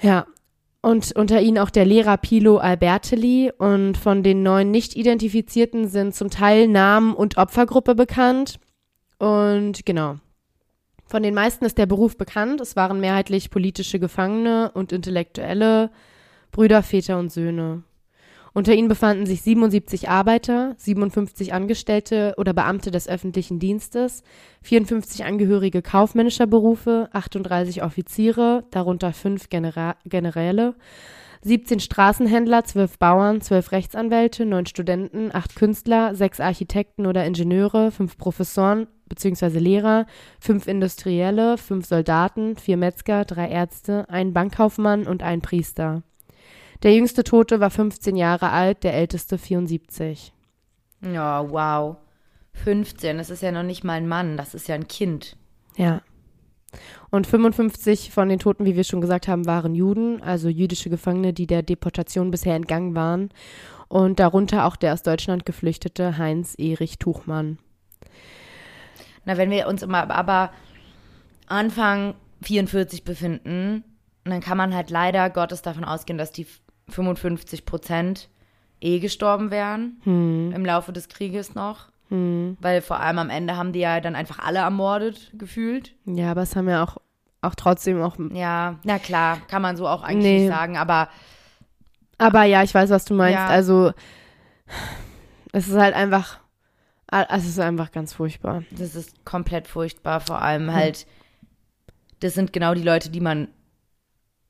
Ja. 0.00 0.26
Und 0.82 1.12
unter 1.14 1.42
ihnen 1.42 1.58
auch 1.58 1.68
der 1.68 1.84
Lehrer 1.84 2.16
Pilo 2.16 2.56
Albertelli. 2.56 3.52
Und 3.58 3.98
von 3.98 4.22
den 4.22 4.42
neun 4.42 4.70
nicht 4.70 4.96
identifizierten 4.96 5.88
sind 5.88 6.14
zum 6.14 6.30
Teil 6.30 6.68
Namen 6.68 7.12
und 7.14 7.36
Opfergruppe 7.36 7.94
bekannt. 7.94 8.58
Und 9.18 9.84
genau. 9.84 10.16
Von 11.04 11.22
den 11.22 11.34
meisten 11.34 11.64
ist 11.64 11.76
der 11.76 11.86
Beruf 11.86 12.16
bekannt. 12.16 12.60
Es 12.60 12.76
waren 12.76 13.00
mehrheitlich 13.00 13.50
politische 13.50 13.98
Gefangene 13.98 14.70
und 14.72 14.92
Intellektuelle, 14.92 15.90
Brüder, 16.52 16.82
Väter 16.82 17.18
und 17.18 17.30
Söhne. 17.30 17.82
Unter 18.52 18.74
ihnen 18.74 18.88
befanden 18.88 19.26
sich 19.26 19.42
77 19.42 20.08
Arbeiter, 20.08 20.74
57 20.76 21.52
Angestellte 21.52 22.34
oder 22.36 22.52
Beamte 22.52 22.90
des 22.90 23.08
öffentlichen 23.08 23.60
Dienstes, 23.60 24.24
54 24.62 25.24
Angehörige 25.24 25.82
kaufmännischer 25.82 26.46
Berufe, 26.46 27.08
38 27.12 27.82
Offiziere, 27.84 28.64
darunter 28.70 29.12
fünf 29.12 29.50
Genera 29.50 29.96
Generäle, 30.04 30.74
17 31.42 31.80
Straßenhändler, 31.80 32.64
12 32.64 32.98
Bauern, 32.98 33.40
12 33.40 33.72
Rechtsanwälte, 33.72 34.44
9 34.44 34.66
Studenten, 34.66 35.30
8 35.32 35.56
Künstler, 35.56 36.14
6 36.14 36.40
Architekten 36.40 37.06
oder 37.06 37.24
Ingenieure, 37.24 37.90
5 37.90 38.18
Professoren 38.18 38.88
bzw. 39.06 39.58
Lehrer, 39.58 40.06
5 40.40 40.66
Industrielle, 40.66 41.56
5 41.56 41.86
Soldaten, 41.86 42.56
4 42.56 42.76
Metzger, 42.76 43.24
3 43.24 43.48
Ärzte, 43.48 44.06
ein 44.10 44.34
Bankkaufmann 44.34 45.06
und 45.06 45.22
ein 45.22 45.40
Priester. 45.40 46.02
Der 46.82 46.94
jüngste 46.94 47.24
Tote 47.24 47.60
war 47.60 47.70
15 47.70 48.16
Jahre 48.16 48.50
alt, 48.50 48.84
der 48.84 48.94
älteste 48.94 49.36
74. 49.36 50.32
Ja, 51.02 51.50
wow. 51.50 51.96
15, 52.54 53.18
das 53.18 53.30
ist 53.30 53.42
ja 53.42 53.52
noch 53.52 53.62
nicht 53.62 53.84
mal 53.84 53.94
ein 53.94 54.08
Mann, 54.08 54.36
das 54.36 54.54
ist 54.54 54.68
ja 54.68 54.74
ein 54.74 54.88
Kind. 54.88 55.36
Ja. 55.76 56.02
Und 57.10 57.26
55 57.26 58.10
von 58.12 58.28
den 58.28 58.38
Toten, 58.38 58.64
wie 58.64 58.76
wir 58.76 58.84
schon 58.84 59.00
gesagt 59.00 59.28
haben, 59.28 59.46
waren 59.46 59.74
Juden, 59.74 60.22
also 60.22 60.48
jüdische 60.48 60.90
Gefangene, 60.90 61.32
die 61.32 61.46
der 61.46 61.62
Deportation 61.62 62.30
bisher 62.30 62.54
entgangen 62.54 62.94
waren. 62.94 63.30
Und 63.88 64.20
darunter 64.20 64.66
auch 64.66 64.76
der 64.76 64.92
aus 64.92 65.02
Deutschland 65.02 65.44
geflüchtete 65.44 66.16
Heinz 66.16 66.54
Erich 66.58 66.98
Tuchmann. 66.98 67.58
Na, 69.24 69.36
wenn 69.36 69.50
wir 69.50 69.66
uns 69.66 69.82
immer 69.82 70.08
aber 70.10 70.52
Anfang 71.46 72.14
44 72.42 73.02
befinden, 73.02 73.84
dann 74.24 74.40
kann 74.40 74.56
man 74.56 74.74
halt 74.74 74.90
leider 74.90 75.28
Gottes 75.28 75.62
davon 75.62 75.84
ausgehen, 75.84 76.18
dass 76.18 76.30
die 76.30 76.46
55 76.90 77.64
Prozent 77.66 78.28
eh 78.80 78.98
gestorben 78.98 79.50
wären 79.50 80.00
Hm. 80.04 80.52
im 80.54 80.64
Laufe 80.64 80.92
des 80.92 81.08
Krieges 81.08 81.54
noch. 81.54 81.88
Hm. 82.08 82.56
Weil 82.60 82.80
vor 82.82 83.00
allem 83.00 83.18
am 83.18 83.30
Ende 83.30 83.56
haben 83.56 83.72
die 83.72 83.80
ja 83.80 84.00
dann 84.00 84.16
einfach 84.16 84.38
alle 84.38 84.58
ermordet 84.60 85.30
gefühlt. 85.34 85.94
Ja, 86.06 86.30
aber 86.32 86.42
es 86.42 86.56
haben 86.56 86.68
ja 86.68 86.82
auch, 86.82 86.96
auch 87.40 87.54
trotzdem 87.54 88.02
auch. 88.02 88.16
Ja, 88.32 88.78
na 88.84 88.98
klar, 88.98 89.38
kann 89.48 89.62
man 89.62 89.76
so 89.76 89.86
auch 89.86 90.02
eigentlich 90.02 90.24
Nee. 90.32 90.38
nicht 90.40 90.48
sagen, 90.52 90.76
aber 90.76 91.08
Aber 92.18 92.42
ja, 92.44 92.62
ich 92.62 92.74
weiß, 92.74 92.90
was 92.90 93.04
du 93.06 93.14
meinst. 93.14 93.34
Ja. 93.38 93.46
Also, 93.46 93.92
es 95.52 95.68
ist 95.68 95.76
halt 95.76 95.94
einfach. 95.94 96.38
Es 97.28 97.44
ist 97.46 97.58
einfach 97.58 97.90
ganz 97.90 98.12
furchtbar. 98.12 98.62
das 98.70 98.94
ist 98.94 99.24
komplett 99.24 99.66
furchtbar. 99.66 100.20
Vor 100.20 100.40
allem 100.40 100.72
halt, 100.72 101.06
das 102.20 102.34
sind 102.34 102.52
genau 102.52 102.72
die 102.74 102.82
Leute, 102.84 103.10
die 103.10 103.20
man, 103.20 103.48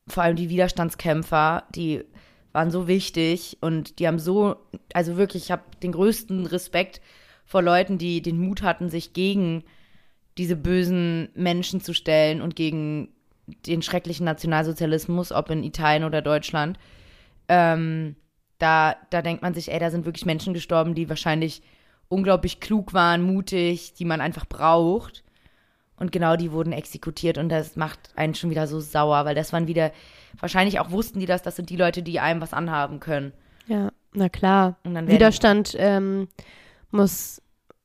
vor 0.09 0.25
allem 0.25 0.37
die 0.37 0.51
Widerstandskämpfer, 0.51 1.63
die 1.75 2.05
waren 2.53 2.71
so 2.71 2.89
wichtig 2.89 3.59
und 3.61 3.99
die 3.99 4.07
haben 4.07 4.19
so, 4.19 4.57
also 4.93 5.17
wirklich, 5.17 5.45
ich 5.45 5.51
habe 5.51 5.63
den 5.83 5.93
größten 5.93 6.47
Respekt 6.47 7.01
vor 7.45 7.63
Leuten, 7.63 7.99
die 7.99 8.23
den 8.23 8.41
Mut 8.41 8.63
hatten, 8.63 8.89
sich 8.89 9.13
gegen 9.13 9.65
diese 10.39 10.57
bösen 10.57 11.29
Menschen 11.35 11.81
zu 11.81 11.93
stellen 11.93 12.41
und 12.41 12.57
gegen 12.57 13.09
den 13.67 13.83
schrecklichen 13.83 14.25
Nationalsozialismus, 14.25 15.33
ob 15.33 15.51
in 15.51 15.65
Italien 15.65 16.05
oder 16.05 16.23
Deutschland. 16.23 16.79
Ähm, 17.49 18.17
da, 18.59 18.97
da 19.11 19.23
denkt 19.23 19.43
man 19.43 19.55
sich, 19.55 19.73
ey, 19.73 19.79
da 19.79 19.91
sind 19.91 20.05
wirklich 20.05 20.27
Menschen 20.27 20.55
gestorben, 20.55 20.95
die 20.95 21.09
wahrscheinlich 21.09 21.63
unglaublich 22.09 22.61
klug 22.61 22.95
waren, 22.95 23.23
mutig, 23.23 23.95
die 23.95 24.05
man 24.05 24.21
einfach 24.21 24.47
braucht. 24.47 25.25
Und 26.01 26.11
genau 26.13 26.37
die 26.37 26.51
wurden 26.51 26.73
exekutiert 26.73 27.39
und 27.39 27.51
das 27.51 27.77
macht 27.77 27.99
einen 28.17 28.35
schon 28.35 28.51
wieder 28.51 28.67
so 28.67 28.81
sauer, 28.81 29.25
weil 29.27 29.35
das 29.35 29.53
waren 29.53 29.69
wieder, 29.69 29.93
wahrscheinlich 30.41 30.81
auch 30.81 30.91
wussten 30.91 31.21
die 31.21 31.27
das, 31.27 31.43
das 31.43 31.57
sind 31.57 31.71
die 31.71 31.77
Leute, 31.77 32.03
die 32.03 32.19
einem 32.19 32.41
was 32.41 32.53
anhaben 32.53 32.99
können. 32.99 33.33
Ja, 33.67 33.91
na 34.13 34.29
klar. 34.29 34.77
Widerstand 34.83 35.77
ähm, 35.79 36.29
muss 36.91 37.43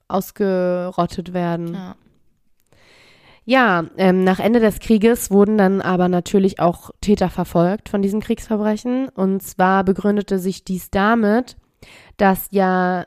ausgerottet 0.07 1.33
werden. 1.33 1.73
Ja. 1.73 1.95
Ja, 3.47 3.85
ähm, 3.97 4.23
nach 4.23 4.39
Ende 4.39 4.59
des 4.59 4.79
Krieges 4.79 5.29
wurden 5.29 5.59
dann 5.59 5.79
aber 5.79 6.09
natürlich 6.09 6.59
auch 6.59 6.89
Täter 6.99 7.29
verfolgt 7.29 7.89
von 7.89 8.01
diesen 8.01 8.19
Kriegsverbrechen. 8.19 9.09
Und 9.09 9.43
zwar 9.43 9.83
begründete 9.83 10.39
sich 10.39 10.63
dies 10.63 10.89
damit, 10.89 11.55
dass 12.17 12.47
ja 12.49 13.05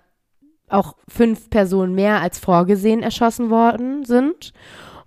auch 0.69 0.95
fünf 1.09 1.51
Personen 1.51 1.95
mehr 1.95 2.21
als 2.21 2.39
vorgesehen 2.39 3.03
erschossen 3.03 3.51
worden 3.51 4.05
sind. 4.05 4.53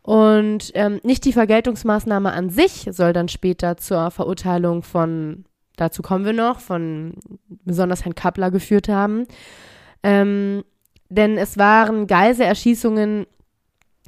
Und 0.03 0.71
ähm, 0.73 0.99
nicht 1.03 1.25
die 1.25 1.33
Vergeltungsmaßnahme 1.33 2.31
an 2.31 2.49
sich 2.49 2.87
soll 2.91 3.13
dann 3.13 3.27
später 3.27 3.77
zur 3.77 4.09
Verurteilung 4.09 4.81
von, 4.81 5.45
dazu 5.75 6.01
kommen 6.01 6.25
wir 6.25 6.33
noch, 6.33 6.59
von 6.59 7.13
besonders 7.47 8.03
Herrn 8.03 8.15
Kappler 8.15 8.49
geführt 8.49 8.89
haben. 8.89 9.27
Ähm, 10.01 10.63
denn 11.09 11.37
es 11.37 11.57
waren 11.57 12.07
Geiselerschießungen 12.07 13.27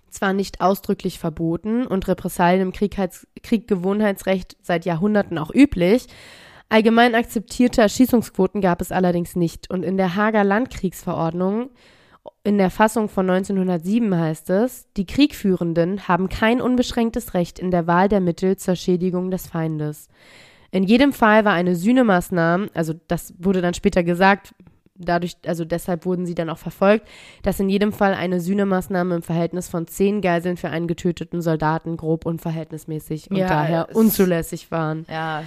zwar 0.09 0.33
nicht 0.33 0.61
ausdrücklich 0.61 1.19
verboten 1.19 1.85
und 1.85 2.07
Repressalien 2.07 2.61
im 2.61 2.71
Krieggewohnheitsrecht 2.71 4.57
seit 4.61 4.85
Jahrhunderten 4.85 5.37
auch 5.37 5.53
üblich, 5.53 6.07
allgemein 6.69 7.15
akzeptierte 7.15 7.81
Erschießungsquoten 7.81 8.61
gab 8.61 8.81
es 8.81 8.91
allerdings 8.91 9.35
nicht. 9.35 9.69
Und 9.69 9.83
in 9.83 9.97
der 9.97 10.15
Hager 10.15 10.43
Landkriegsverordnung, 10.43 11.69
in 12.43 12.57
der 12.57 12.69
Fassung 12.69 13.09
von 13.09 13.29
1907 13.29 14.15
heißt 14.17 14.49
es, 14.49 14.87
die 14.95 15.05
Kriegführenden 15.05 16.07
haben 16.07 16.29
kein 16.29 16.61
unbeschränktes 16.61 17.33
Recht 17.33 17.59
in 17.59 17.71
der 17.71 17.87
Wahl 17.87 18.09
der 18.09 18.19
Mittel 18.21 18.57
zur 18.57 18.75
Schädigung 18.75 19.31
des 19.31 19.47
Feindes. 19.47 20.07
In 20.71 20.83
jedem 20.83 21.13
Fall 21.13 21.45
war 21.45 21.53
eine 21.53 21.75
Sühnemaßnahme, 21.75 22.69
also 22.73 22.93
das 23.07 23.33
wurde 23.37 23.61
dann 23.61 23.73
später 23.73 24.03
gesagt, 24.03 24.55
dadurch, 24.95 25.35
also 25.45 25.65
deshalb 25.65 26.05
wurden 26.05 26.25
sie 26.25 26.35
dann 26.35 26.49
auch 26.49 26.57
verfolgt, 26.57 27.07
dass 27.43 27.59
in 27.59 27.69
jedem 27.69 27.91
Fall 27.93 28.13
eine 28.13 28.39
Sühnemaßnahme 28.39 29.15
im 29.15 29.21
Verhältnis 29.21 29.67
von 29.67 29.87
zehn 29.87 30.21
Geiseln 30.21 30.55
für 30.57 30.69
einen 30.69 30.87
getöteten 30.87 31.41
Soldaten 31.41 31.97
grob 31.97 32.25
unverhältnismäßig 32.25 33.29
und 33.31 33.37
Ja, 33.37 33.47
daher 33.47 33.87
es- 33.89 33.95
unzulässig 33.95 34.71
waren. 34.71 35.05
Ja, 35.09 35.43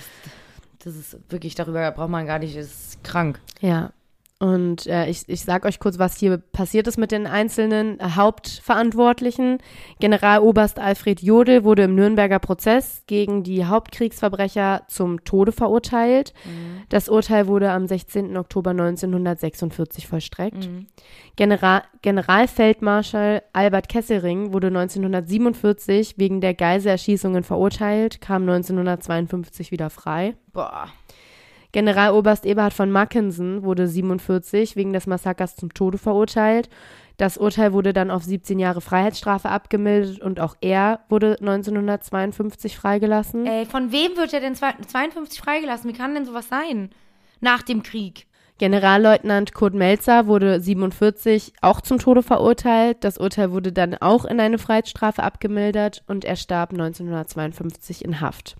das 0.84 0.94
ist 0.94 1.18
wirklich, 1.30 1.54
darüber 1.54 1.90
braucht 1.92 2.10
man 2.10 2.26
gar 2.26 2.38
nicht, 2.38 2.54
ist 2.56 3.02
krank. 3.02 3.40
Ja. 3.60 3.90
Und 4.38 4.86
äh, 4.86 5.08
ich, 5.08 5.26
ich 5.28 5.42
sage 5.42 5.66
euch 5.66 5.78
kurz, 5.78 5.98
was 5.98 6.18
hier 6.18 6.36
passiert 6.36 6.86
ist 6.86 6.98
mit 6.98 7.10
den 7.10 7.26
einzelnen 7.26 7.98
Hauptverantwortlichen. 8.16 9.58
Generaloberst 9.98 10.78
Alfred 10.78 11.22
Jodl 11.22 11.64
wurde 11.64 11.84
im 11.84 11.94
Nürnberger 11.94 12.38
Prozess 12.38 13.02
gegen 13.06 13.44
die 13.44 13.64
Hauptkriegsverbrecher 13.64 14.82
zum 14.88 15.24
Tode 15.24 15.52
verurteilt. 15.52 16.34
Das 16.90 17.08
Urteil 17.08 17.46
wurde 17.46 17.70
am 17.70 17.86
16. 17.86 18.36
Oktober 18.36 18.70
1946 18.70 20.06
vollstreckt. 20.06 20.68
General, 21.36 21.82
Generalfeldmarschall 22.02 23.42
Albert 23.54 23.88
Kesselring 23.88 24.52
wurde 24.52 24.66
1947 24.66 26.18
wegen 26.18 26.42
der 26.42 26.52
Geiselerschießungen 26.52 27.42
verurteilt, 27.42 28.20
kam 28.20 28.42
1952 28.42 29.70
wieder 29.70 29.88
frei. 29.88 30.36
Boah. 30.52 30.88
Generaloberst 31.76 32.46
Eberhard 32.46 32.72
von 32.72 32.90
Mackensen 32.90 33.62
wurde 33.62 33.86
47 33.86 34.76
wegen 34.76 34.94
des 34.94 35.06
Massakers 35.06 35.56
zum 35.56 35.74
Tode 35.74 35.98
verurteilt. 35.98 36.70
Das 37.18 37.36
Urteil 37.36 37.74
wurde 37.74 37.92
dann 37.92 38.10
auf 38.10 38.22
17 38.24 38.58
Jahre 38.58 38.80
Freiheitsstrafe 38.80 39.50
abgemildert 39.50 40.22
und 40.22 40.40
auch 40.40 40.56
er 40.62 41.00
wurde 41.10 41.36
1952 41.38 42.78
freigelassen. 42.78 43.44
Ey, 43.44 43.66
von 43.66 43.92
wem 43.92 44.16
wird 44.16 44.32
er 44.32 44.40
denn 44.40 44.54
zwei- 44.54 44.72
52 44.86 45.38
freigelassen? 45.38 45.90
Wie 45.90 45.94
kann 45.94 46.14
denn 46.14 46.24
sowas 46.24 46.48
sein? 46.48 46.88
Nach 47.42 47.60
dem 47.60 47.82
Krieg. 47.82 48.26
Generalleutnant 48.56 49.52
Kurt 49.52 49.74
Melzer 49.74 50.26
wurde 50.26 50.62
47 50.62 51.52
auch 51.60 51.82
zum 51.82 51.98
Tode 51.98 52.22
verurteilt. 52.22 53.04
Das 53.04 53.18
Urteil 53.18 53.52
wurde 53.52 53.70
dann 53.72 53.94
auch 53.96 54.24
in 54.24 54.40
eine 54.40 54.56
Freiheitsstrafe 54.56 55.22
abgemildert 55.22 56.04
und 56.06 56.24
er 56.24 56.36
starb 56.36 56.72
1952 56.72 58.02
in 58.02 58.22
Haft. 58.22 58.56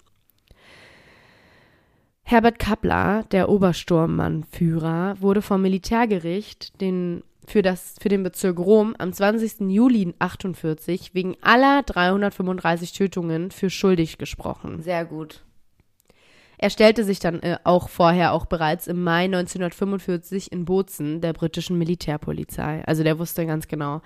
Herbert 2.28 2.58
Kappler, 2.58 3.22
der 3.30 3.48
Obersturmmannführer, 3.48 5.14
wurde 5.20 5.42
vom 5.42 5.62
Militärgericht 5.62 6.80
den, 6.80 7.22
für, 7.46 7.62
das, 7.62 7.94
für 8.00 8.08
den 8.08 8.24
Bezirk 8.24 8.58
Rom 8.58 8.96
am 8.98 9.12
20. 9.12 9.70
Juli 9.70 10.12
48 10.18 11.14
wegen 11.14 11.36
aller 11.40 11.84
335 11.84 12.90
Tötungen 12.94 13.52
für 13.52 13.70
schuldig 13.70 14.18
gesprochen. 14.18 14.82
Sehr 14.82 15.04
gut. 15.04 15.44
Er 16.58 16.70
stellte 16.70 17.04
sich 17.04 17.20
dann 17.20 17.38
äh, 17.44 17.58
auch 17.62 17.88
vorher 17.88 18.32
auch 18.32 18.46
bereits 18.46 18.88
im 18.88 19.04
Mai 19.04 19.26
1945 19.26 20.50
in 20.50 20.64
Bozen 20.64 21.20
der 21.20 21.32
britischen 21.32 21.78
Militärpolizei. 21.78 22.82
Also 22.86 23.04
der 23.04 23.20
wusste 23.20 23.46
ganz 23.46 23.68
genau, 23.68 24.02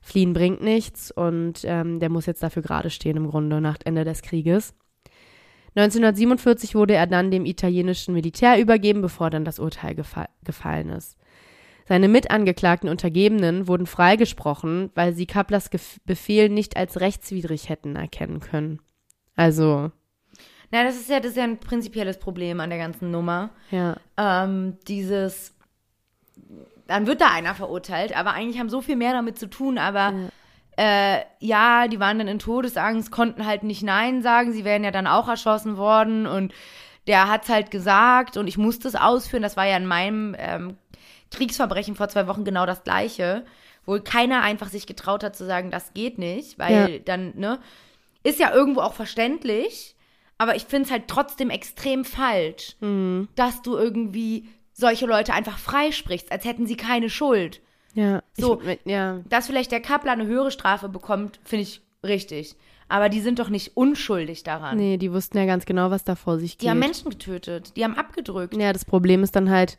fliehen 0.00 0.32
bringt 0.32 0.62
nichts 0.62 1.10
und 1.10 1.62
ähm, 1.64 1.98
der 1.98 2.08
muss 2.08 2.26
jetzt 2.26 2.44
dafür 2.44 2.62
gerade 2.62 2.90
stehen 2.90 3.16
im 3.16 3.26
Grunde 3.26 3.60
nach 3.60 3.78
Ende 3.84 4.04
des 4.04 4.22
Krieges. 4.22 4.74
1947 5.78 6.74
wurde 6.74 6.94
er 6.94 7.06
dann 7.06 7.30
dem 7.30 7.46
italienischen 7.46 8.12
Militär 8.14 8.60
übergeben, 8.60 9.00
bevor 9.00 9.30
dann 9.30 9.44
das 9.44 9.58
Urteil 9.58 9.94
gefa 9.94 10.28
gefallen 10.44 10.90
ist. 10.90 11.16
Seine 11.86 12.08
mitangeklagten 12.08 12.90
Untergebenen 12.90 13.66
wurden 13.66 13.86
freigesprochen, 13.86 14.90
weil 14.94 15.14
sie 15.14 15.26
Kaplers 15.26 15.70
Gef 15.70 16.00
Befehl 16.04 16.48
nicht 16.50 16.76
als 16.76 17.00
rechtswidrig 17.00 17.68
hätten 17.70 17.96
erkennen 17.96 18.40
können. 18.40 18.80
Also, 19.36 19.90
Na, 20.70 20.84
das 20.84 20.96
ist 20.96 21.08
ja, 21.08 21.20
das 21.20 21.30
ist 21.30 21.36
ja 21.38 21.44
ein 21.44 21.60
prinzipielles 21.60 22.18
Problem 22.18 22.60
an 22.60 22.70
der 22.70 22.78
ganzen 22.78 23.10
Nummer. 23.10 23.50
ja. 23.70 23.96
Ähm, 24.18 24.76
dieses, 24.86 25.54
dann 26.86 27.06
wird 27.06 27.20
da 27.20 27.30
einer 27.30 27.54
verurteilt, 27.54 28.16
aber 28.16 28.32
eigentlich 28.32 28.58
haben 28.58 28.68
so 28.68 28.80
viel 28.82 28.96
mehr 28.96 29.12
damit 29.12 29.38
zu 29.38 29.48
tun, 29.48 29.78
aber 29.78 30.12
äh, 30.78 31.22
ja, 31.40 31.88
die 31.88 31.98
waren 31.98 32.18
dann 32.18 32.28
in 32.28 32.38
Todesangst, 32.38 33.10
konnten 33.10 33.44
halt 33.44 33.64
nicht 33.64 33.82
Nein 33.82 34.22
sagen, 34.22 34.52
sie 34.52 34.64
wären 34.64 34.84
ja 34.84 34.92
dann 34.92 35.08
auch 35.08 35.28
erschossen 35.28 35.76
worden 35.76 36.26
und 36.26 36.52
der 37.08 37.28
hat's 37.28 37.48
halt 37.48 37.70
gesagt 37.72 38.36
und 38.36 38.46
ich 38.46 38.58
musste 38.58 38.86
es 38.86 38.94
ausführen. 38.94 39.42
Das 39.42 39.56
war 39.56 39.66
ja 39.66 39.76
in 39.76 39.86
meinem 39.86 40.36
ähm, 40.38 40.76
Kriegsverbrechen 41.32 41.96
vor 41.96 42.08
zwei 42.08 42.26
Wochen 42.28 42.44
genau 42.44 42.64
das 42.64 42.84
gleiche, 42.84 43.44
wo 43.86 43.98
keiner 43.98 44.42
einfach 44.42 44.68
sich 44.68 44.86
getraut 44.86 45.24
hat 45.24 45.34
zu 45.34 45.44
sagen, 45.46 45.70
das 45.70 45.94
geht 45.94 46.18
nicht, 46.18 46.58
weil 46.58 46.72
Ja. 46.94 46.98
dann, 47.04 47.32
ne, 47.36 47.58
ist 48.22 48.38
ja 48.38 48.52
irgendwo 48.54 48.80
auch 48.80 48.92
verständlich, 48.94 49.96
aber 50.36 50.54
ich 50.54 50.64
finde 50.66 50.84
es 50.86 50.90
halt 50.92 51.08
trotzdem 51.08 51.50
extrem 51.50 52.04
falsch, 52.04 52.76
Mhm. 52.80 53.28
dass 53.34 53.62
du 53.62 53.76
irgendwie 53.76 54.48
solche 54.72 55.06
Leute 55.06 55.32
einfach 55.34 55.58
freisprichst, 55.58 56.30
als 56.30 56.44
hätten 56.44 56.66
sie 56.66 56.76
keine 56.76 57.10
Schuld. 57.10 57.60
Ja. 57.94 58.22
So. 58.36 58.60
Ich, 58.62 58.78
ja. 58.84 59.20
Dass 59.28 59.46
vielleicht 59.46 59.72
der 59.72 59.80
Kappler 59.80 60.12
eine 60.12 60.26
höhere 60.26 60.50
Strafe 60.50 60.88
bekommt, 60.88 61.40
finde 61.44 61.62
ich 61.62 61.82
richtig. 62.04 62.56
Aber 62.88 63.08
die 63.08 63.20
sind 63.20 63.38
doch 63.38 63.50
nicht 63.50 63.76
unschuldig 63.76 64.44
daran. 64.44 64.76
Nee, 64.78 64.96
die 64.96 65.12
wussten 65.12 65.36
ja 65.36 65.44
ganz 65.44 65.66
genau, 65.66 65.90
was 65.90 66.04
da 66.04 66.14
vor 66.14 66.38
sich 66.38 66.56
geht. 66.56 66.62
Die 66.62 66.70
haben 66.70 66.78
Menschen 66.78 67.10
getötet, 67.10 67.76
die 67.76 67.84
haben 67.84 67.94
abgedrückt. 67.94 68.56
Ja, 68.56 68.72
das 68.72 68.84
Problem 68.84 69.22
ist 69.22 69.36
dann 69.36 69.50
halt 69.50 69.78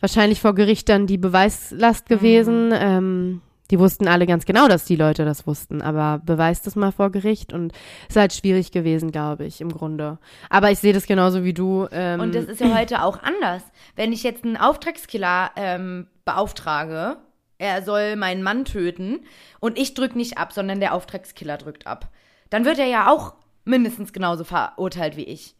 wahrscheinlich 0.00 0.40
vor 0.40 0.54
Gericht 0.54 0.88
dann 0.88 1.06
die 1.06 1.18
Beweislast 1.18 2.08
gewesen. 2.08 2.72
Ähm, 2.74 3.40
die 3.70 3.78
wussten 3.78 4.08
alle 4.08 4.26
ganz 4.26 4.44
genau, 4.44 4.68
dass 4.68 4.84
die 4.84 4.96
Leute 4.96 5.24
das 5.24 5.46
wussten, 5.46 5.80
aber 5.80 6.20
beweist 6.24 6.66
das 6.66 6.76
mal 6.76 6.92
vor 6.92 7.10
Gericht 7.10 7.52
und 7.52 7.72
ist 8.08 8.16
halt 8.16 8.32
schwierig 8.34 8.72
gewesen, 8.72 9.10
glaube 9.10 9.46
ich, 9.46 9.60
im 9.60 9.72
Grunde. 9.72 10.18
Aber 10.50 10.70
ich 10.70 10.80
sehe 10.80 10.92
das 10.92 11.06
genauso 11.06 11.44
wie 11.44 11.54
du. 11.54 11.86
Ähm, 11.90 12.20
Und 12.20 12.34
das 12.34 12.44
ist 12.44 12.60
ja 12.60 12.76
heute 12.76 13.02
auch 13.02 13.22
anders. 13.22 13.62
Wenn 13.96 14.12
ich 14.12 14.22
jetzt 14.22 14.44
einen 14.44 14.56
Auftragskiller 14.58 15.50
ähm, 15.56 16.08
beauftrage, 16.24 17.16
er 17.58 17.82
soll 17.82 18.16
meinen 18.16 18.42
Mann 18.42 18.64
töten 18.64 19.20
und 19.60 19.78
ich 19.78 19.94
drück 19.94 20.16
nicht 20.16 20.38
ab, 20.38 20.52
sondern 20.52 20.80
der 20.80 20.94
Auftragskiller 20.94 21.56
drückt 21.56 21.86
ab, 21.86 22.08
dann 22.50 22.64
wird 22.64 22.78
er 22.78 22.86
ja 22.86 23.10
auch 23.10 23.34
mindestens 23.64 24.12
genauso 24.12 24.44
verurteilt 24.44 25.16
wie 25.16 25.24
ich. 25.24 25.54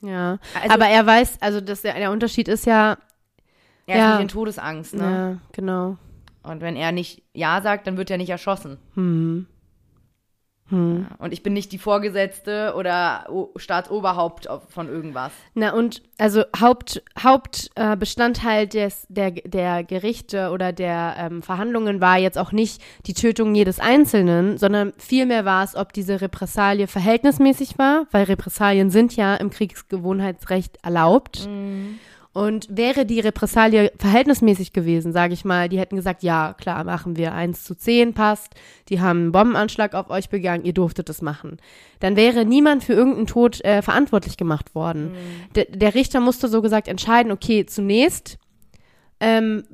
ja. 0.00 0.38
Also- 0.60 0.74
aber 0.74 0.86
er 0.86 1.04
weiß, 1.06 1.38
also 1.42 1.60
das, 1.60 1.82
der, 1.82 1.94
der 1.94 2.10
Unterschied 2.12 2.48
ist 2.48 2.66
ja, 2.66 2.96
Er 3.86 3.96
Ja. 3.98 4.10
nicht 4.12 4.22
in 4.22 4.28
Todesangst, 4.28 4.94
ne? 4.94 5.02
ja, 5.02 5.38
genau. 5.52 5.96
Und 6.44 6.60
wenn 6.60 6.76
er 6.76 6.92
nicht 6.92 7.22
Ja 7.34 7.60
sagt, 7.60 7.86
dann 7.86 7.96
wird 7.96 8.08
er 8.10 8.18
nicht 8.18 8.30
erschossen. 8.30 8.78
Hm. 8.94 9.46
Hm. 10.70 11.06
Und 11.18 11.32
ich 11.32 11.42
bin 11.42 11.52
nicht 11.52 11.72
die 11.72 11.78
Vorgesetzte 11.78 12.74
oder 12.76 13.26
O- 13.30 13.50
Staatsoberhaupt 13.56 14.48
von 14.68 14.88
irgendwas. 14.88 15.32
Na 15.54 15.72
und 15.74 16.02
also 16.18 16.42
Haupt, 16.60 17.02
Hauptbestandteil 17.18 17.92
äh, 17.92 17.96
Bestandteil 17.96 18.66
des, 18.66 19.06
der, 19.08 19.30
der 19.32 19.84
Gerichte 19.84 20.50
oder 20.50 20.72
der 20.72 21.14
ähm, 21.18 21.42
Verhandlungen 21.42 22.00
war 22.00 22.18
jetzt 22.18 22.38
auch 22.38 22.52
nicht 22.52 22.82
die 23.06 23.14
Tötung 23.14 23.54
jedes 23.54 23.80
Einzelnen, 23.80 24.58
sondern 24.58 24.92
vielmehr 24.98 25.44
war 25.44 25.64
es, 25.64 25.74
ob 25.74 25.92
diese 25.92 26.20
Repressalie 26.20 26.86
verhältnismäßig 26.86 27.78
war, 27.78 28.06
weil 28.10 28.24
Repressalien 28.24 28.90
sind 28.90 29.16
ja 29.16 29.34
im 29.36 29.50
Kriegsgewohnheitsrecht 29.50 30.78
erlaubt. 30.82 31.48
Und 32.32 32.68
wäre 32.70 33.06
die 33.06 33.18
Repressalie 33.18 33.90
verhältnismäßig 33.98 34.72
gewesen, 34.72 35.12
sage 35.12 35.34
ich 35.34 35.44
mal, 35.44 35.68
die 35.68 35.80
hätten 35.80 35.96
gesagt, 35.96 36.22
ja, 36.22 36.54
klar, 36.54 36.84
machen 36.84 37.16
wir, 37.16 37.34
1 37.34 37.64
zu 37.64 37.74
10 37.74 38.14
passt, 38.14 38.54
die 38.88 39.00
haben 39.00 39.20
einen 39.20 39.32
Bombenanschlag 39.32 39.94
auf 39.94 40.10
euch 40.10 40.28
begangen, 40.28 40.64
ihr 40.64 40.72
durftet 40.72 41.10
es 41.10 41.22
machen. 41.22 41.58
Dann 41.98 42.14
wäre 42.14 42.44
niemand 42.44 42.84
für 42.84 42.92
irgendeinen 42.92 43.26
Tod 43.26 43.64
äh, 43.64 43.82
verantwortlich 43.82 44.36
gemacht 44.36 44.76
worden. 44.76 45.16
Der, 45.56 45.64
der 45.64 45.96
Richter 45.96 46.20
musste 46.20 46.46
so 46.46 46.62
gesagt 46.62 46.86
entscheiden, 46.86 47.32
okay, 47.32 47.66
zunächst 47.66 48.38
ähm, 49.18 49.64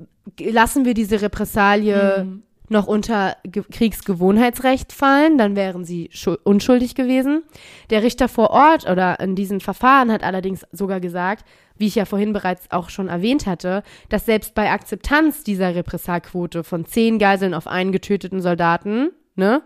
lassen 0.40 0.86
wir 0.86 0.94
diese 0.94 1.20
Repressalie 1.20 2.40
noch 2.68 2.86
unter 2.86 3.36
Ge 3.44 3.62
Kriegsgewohnheitsrecht 3.70 4.92
fallen, 4.92 5.38
dann 5.38 5.56
wären 5.56 5.84
sie 5.84 6.08
schu- 6.12 6.36
unschuldig 6.44 6.94
gewesen. 6.94 7.42
Der 7.90 8.02
Richter 8.02 8.28
vor 8.28 8.50
Ort 8.50 8.88
oder 8.88 9.20
in 9.20 9.34
diesen 9.34 9.60
Verfahren 9.60 10.10
hat 10.12 10.22
allerdings 10.22 10.66
sogar 10.72 11.00
gesagt, 11.00 11.44
wie 11.76 11.86
ich 11.86 11.94
ja 11.94 12.04
vorhin 12.06 12.32
bereits 12.32 12.70
auch 12.70 12.88
schon 12.90 13.08
erwähnt 13.08 13.46
hatte, 13.46 13.82
dass 14.08 14.26
selbst 14.26 14.54
bei 14.54 14.70
Akzeptanz 14.70 15.44
dieser 15.44 15.74
Repressalquote 15.74 16.64
von 16.64 16.86
zehn 16.86 17.18
Geiseln 17.18 17.54
auf 17.54 17.66
einen 17.66 17.92
getöteten 17.92 18.40
Soldaten, 18.40 19.10
ne, 19.34 19.62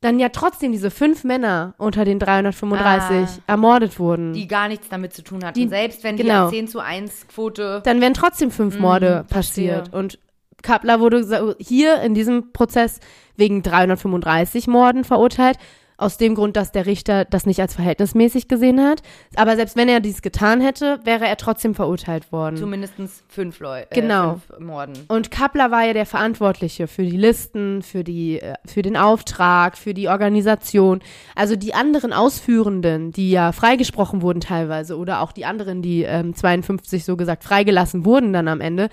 dann 0.00 0.18
ja 0.18 0.30
trotzdem 0.30 0.72
diese 0.72 0.90
fünf 0.90 1.24
Männer 1.24 1.74
unter 1.76 2.06
den 2.06 2.18
335 2.18 3.42
ermordet 3.46 3.98
wurden. 3.98 4.32
Die 4.32 4.48
gar 4.48 4.68
nichts 4.68 4.88
damit 4.88 5.12
zu 5.12 5.22
tun 5.22 5.44
hatten. 5.44 5.58
Die- 5.60 5.68
Selbst 5.68 6.02
wenn 6.04 6.16
genau. 6.16 6.48
die 6.48 6.56
10 6.56 6.68
zu 6.68 6.80
1 6.80 7.28
Quote. 7.28 7.82
dann 7.84 8.00
wären 8.00 8.14
trotzdem 8.14 8.50
fünf 8.50 8.78
Morde 8.78 9.24
Mhm, 9.24 9.28
verstehe. 9.32 9.72
passiert. 9.74 9.94
Und 9.94 10.18
Kappler 10.62 11.00
wurde 11.00 11.56
hier 11.58 12.00
in 12.02 12.14
diesem 12.14 12.52
Prozess 12.52 13.00
wegen 13.36 13.62
335 13.62 14.66
Morden 14.66 15.04
verurteilt. 15.04 15.56
Aus 15.96 16.16
dem 16.16 16.34
Grund, 16.34 16.56
dass 16.56 16.72
der 16.72 16.86
Richter 16.86 17.26
das 17.26 17.44
nicht 17.44 17.60
als 17.60 17.74
verhältnismäßig 17.74 18.48
gesehen 18.48 18.80
hat. 18.80 19.02
Aber 19.36 19.54
selbst 19.56 19.76
wenn 19.76 19.86
er 19.86 20.00
dies 20.00 20.22
getan 20.22 20.62
hätte, 20.62 20.98
wäre 21.04 21.26
er 21.26 21.36
trotzdem 21.36 21.74
verurteilt 21.74 22.32
worden. 22.32 22.56
Zumindest 22.56 22.94
fünf 23.28 23.60
Leute. 23.60 23.90
Äh, 23.90 24.00
Genau. 24.00 24.40
Fünf 24.46 24.60
Morden. 24.60 24.94
Und 25.08 25.30
Kappler 25.30 25.70
war 25.70 25.84
ja 25.84 25.92
der 25.92 26.06
Verantwortliche 26.06 26.86
für 26.86 27.02
die 27.02 27.18
Listen, 27.18 27.82
für 27.82 28.02
die, 28.02 28.40
äh, 28.40 28.54
für 28.64 28.80
den 28.80 28.96
Auftrag, 28.96 29.76
für 29.76 29.92
die 29.92 30.08
Organisation. 30.08 31.00
Also 31.36 31.54
die 31.54 31.74
anderen 31.74 32.14
Ausführenden, 32.14 33.12
die 33.12 33.30
ja 33.30 33.52
freigesprochen 33.52 34.22
wurden 34.22 34.40
teilweise 34.40 34.96
oder 34.96 35.20
auch 35.20 35.32
die 35.32 35.44
anderen, 35.44 35.82
die 35.82 36.04
ähm, 36.04 36.34
52 36.34 37.04
so 37.04 37.18
gesagt 37.18 37.44
freigelassen 37.44 38.06
wurden 38.06 38.32
dann 38.32 38.48
am 38.48 38.62
Ende, 38.62 38.88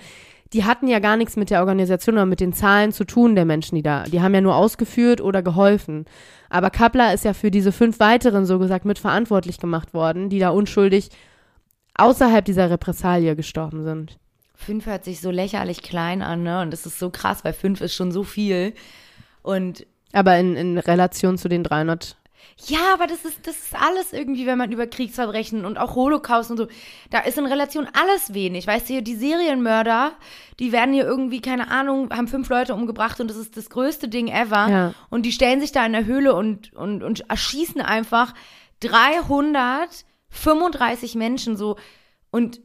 die 0.52 0.64
hatten 0.64 0.88
ja 0.88 0.98
gar 0.98 1.16
nichts 1.16 1.36
mit 1.36 1.50
der 1.50 1.60
Organisation 1.60 2.14
oder 2.14 2.26
mit 2.26 2.40
den 2.40 2.52
Zahlen 2.52 2.92
zu 2.92 3.04
tun 3.04 3.34
der 3.34 3.44
Menschen, 3.44 3.76
die 3.76 3.82
da, 3.82 4.04
die 4.04 4.20
haben 4.20 4.34
ja 4.34 4.40
nur 4.40 4.56
ausgeführt 4.56 5.20
oder 5.20 5.42
geholfen. 5.42 6.06
Aber 6.48 6.70
Kappler 6.70 7.12
ist 7.12 7.24
ja 7.24 7.34
für 7.34 7.50
diese 7.50 7.72
fünf 7.72 8.00
weiteren 8.00 8.46
so 8.46 8.58
gesagt 8.58 8.84
mitverantwortlich 8.84 9.58
gemacht 9.58 9.92
worden, 9.92 10.30
die 10.30 10.38
da 10.38 10.50
unschuldig 10.50 11.10
außerhalb 11.94 12.44
dieser 12.44 12.70
Repressalie 12.70 13.36
gestorben 13.36 13.82
sind. 13.82 14.18
Fünf 14.54 14.86
hört 14.86 15.04
sich 15.04 15.20
so 15.20 15.30
lächerlich 15.30 15.82
klein 15.82 16.22
an, 16.22 16.42
ne? 16.42 16.62
Und 16.62 16.72
das 16.72 16.86
ist 16.86 16.98
so 16.98 17.10
krass, 17.10 17.44
weil 17.44 17.52
fünf 17.52 17.80
ist 17.80 17.94
schon 17.94 18.10
so 18.10 18.24
viel. 18.24 18.72
Und 19.42 19.86
Aber 20.12 20.36
in, 20.38 20.56
in 20.56 20.78
Relation 20.78 21.38
zu 21.38 21.48
den 21.48 21.62
300. 21.62 22.16
ja, 22.66 22.92
aber 22.92 23.06
das 23.06 23.24
ist, 23.24 23.46
das 23.46 23.56
ist 23.56 23.74
alles 23.74 24.12
irgendwie, 24.12 24.46
wenn 24.46 24.58
man 24.58 24.72
über 24.72 24.86
Kriegsverbrechen 24.86 25.64
und 25.64 25.78
auch 25.78 25.94
Holocaust 25.94 26.50
und 26.50 26.56
so, 26.56 26.66
da 27.10 27.20
ist 27.20 27.38
in 27.38 27.46
Relation 27.46 27.86
alles 27.92 28.34
wenig. 28.34 28.66
Weißt 28.66 28.88
du, 28.90 29.02
die 29.02 29.14
Serienmörder, 29.14 30.12
die 30.58 30.72
werden 30.72 30.92
hier 30.92 31.04
irgendwie, 31.04 31.40
keine 31.40 31.70
Ahnung, 31.70 32.10
haben 32.10 32.26
fünf 32.26 32.48
Leute 32.48 32.74
umgebracht 32.74 33.20
und 33.20 33.28
das 33.28 33.36
ist 33.36 33.56
das 33.56 33.70
größte 33.70 34.08
Ding 34.08 34.26
ever. 34.28 34.68
Ja. 34.68 34.94
Und 35.10 35.22
die 35.22 35.32
stellen 35.32 35.60
sich 35.60 35.70
da 35.72 35.86
in 35.86 35.92
der 35.92 36.04
Höhle 36.04 36.34
und, 36.34 36.72
und, 36.74 37.02
und 37.04 37.30
erschießen 37.30 37.80
einfach 37.80 38.34
335 40.30 41.14
Menschen 41.14 41.56
so. 41.56 41.76
Und 42.30 42.60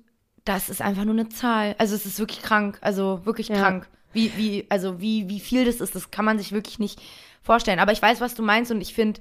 das 0.46 0.70
ist 0.70 0.82
einfach 0.82 1.06
nur 1.06 1.14
eine 1.14 1.30
Zahl. 1.30 1.76
Also 1.78 1.96
es 1.96 2.06
ist 2.06 2.20
wirklich 2.20 2.42
krank. 2.42 2.78
Also 2.82 3.22
wirklich 3.26 3.48
Ja. 3.50 3.56
krank. 3.56 3.88
Wie, 4.12 4.32
wie, 4.38 4.66
also 4.70 5.00
wie, 5.02 5.28
wie 5.30 5.40
viel 5.40 5.66
das 5.66 5.78
ist, 5.78 5.96
das 5.96 6.12
kann 6.12 6.26
man 6.26 6.38
sich 6.38 6.52
wirklich 6.52 6.78
nicht 6.80 7.02
vorstellen. 7.42 7.80
Aber 7.80 7.92
ich 7.94 8.02
weiß, 8.02 8.22
was 8.22 8.36
du 8.36 8.44
meinst 8.44 8.72
und 8.72 8.80
ich 8.82 8.94
finde, 8.94 9.20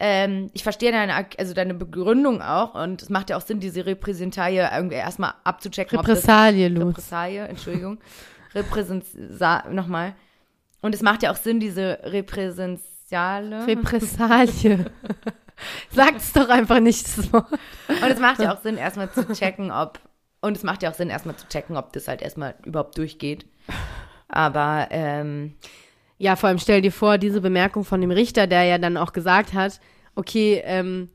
ähm, 0.00 0.50
ich 0.54 0.62
verstehe 0.62 0.92
deine, 0.92 1.26
also 1.38 1.54
deine 1.54 1.74
Begründung 1.74 2.42
auch 2.42 2.74
und 2.74 3.02
es 3.02 3.10
macht 3.10 3.30
ja 3.30 3.36
auch 3.36 3.42
Sinn, 3.42 3.60
diese 3.60 3.86
Repräsentalie 3.86 4.68
irgendwie 4.74 4.96
erstmal 4.96 5.34
abzuchecken. 5.44 5.98
Repressalie, 5.98 6.68
Luz. 6.68 6.88
Repressalie, 6.88 7.46
Entschuldigung. 7.46 7.98
Repräsentia, 8.54 9.64
nochmal. 9.70 10.14
Und 10.80 10.94
es 10.94 11.02
macht 11.02 11.22
ja 11.22 11.30
auch 11.30 11.36
Sinn, 11.36 11.60
diese 11.60 11.98
Repräsentiale. 12.02 13.66
Repressalie. 13.66 14.90
Sag's 15.90 16.32
doch 16.32 16.48
einfach 16.48 16.80
nicht 16.80 17.06
das 17.06 17.32
Wort. 17.32 17.52
Und 17.88 18.10
es 18.10 18.18
macht 18.18 18.40
ja 18.40 18.54
auch 18.54 18.60
Sinn, 18.60 18.76
erstmal 18.76 19.10
zu 19.10 19.26
checken, 19.32 19.70
ob. 19.70 20.00
Und 20.40 20.56
es 20.56 20.62
macht 20.62 20.82
ja 20.82 20.90
auch 20.90 20.94
Sinn, 20.94 21.08
erstmal 21.08 21.36
zu 21.36 21.48
checken, 21.48 21.76
ob 21.76 21.92
das 21.92 22.08
halt 22.08 22.20
erstmal 22.20 22.54
überhaupt 22.64 22.98
durchgeht. 22.98 23.46
Aber, 24.28 24.88
ähm, 24.90 25.54
Ja, 26.18 26.36
vor 26.36 26.48
allem 26.48 26.58
stell 26.58 26.80
dir 26.80 26.92
vor, 26.92 27.18
diese 27.18 27.40
Bemerkung 27.40 27.84
von 27.84 28.00
dem 28.00 28.10
Richter, 28.10 28.46
der 28.46 28.64
ja 28.64 28.78
dann 28.78 28.96
auch 28.96 29.12
gesagt 29.12 29.52
hat, 29.52 29.80
okay, 30.14 30.62
ähm, 30.64 31.08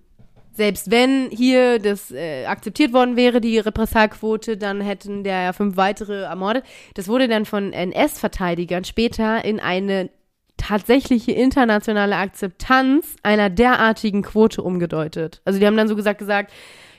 selbst 0.52 0.92
wenn 0.92 1.30
hier 1.32 1.80
das 1.80 2.12
äh, 2.12 2.46
akzeptiert 2.46 2.92
worden 2.92 3.16
wäre, 3.16 3.40
die 3.40 3.60
Repressalquote, 3.60 4.58
dann 4.58 4.82
hätten 4.82 5.24
der 5.24 5.42
ja 5.44 5.54
fünf 5.54 5.78
weitere 5.78 6.24
ermordet. 6.24 6.66
Das 6.96 7.08
wurde 7.08 7.30
dann 7.30 7.46
von 7.46 7.72
NS-Verteidigern 7.72 8.84
später 8.84 9.46
in 9.46 9.62
eine 9.62 10.10
tatsächliche 10.58 11.32
internationale 11.32 12.18
Akzeptanz 12.18 13.16
einer 13.24 13.50
derartigen 13.50 14.22
Quote 14.22 14.62
umgedeutet. 14.62 15.42
Also 15.46 15.60
die 15.60 15.66
haben 15.66 15.78
dann 15.78 15.88
so 15.88 15.96
gesagt 15.96 16.20
gesagt, 16.20 16.52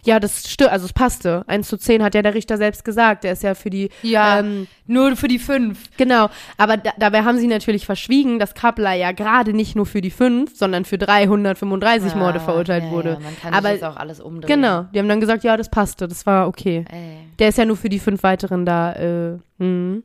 ja, 0.05 0.21
das 0.21 0.51
stimmt, 0.51 0.71
also 0.71 0.87
es 0.87 0.93
passte. 0.93 1.45
1 1.47 1.69
zu 1.69 1.77
10 1.77 2.03
hat 2.03 2.15
ja 2.15 2.23
der 2.23 2.35
Richter 2.35 2.57
selbst 2.57 2.85
gesagt. 2.85 3.25
Der 3.25 3.33
ist 3.33 3.43
ja 3.43 3.55
für 3.55 3.71
die 3.71 3.91
ja, 4.03 4.41
ähm, 4.41 4.67
nur 4.87 5.17
für 5.17 5.29
die 5.29 5.39
fünf. 5.39 5.91
Genau, 5.97 6.29
aber 6.57 6.77
da, 6.77 6.93
dabei 6.99 7.23
haben 7.23 7.39
sie 7.39 7.47
natürlich 7.47 7.87
verschwiegen, 7.87 8.39
dass 8.39 8.55
Kappler 8.55 8.95
ja 8.95 9.13
gerade 9.13 9.53
nicht 9.53 9.77
nur 9.77 9.87
für 9.87 10.01
die 10.01 10.11
fünf, 10.11 10.57
sondern 10.57 10.85
für 10.85 10.99
335 10.99 12.15
Morde 12.15 12.39
Ja, 12.39 12.45
verurteilt 12.45 12.85
ja, 12.85 12.91
wurde. 12.91 13.11
Ja, 13.11 13.21
man 13.21 13.37
kann 13.41 13.55
aber 13.55 13.69
sich 13.71 13.81
jetzt 13.81 13.85
auch 13.85 13.97
alles 13.97 14.21
umdrehen. 14.21 14.49
genau, 14.49 14.87
die 14.95 14.99
haben 14.99 15.09
dann 15.09 15.21
gesagt, 15.21 15.45
ja, 15.45 15.57
das 15.57 15.69
passte, 15.69 16.09
das 16.09 16.27
war 16.27 16.49
okay. 16.49 16.85
Ey. 16.91 17.29
Der 17.39 17.49
ist 17.49 17.59
ja 17.59 17.65
nur 17.65 17.77
für 17.77 17.89
die 17.89 17.99
fünf 17.99 18.23
weiteren 18.23 18.67
da. 18.67 18.93
Äh, 18.93 19.39
mhm. 19.59 20.03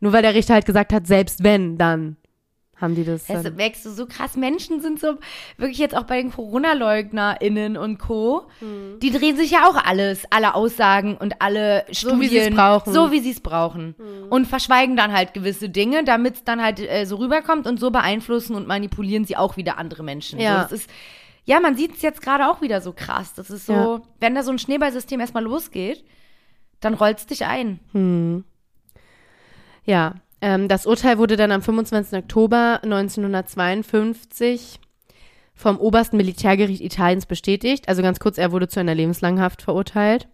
Nur 0.00 0.12
weil 0.12 0.22
der 0.22 0.34
Richter 0.34 0.54
halt 0.54 0.64
gesagt 0.64 0.92
hat, 0.92 1.06
selbst 1.06 1.44
wenn, 1.44 1.76
dann 1.76 2.16
haben 2.80 2.94
die 2.94 3.04
das. 3.04 3.28
Merkst 3.28 3.84
du 3.84 3.90
so 3.90 4.06
krass. 4.06 4.36
Menschen 4.36 4.80
sind 4.80 4.98
so, 5.00 5.18
wirklich 5.58 5.78
jetzt 5.78 5.96
auch 5.96 6.04
bei 6.04 6.20
den 6.20 6.32
Corona-LeugnerInnen 6.32 7.76
und 7.76 7.98
Co. 7.98 8.46
Die 8.60 9.10
drehen 9.10 9.36
sich 9.36 9.50
ja 9.50 9.68
auch 9.68 9.76
alles, 9.76 10.24
alle 10.30 10.54
Aussagen 10.54 11.16
und 11.16 11.40
alle 11.40 11.84
Studien. 11.90 12.16
So, 12.16 12.20
wie 12.22 12.28
sie's 12.28 12.50
brauchen. 12.54 12.92
So, 12.92 13.12
wie 13.12 13.20
sie 13.20 13.30
es 13.32 13.40
brauchen. 13.40 13.94
Und 14.30 14.46
verschweigen 14.46 14.96
dann 14.96 15.12
halt 15.12 15.34
gewisse 15.34 15.68
Dinge, 15.68 16.04
damit 16.04 16.36
es 16.36 16.44
dann 16.44 16.62
halt 16.62 16.80
äh, 16.80 17.04
so 17.04 17.16
rüberkommt 17.16 17.66
und 17.66 17.78
so 17.78 17.90
beeinflussen 17.90 18.54
und 18.56 18.66
manipulieren 18.66 19.24
sie 19.24 19.36
auch 19.36 19.56
wieder 19.56 19.76
andere 19.78 20.02
Menschen. 20.02 20.40
Ja. 20.40 20.66
So, 20.68 20.74
ist, 20.74 20.88
ja, 21.44 21.60
man 21.60 21.76
sieht 21.76 21.94
es 21.96 22.02
jetzt 22.02 22.22
gerade 22.22 22.48
auch 22.48 22.60
wieder 22.62 22.80
so 22.80 22.92
krass. 22.92 23.34
Das 23.34 23.50
ist 23.50 23.66
so, 23.66 23.72
Ja. 23.72 24.02
wenn 24.20 24.34
da 24.34 24.42
so 24.42 24.52
ein 24.52 24.58
Schneeballsystem 24.58 25.20
erstmal 25.20 25.42
losgeht, 25.42 26.04
dann 26.80 26.94
rollt's 26.94 27.26
dich 27.26 27.44
ein. 27.44 27.80
Ja, 29.84 30.14
ähm, 30.40 30.68
das 30.68 30.86
Urteil 30.86 31.18
wurde 31.18 31.36
dann 31.36 31.52
am 31.52 31.62
25. 31.62 32.18
Oktober 32.18 32.80
1952 32.82 34.80
vom 35.54 35.78
obersten 35.78 36.16
Militärgericht 36.16 36.80
Italiens 36.80 37.26
bestätigt. 37.26 37.88
Also 37.88 38.02
ganz 38.02 38.18
kurz, 38.18 38.38
er 38.38 38.52
wurde 38.52 38.68
zu 38.68 38.80
einer 38.80 38.94
lebenslangen 38.94 39.42
Haft 39.42 39.62
verurteilt. 39.62 40.26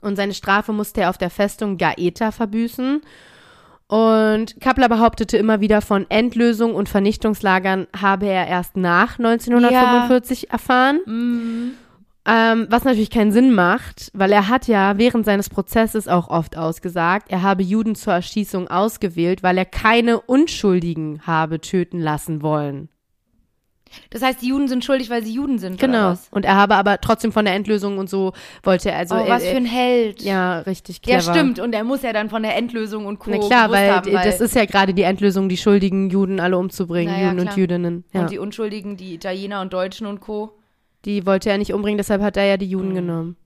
Und 0.00 0.16
seine 0.16 0.34
Strafe 0.34 0.72
musste 0.72 1.02
er 1.02 1.10
auf 1.10 1.18
der 1.18 1.30
Festung 1.30 1.78
Gaeta 1.78 2.32
verbüßen. 2.32 3.02
Und 3.88 4.60
Kappler 4.60 4.88
behauptete 4.88 5.36
immer 5.36 5.60
wieder 5.60 5.80
von 5.80 6.06
Endlösung 6.10 6.74
und 6.74 6.88
Vernichtungslagern 6.88 7.86
habe 7.96 8.26
er 8.26 8.48
erst 8.48 8.76
nach 8.76 9.18
1945 9.18 10.50
erfahren. 10.50 11.76
Ähm, 12.28 12.66
was 12.70 12.82
natürlich 12.84 13.10
keinen 13.10 13.30
Sinn 13.30 13.54
macht, 13.54 14.10
weil 14.12 14.32
er 14.32 14.48
hat 14.48 14.66
ja 14.66 14.98
während 14.98 15.24
seines 15.24 15.48
Prozesses 15.48 16.08
auch 16.08 16.28
oft 16.28 16.56
ausgesagt, 16.56 17.30
er 17.30 17.42
habe 17.42 17.62
Juden 17.62 17.94
zur 17.94 18.14
Erschießung 18.14 18.66
ausgewählt, 18.68 19.42
weil 19.44 19.56
er 19.58 19.64
keine 19.64 20.20
Unschuldigen 20.20 21.20
habe 21.24 21.60
töten 21.60 22.00
lassen 22.00 22.42
wollen. 22.42 22.88
Das 24.10 24.20
heißt, 24.20 24.42
die 24.42 24.48
Juden 24.48 24.66
sind 24.68 24.84
schuldig, 24.84 25.08
weil 25.08 25.22
sie 25.22 25.32
Juden 25.32 25.58
sind. 25.58 25.74
Oder 25.74 25.86
Genau. 25.86 26.08
was? 26.10 26.26
Und 26.32 26.44
er 26.44 26.56
habe 26.56 26.74
aber 26.74 27.00
trotzdem 27.00 27.30
von 27.32 27.44
der 27.44 27.54
Endlösung 27.54 27.98
und 27.98 28.10
so 28.10 28.32
wollte 28.64 28.90
er 28.90 28.98
also. 28.98 29.14
oh, 29.14 29.28
was 29.28 29.44
er, 29.44 29.52
für 29.52 29.56
ein 29.56 29.64
Held. 29.64 30.22
Ja, 30.22 30.58
richtig 30.60 31.00
Ja, 31.06 31.18
clever. 31.18 31.32
stimmt. 31.32 31.60
Und 31.60 31.72
er 31.74 31.84
muss 31.84 32.02
ja 32.02 32.12
dann 32.12 32.28
von 32.28 32.42
der 32.42 32.56
Endlösung 32.56 33.06
und 33.06 33.20
Co. 33.20 33.30
Na 33.30 33.38
klar, 33.38 33.70
weil, 33.70 33.90
haben, 33.92 34.12
weil 34.12 34.26
das 34.28 34.40
ist 34.40 34.54
ja 34.56 34.64
gerade 34.66 34.92
die 34.92 35.02
Endlösung, 35.02 35.48
die 35.48 35.56
schuldigen 35.56 36.10
Juden 36.10 36.40
alle 36.40 36.58
umzubringen, 36.58 37.14
Na 37.14 37.20
ja, 37.20 37.26
Juden 37.28 37.38
und 37.40 37.46
klar. 37.46 37.58
Jüdinnen. 37.58 38.04
Ja. 38.12 38.20
Und 38.22 38.30
die 38.30 38.38
Unschuldigen, 38.38 38.96
die 38.96 39.14
Italiener 39.14 39.60
und 39.60 39.72
Deutschen 39.72 40.06
und 40.08 40.20
Co. 40.20 40.50
Die 41.06 41.24
wollte 41.24 41.48
er 41.50 41.58
nicht 41.58 41.72
umbringen, 41.72 41.96
deshalb 41.98 42.20
hat 42.20 42.36
er 42.36 42.44
ja 42.44 42.56
die 42.56 42.66
Mhm. 42.66 42.72
Juden 42.72 42.94
genommen. 42.94 43.36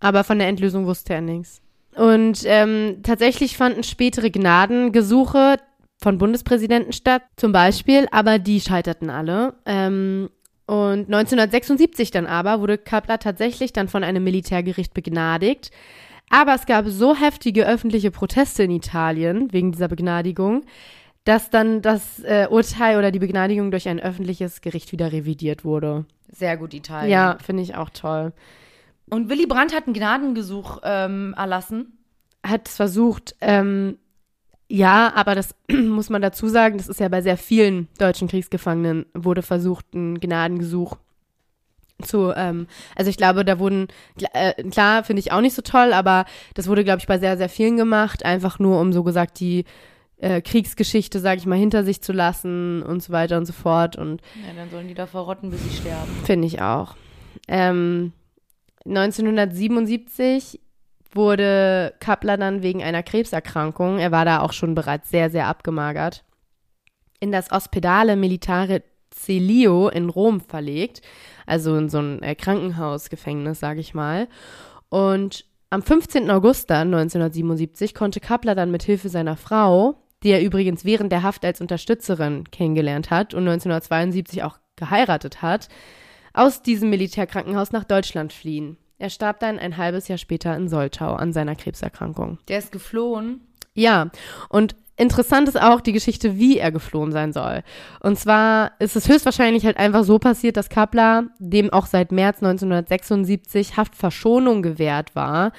Aber 0.00 0.22
von 0.22 0.38
der 0.38 0.46
Endlösung 0.48 0.86
wusste 0.86 1.14
er 1.14 1.20
nichts. 1.20 1.60
Und 1.96 2.42
ähm, 2.44 2.98
tatsächlich 3.02 3.56
fanden 3.56 3.82
spätere 3.82 4.30
Gnadengesuche 4.30 5.56
von 6.00 6.18
Bundespräsidenten 6.18 6.92
statt, 6.92 7.22
zum 7.36 7.50
Beispiel, 7.50 8.06
aber 8.12 8.38
die 8.38 8.60
scheiterten 8.60 9.10
alle. 9.10 9.54
Ähm, 9.66 10.28
und 10.66 11.06
1976 11.12 12.10
dann 12.12 12.26
aber 12.26 12.60
wurde 12.60 12.78
Kappler 12.78 13.18
tatsächlich 13.18 13.72
dann 13.72 13.88
von 13.88 14.04
einem 14.04 14.22
Militärgericht 14.22 14.94
begnadigt. 14.94 15.70
Aber 16.30 16.54
es 16.54 16.66
gab 16.66 16.86
so 16.86 17.16
heftige 17.16 17.66
öffentliche 17.66 18.10
Proteste 18.10 18.62
in 18.62 18.70
Italien 18.70 19.52
wegen 19.52 19.72
dieser 19.72 19.88
Begnadigung, 19.88 20.64
dass 21.28 21.50
dann 21.50 21.82
das 21.82 22.20
äh, 22.24 22.46
Urteil 22.48 22.96
oder 22.96 23.10
die 23.10 23.18
Begnadigung 23.18 23.70
durch 23.70 23.86
ein 23.86 24.00
öffentliches 24.00 24.62
Gericht 24.62 24.92
wieder 24.92 25.12
revidiert 25.12 25.62
wurde. 25.62 26.06
Sehr 26.32 26.56
gut 26.56 26.72
Italien. 26.72 27.10
Ja, 27.10 27.36
finde 27.44 27.62
ich 27.62 27.74
auch 27.74 27.90
toll. 27.90 28.32
Und 29.10 29.28
Willy 29.28 29.44
Brandt 29.44 29.74
hat 29.76 29.84
einen 29.84 29.92
Gnadengesuch 29.92 30.78
ähm, 30.84 31.34
erlassen. 31.36 31.98
Hat 32.42 32.66
es 32.66 32.76
versucht, 32.76 33.36
ähm, 33.42 33.98
ja, 34.68 35.12
aber 35.14 35.34
das 35.34 35.54
muss 35.70 36.08
man 36.08 36.22
dazu 36.22 36.48
sagen, 36.48 36.78
das 36.78 36.88
ist 36.88 36.98
ja 36.98 37.08
bei 37.08 37.20
sehr 37.20 37.36
vielen 37.36 37.88
deutschen 37.98 38.28
Kriegsgefangenen, 38.28 39.04
wurde 39.12 39.42
versucht, 39.42 39.92
ein 39.92 40.20
Gnadengesuch 40.20 40.96
zu, 42.02 42.32
ähm, 42.34 42.68
also 42.96 43.10
ich 43.10 43.18
glaube, 43.18 43.44
da 43.44 43.58
wurden, 43.58 43.88
äh, 44.32 44.62
klar, 44.70 45.04
finde 45.04 45.20
ich 45.20 45.30
auch 45.32 45.42
nicht 45.42 45.54
so 45.54 45.60
toll, 45.60 45.92
aber 45.92 46.24
das 46.54 46.68
wurde, 46.68 46.84
glaube 46.84 47.00
ich, 47.00 47.06
bei 47.06 47.18
sehr, 47.18 47.36
sehr 47.36 47.50
vielen 47.50 47.76
gemacht, 47.76 48.24
einfach 48.24 48.58
nur, 48.58 48.80
um 48.80 48.94
so 48.94 49.02
gesagt 49.02 49.40
die 49.40 49.66
äh, 50.20 50.40
Kriegsgeschichte, 50.40 51.20
sage 51.20 51.38
ich 51.38 51.46
mal, 51.46 51.58
hinter 51.58 51.84
sich 51.84 52.02
zu 52.02 52.12
lassen 52.12 52.82
und 52.82 53.02
so 53.02 53.12
weiter 53.12 53.38
und 53.38 53.46
so 53.46 53.52
fort 53.52 53.96
und 53.96 54.20
Ja, 54.46 54.52
dann 54.56 54.70
sollen 54.70 54.88
die 54.88 54.94
da 54.94 55.06
verrotten, 55.06 55.50
bis 55.50 55.62
sie 55.62 55.76
sterben. 55.76 56.10
Finde 56.24 56.46
ich 56.46 56.60
auch. 56.60 56.96
Ähm, 57.46 58.12
1977 58.84 60.60
wurde 61.12 61.94
Kappler 62.00 62.36
dann 62.36 62.62
wegen 62.62 62.82
einer 62.82 63.02
Krebserkrankung, 63.02 63.98
er 63.98 64.12
war 64.12 64.24
da 64.24 64.40
auch 64.40 64.52
schon 64.52 64.74
bereits 64.74 65.10
sehr, 65.10 65.30
sehr 65.30 65.46
abgemagert, 65.46 66.24
in 67.20 67.32
das 67.32 67.50
Ospedale 67.50 68.16
Militare 68.16 68.82
Celio 69.10 69.88
in 69.88 70.10
Rom 70.10 70.40
verlegt, 70.40 71.02
also 71.46 71.76
in 71.76 71.88
so 71.88 71.98
ein 71.98 72.22
äh, 72.22 72.34
Krankenhausgefängnis, 72.34 73.58
sage 73.58 73.80
ich 73.80 73.94
mal. 73.94 74.28
Und 74.90 75.44
am 75.70 75.82
15. 75.82 76.30
August 76.30 76.70
dann 76.70 76.94
1977 76.94 77.94
konnte 77.94 78.20
Kappler 78.20 78.54
dann 78.54 78.70
mit 78.70 78.82
Hilfe 78.82 79.08
seiner 79.08 79.36
Frau, 79.36 79.96
die 80.22 80.30
er 80.30 80.42
übrigens 80.42 80.84
während 80.84 81.12
der 81.12 81.22
Haft 81.22 81.44
als 81.44 81.60
Unterstützerin 81.60 82.44
kennengelernt 82.50 83.10
hat 83.10 83.34
und 83.34 83.40
1972 83.40 84.42
auch 84.42 84.58
geheiratet 84.76 85.42
hat, 85.42 85.68
aus 86.32 86.62
diesem 86.62 86.90
Militärkrankenhaus 86.90 87.72
nach 87.72 87.84
Deutschland 87.84 88.32
fliehen. 88.32 88.76
Er 88.98 89.10
starb 89.10 89.40
dann 89.40 89.58
ein 89.58 89.76
halbes 89.76 90.08
Jahr 90.08 90.18
später 90.18 90.56
in 90.56 90.68
Soltau 90.68 91.14
an 91.14 91.32
seiner 91.32 91.54
Krebserkrankung. 91.54 92.38
Der 92.48 92.58
ist 92.58 92.72
geflohen. 92.72 93.40
Ja, 93.74 94.10
und 94.48 94.74
interessant 94.96 95.48
ist 95.48 95.60
auch 95.60 95.80
die 95.80 95.92
Geschichte, 95.92 96.36
wie 96.36 96.58
er 96.58 96.72
geflohen 96.72 97.12
sein 97.12 97.32
soll. 97.32 97.62
Und 98.00 98.18
zwar 98.18 98.72
ist 98.80 98.96
es 98.96 99.08
höchstwahrscheinlich 99.08 99.64
halt 99.64 99.76
einfach 99.76 100.02
so 100.02 100.18
passiert, 100.18 100.56
dass 100.56 100.68
Kappler, 100.68 101.28
dem 101.38 101.72
auch 101.72 101.86
seit 101.86 102.10
März 102.10 102.42
1976 102.42 103.76
Haftverschonung 103.76 104.62
gewährt 104.62 105.14
war, 105.14 105.52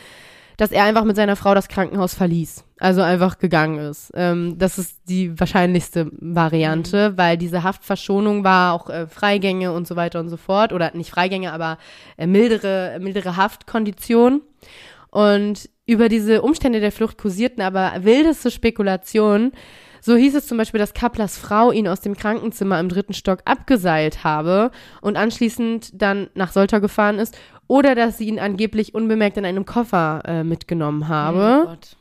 dass 0.59 0.71
er 0.73 0.83
einfach 0.83 1.05
mit 1.05 1.15
seiner 1.15 1.37
Frau 1.37 1.55
das 1.55 1.69
Krankenhaus 1.69 2.13
verließ. 2.13 2.65
Also 2.79 3.01
einfach 3.01 3.39
gegangen 3.39 3.79
ist. 3.79 4.11
Ähm, 4.13 4.57
das 4.57 4.77
ist 4.77 4.97
die 5.07 5.39
wahrscheinlichste 5.39 6.11
Variante, 6.11 7.17
weil 7.17 7.37
diese 7.37 7.63
Haftverschonung 7.63 8.43
war 8.43 8.73
auch 8.73 8.89
äh, 8.89 9.07
Freigänge 9.07 9.71
und 9.71 9.87
so 9.87 9.95
weiter 9.95 10.19
und 10.19 10.27
so 10.27 10.35
fort. 10.35 10.73
Oder 10.73 10.91
nicht 10.95 11.11
Freigänge, 11.11 11.53
aber 11.53 11.77
äh, 12.17 12.27
mildere, 12.27 12.97
mildere 12.99 13.37
Haftkonditionen. 13.37 14.41
Und 15.11 15.69
über 15.85 16.09
diese 16.09 16.41
Umstände 16.41 16.81
der 16.81 16.91
Flucht 16.91 17.17
kursierten 17.17 17.63
aber 17.63 17.93
wildeste 18.01 18.51
Spekulationen. 18.51 19.53
So 20.01 20.15
hieß 20.15 20.35
es 20.35 20.47
zum 20.47 20.57
Beispiel, 20.57 20.79
dass 20.79 20.93
Kapplers 20.93 21.37
Frau 21.37 21.71
ihn 21.71 21.87
aus 21.87 22.01
dem 22.01 22.15
Krankenzimmer 22.15 22.79
im 22.79 22.89
dritten 22.89 23.13
Stock 23.13 23.39
abgeseilt 23.45 24.23
habe 24.23 24.71
und 25.01 25.17
anschließend 25.17 26.01
dann 26.01 26.29
nach 26.35 26.51
Soltau 26.51 26.79
gefahren 26.79 27.19
ist 27.19 27.37
oder 27.67 27.95
dass 27.95 28.17
sie 28.17 28.27
ihn 28.27 28.39
angeblich 28.39 28.95
unbemerkt 28.95 29.37
in 29.37 29.45
einem 29.45 29.65
Koffer 29.65 30.23
äh, 30.25 30.43
mitgenommen 30.43 31.03
Oh 31.05 31.09
habe. 31.09 31.63
Gott. 31.65 31.97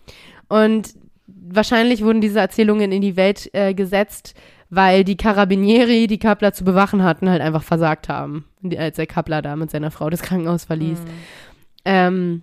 Und 0.48 0.94
wahrscheinlich 1.26 2.02
wurden 2.02 2.20
diese 2.20 2.40
Erzählungen 2.40 2.90
in 2.90 3.02
die 3.02 3.16
Welt 3.16 3.50
äh, 3.52 3.74
gesetzt, 3.74 4.34
weil 4.70 5.04
die 5.04 5.16
Carabinieri, 5.16 6.06
die 6.06 6.18
Kappler 6.18 6.52
zu 6.52 6.64
bewachen 6.64 7.02
hatten, 7.02 7.28
halt 7.28 7.40
einfach 7.40 7.62
versagt 7.62 8.08
haben, 8.08 8.44
als 8.76 8.96
der 8.96 9.06
Kappler 9.06 9.42
da 9.42 9.56
mit 9.56 9.70
seiner 9.70 9.90
Frau 9.90 10.10
das 10.10 10.22
Krankenhaus 10.22 10.64
verließ. 10.64 11.00
Ähm, 11.84 12.42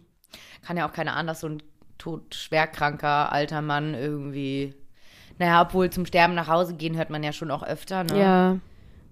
Kann 0.66 0.78
ja 0.78 0.88
auch 0.88 0.94
keiner 0.94 1.16
ahnen, 1.16 1.28
dass 1.28 1.42
so 1.42 1.48
ein 1.48 1.62
tot 1.98 2.34
schwerkranker 2.36 3.32
alter 3.32 3.62
Mann 3.62 3.94
irgendwie. 3.94 4.74
Naja, 5.38 5.62
obwohl 5.62 5.90
zum 5.90 6.06
Sterben 6.06 6.34
nach 6.34 6.48
Hause 6.48 6.76
gehen 6.76 6.96
hört 6.98 7.10
man 7.10 7.24
ja 7.24 7.34
schon 7.34 7.52
auch 7.52 7.64
öfter, 7.64 8.04
ne? 8.04 8.20
ja. 8.20 8.58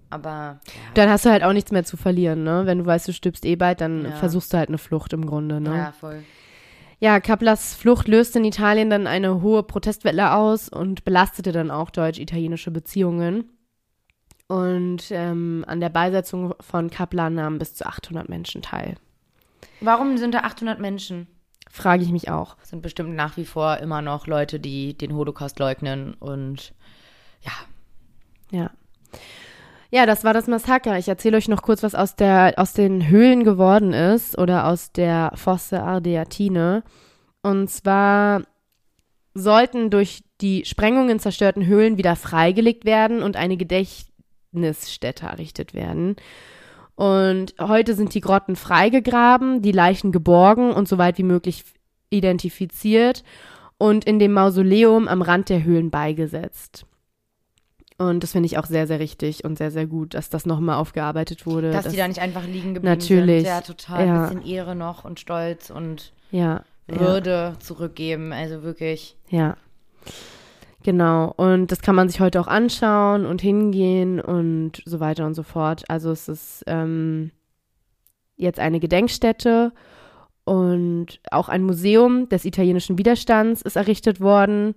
Aber 0.09 0.59
Dann 0.93 1.09
hast 1.09 1.25
du 1.25 1.31
halt 1.31 1.43
auch 1.43 1.53
nichts 1.53 1.71
mehr 1.71 1.83
zu 1.83 1.97
verlieren, 1.97 2.43
ne? 2.43 2.67
Wenn 2.67 2.77
du 2.77 2.85
weißt, 2.85 3.07
du 3.07 3.13
stirbst 3.13 3.45
eh 3.45 3.55
bald, 3.55 3.81
dann 3.81 4.05
Ja. 4.05 4.11
versuchst 4.11 4.53
du 4.53 4.57
halt 4.59 4.69
eine 4.69 4.77
Flucht 4.77 5.11
im 5.11 5.25
Grunde, 5.25 5.59
ne? 5.59 5.75
ja, 5.75 5.91
voll. 5.91 6.23
Ja, 6.99 7.19
Kapplers 7.19 7.73
Flucht 7.73 8.07
löste 8.07 8.37
in 8.37 8.45
Italien 8.45 8.91
dann 8.91 9.07
eine 9.07 9.41
hohe 9.41 9.63
Protestwelle 9.63 10.33
aus 10.35 10.69
und 10.69 11.03
belastete 11.03 11.51
dann 11.51 11.71
auch 11.71 11.89
deutsch-italienische 11.89 12.69
Beziehungen. 12.69 13.49
Und 14.47 15.05
ähm, 15.09 15.65
an 15.67 15.79
der 15.79 15.89
Beisetzung 15.89 16.53
von 16.61 16.91
Kappler 16.91 17.29
nahmen 17.31 17.57
bis 17.57 17.73
zu 17.73 17.85
800 17.85 18.29
Menschen 18.29 18.61
teil. 18.61 18.95
Warum 19.81 20.17
sind 20.17 20.33
da 20.35 20.41
800 20.41 20.79
Menschen? 20.79 21.27
Frage 21.75 22.03
ich 22.03 22.11
mich 22.11 22.29
auch. 22.29 22.55
Das 22.57 22.69
sind 22.69 22.83
bestimmt 22.83 23.15
nach 23.15 23.35
wie 23.35 23.45
vor 23.45 23.77
immer 23.77 24.03
noch 24.03 24.27
Leute, 24.27 24.59
die 24.59 24.95
den 24.95 25.15
Holocaust 25.15 25.57
leugnen 25.57 26.13
und 26.13 26.71
ja. 27.41 27.51
Ja. 28.51 28.69
Ja, 29.89 30.05
das 30.05 30.23
war 30.23 30.35
das 30.35 30.45
Massaker. 30.45 30.99
Ich 30.99 31.07
erzähle 31.07 31.35
euch 31.35 31.47
noch 31.47 31.63
kurz, 31.63 31.81
was 31.81 31.95
aus, 31.95 32.15
der, 32.15 32.53
aus 32.57 32.73
den 32.73 33.07
Höhlen 33.07 33.43
geworden 33.43 33.91
ist 33.91 34.37
oder 34.37 34.67
aus 34.67 34.91
der 34.91 35.31
Fosse 35.33 35.81
Ardeatine. 35.81 36.83
Und 37.41 37.71
zwar 37.71 38.43
sollten 39.33 39.89
durch 39.89 40.23
die 40.41 40.65
Sprengungen 40.65 41.17
zerstörten 41.17 41.65
Höhlen 41.65 41.97
wieder 41.97 42.15
freigelegt 42.15 42.85
werden 42.85 43.23
und 43.23 43.35
eine 43.35 43.57
Gedächtnisstätte 43.57 45.25
errichtet 45.25 45.73
werden. 45.73 46.17
Und 46.95 47.55
heute 47.59 47.95
sind 47.95 48.13
die 48.13 48.21
Grotten 48.21 48.55
freigegraben, 48.55 49.61
die 49.61 49.71
Leichen 49.71 50.11
geborgen 50.11 50.71
und 50.71 50.87
so 50.87 50.97
weit 50.97 51.17
wie 51.17 51.23
möglich 51.23 51.63
identifiziert 52.09 53.23
und 53.77 54.05
in 54.05 54.19
dem 54.19 54.33
Mausoleum 54.33 55.07
am 55.07 55.21
Rand 55.21 55.49
der 55.49 55.63
Höhlen 55.63 55.89
beigesetzt. 55.89 56.85
Und 57.97 58.23
das 58.23 58.31
finde 58.31 58.47
ich 58.47 58.57
auch 58.57 58.65
sehr, 58.65 58.87
sehr 58.87 58.99
richtig 58.99 59.43
und 59.43 59.57
sehr, 59.57 59.71
sehr 59.71 59.85
gut, 59.85 60.13
dass 60.13 60.29
das 60.29 60.45
nochmal 60.45 60.77
aufgearbeitet 60.77 61.45
wurde. 61.45 61.71
Dass 61.71 61.87
die 61.87 61.97
da 61.97 62.07
nicht 62.07 62.19
einfach 62.19 62.43
liegen 62.45 62.73
geblieben 62.73 62.93
Natürlich, 62.93 63.43
sind. 63.43 63.45
Ja, 63.45 63.61
total. 63.61 64.07
ja. 64.07 64.27
Bisschen 64.27 64.45
Ehre 64.45 64.75
noch 64.75 65.05
und 65.05 65.19
Stolz 65.19 65.69
und 65.69 66.11
ja, 66.31 66.63
ja. 66.89 66.99
Würde 66.99 67.53
zurückgeben. 67.59 68.33
Also 68.33 68.63
wirklich. 68.63 69.15
Ja. 69.29 69.57
Genau. 70.83 71.33
Und 71.37 71.71
das 71.71 71.81
kann 71.81 71.95
man 71.95 72.09
sich 72.09 72.19
heute 72.19 72.39
auch 72.41 72.47
anschauen 72.47 73.25
und 73.25 73.41
hingehen 73.41 74.19
und 74.19 74.83
so 74.85 74.99
weiter 74.99 75.25
und 75.25 75.33
so 75.33 75.43
fort. 75.43 75.83
Also 75.87 76.11
es 76.11 76.27
ist 76.27 76.63
ähm, 76.67 77.31
jetzt 78.35 78.59
eine 78.59 78.81
Gedenkstätte 78.81 79.71
und 80.43 81.21
auch 81.31 81.47
ein 81.47 81.63
Museum 81.63 82.27
des 82.27 82.43
italienischen 82.43 82.97
Widerstands 82.97 83.61
ist 83.61 83.77
errichtet 83.77 84.19
worden. 84.19 84.73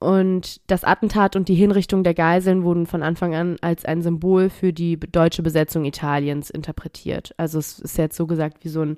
Und 0.00 0.60
das 0.70 0.84
Attentat 0.84 1.36
und 1.36 1.48
die 1.48 1.56
Hinrichtung 1.56 2.04
der 2.04 2.14
Geiseln 2.14 2.62
wurden 2.62 2.86
von 2.86 3.02
Anfang 3.02 3.34
an 3.34 3.56
als 3.60 3.84
ein 3.84 4.00
Symbol 4.00 4.48
für 4.48 4.72
die 4.72 4.98
deutsche 4.98 5.42
Besetzung 5.42 5.84
Italiens 5.84 6.48
interpretiert. 6.48 7.34
Also 7.36 7.58
es 7.58 7.80
ist 7.80 7.98
jetzt 7.98 8.16
so 8.16 8.26
gesagt 8.26 8.64
wie 8.64 8.68
so 8.68 8.82
ein 8.82 8.96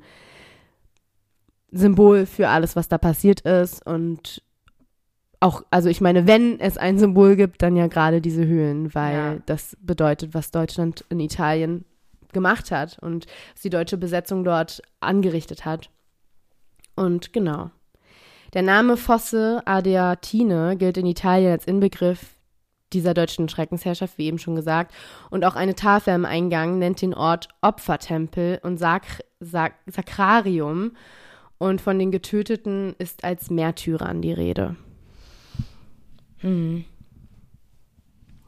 Symbol 1.73 2.27
für 2.27 2.49
alles, 2.49 2.77
was 2.77 2.89
da 2.89 2.99
passiert 2.99 3.41
ist. 3.41 3.85
Und 3.85 4.43
auch, 5.41 5.63
also 5.71 5.89
ich 5.89 6.01
meine, 6.03 6.27
wenn 6.27 6.61
es 6.61 6.77
ein 6.77 6.99
Symbol 6.99 7.35
gibt, 7.35 7.63
dann 7.63 7.75
ja 7.75 7.87
gerade 7.87 8.21
diese 8.21 8.47
Höhlen, 8.47 8.95
weil 8.95 9.15
Ja. 9.15 9.37
das 9.47 9.77
bedeutet, 9.81 10.35
was 10.35 10.51
Deutschland 10.51 11.05
in 11.09 11.19
Italien 11.19 11.85
gemacht 12.33 12.71
hat 12.71 12.99
und 13.01 13.27
was 13.55 13.63
die 13.63 13.71
deutsche 13.71 13.97
Besetzung 13.97 14.45
dort 14.45 14.83
angerichtet 15.01 15.65
hat. 15.65 15.91
Und 16.95 17.33
genau. 17.33 17.71
Der 18.53 18.63
Name 18.63 18.97
Fosse 18.97 19.63
Adiatine 19.65 20.77
gilt 20.77 20.99
in 20.99 21.07
Italien 21.07 21.53
als 21.53 21.67
Inbegriff 21.67 22.35
dieser 22.93 23.15
deutschen 23.15 23.49
Schreckensherrschaft, 23.49 24.19
wie 24.19 24.27
eben 24.27 24.39
schon 24.39 24.57
gesagt. 24.57 24.93
Und 25.31 25.45
auch 25.45 25.55
eine 25.55 25.77
Tafel 25.77 26.13
am 26.13 26.25
Eingang 26.25 26.79
nennt 26.79 27.01
den 27.01 27.15
Ort 27.15 27.49
Opfertempel 27.63 28.59
und 28.63 28.79
Sak 28.79 29.05
Sak 29.41 29.75
Sakrarium. 29.87 30.93
Und 31.59 31.81
von 31.81 31.99
den 31.99 32.11
Getöteten 32.11 32.95
ist 32.99 33.23
als 33.23 33.49
Märtyrern 33.51 34.21
die 34.23 34.33
Rede. 34.33 34.77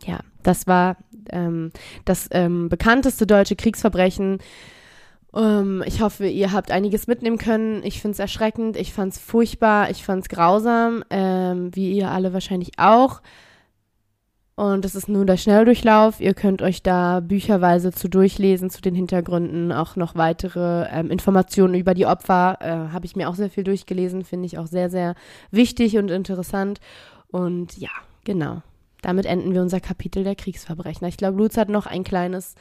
Ja, 0.04 0.20
das 0.42 0.66
war 0.66 0.96
ähm, 1.30 1.70
das 2.04 2.28
ähm, 2.32 2.68
bekannteste 2.68 3.26
deutsche 3.26 3.56
Kriegsverbrechen. 3.56 4.38
Ähm, 5.34 5.82
ich 5.86 6.00
hoffe, 6.00 6.26
ihr 6.26 6.52
habt 6.52 6.70
einiges 6.70 7.06
mitnehmen 7.06 7.38
können. 7.38 7.82
Ich 7.84 8.00
finde 8.00 8.14
es 8.14 8.18
erschreckend, 8.18 8.76
ich 8.76 8.92
fand 8.92 9.12
es 9.12 9.18
furchtbar, 9.18 9.90
ich 9.90 10.04
fand 10.04 10.22
es 10.22 10.28
grausam, 10.28 11.04
ähm, 11.10 11.74
wie 11.74 11.92
ihr 11.92 12.10
alle 12.10 12.32
wahrscheinlich 12.32 12.72
auch. 12.78 13.22
Und 14.54 14.84
das 14.84 14.94
ist 14.94 15.08
nur 15.08 15.24
der 15.24 15.38
Schnelldurchlauf. 15.38 16.20
Ihr 16.20 16.34
könnt 16.34 16.60
euch 16.60 16.82
da 16.82 17.20
bücherweise 17.20 17.90
zu 17.90 18.08
durchlesen, 18.08 18.68
zu 18.68 18.82
den 18.82 18.94
Hintergründen, 18.94 19.72
auch 19.72 19.96
noch 19.96 20.14
weitere 20.14 20.86
ähm, 20.90 21.10
Informationen 21.10 21.74
über 21.74 21.94
die 21.94 22.04
Opfer. 22.04 22.58
Äh, 22.60 22.92
Habe 22.92 23.06
ich 23.06 23.16
mir 23.16 23.30
auch 23.30 23.34
sehr 23.34 23.48
viel 23.48 23.64
durchgelesen, 23.64 24.24
finde 24.24 24.46
ich 24.46 24.58
auch 24.58 24.66
sehr, 24.66 24.90
sehr 24.90 25.14
wichtig 25.50 25.96
und 25.96 26.10
interessant. 26.10 26.80
Und 27.32 27.76
ja, 27.76 27.90
genau. 28.22 28.62
Damit 29.00 29.26
enden 29.26 29.52
wir 29.52 29.62
unser 29.62 29.80
Kapitel 29.80 30.22
der 30.22 30.36
Kriegsverbrechen. 30.36 31.08
Ich 31.08 31.16
glaube, 31.16 31.38
Lutz 31.38 31.56
hat 31.56 31.68
noch 31.68 31.86
ein 31.86 32.04
kleines 32.04 32.54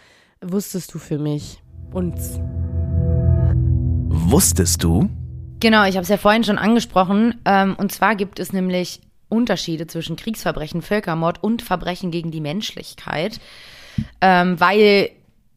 Wusstest 0.44 0.92
du 0.96 0.98
für 0.98 1.20
mich? 1.20 1.62
Uns. 1.94 2.40
Wusstest 4.10 4.84
du? 4.84 5.08
Genau, 5.60 5.86
ich 5.86 5.96
habe 5.96 6.04
es 6.04 6.10
ja 6.10 6.18
vorhin 6.18 6.44
schon 6.44 6.58
angesprochen. 6.58 7.40
Ähm, 7.46 7.76
und 7.78 7.92
zwar 7.92 8.16
gibt 8.16 8.40
es 8.40 8.52
nämlich 8.54 9.02
Unterschiede 9.30 9.86
zwischen 9.86 10.16
Kriegsverbrechen, 10.16 10.82
Völkermord 10.82 11.44
und 11.44 11.62
Verbrechen 11.62 12.10
gegen 12.10 12.32
die 12.32 12.42
Menschlichkeit. 12.42 13.40
Ähm, 14.20 14.60
weil 14.60 15.12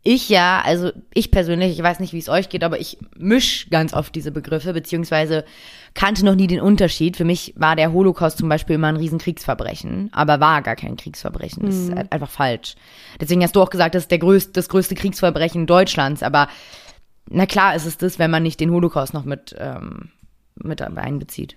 ich 0.07 0.29
ja, 0.29 0.63
also 0.63 0.93
ich 1.15 1.31
persönlich, 1.31 1.73
ich 1.73 1.83
weiß 1.83 1.99
nicht, 1.99 2.13
wie 2.13 2.19
es 2.19 2.29
euch 2.29 2.51
geht, 2.51 2.63
aber 2.63 2.79
ich 2.79 2.99
misch 3.17 3.69
ganz 3.71 3.95
oft 3.95 4.15
diese 4.15 4.31
Begriffe, 4.31 4.75
beziehungsweise 4.75 5.47
kannte 5.95 6.27
noch 6.27 6.35
nie 6.35 6.47
den 6.47 6.61
Unterschied. 6.61 7.17
Für 7.17 7.25
mich 7.25 7.55
war 7.57 7.75
der 7.75 7.93
Holocaust 7.93 8.37
zum 8.37 8.51
Beispiel 8.51 8.77
immer 8.77 8.89
ein 8.89 8.97
Riesenkriegsverbrechen, 8.97 10.11
aber 10.13 10.41
war 10.41 10.61
gar 10.61 10.77
kein 10.77 10.97
Kriegsverbrechen. 10.97 11.65
Das 11.65 11.75
ist 11.75 12.13
einfach 12.13 12.29
falsch. 12.29 12.75
Deswegen 13.19 13.43
hast 13.43 13.57
du 13.57 13.63
auch 13.63 13.71
gesagt, 13.71 13.95
das 13.95 14.05
ist 14.05 14.11
der 14.11 14.19
größte, 14.19 14.53
das 14.53 14.69
größte 14.69 14.95
Kriegsverbrechen 14.95 15.67
Deutschlands, 15.67 16.23
aber 16.23 16.49
na 17.31 17.47
klar 17.47 17.75
ist 17.75 17.87
es 17.87 17.97
das, 17.97 18.19
wenn 18.19 18.31
man 18.31 18.43
nicht 18.43 18.61
den 18.61 18.71
Holocaust 18.71 19.15
noch 19.15 19.25
mit, 19.25 19.57
ähm, 19.59 20.11
mit 20.57 20.83
einbezieht. 20.83 21.57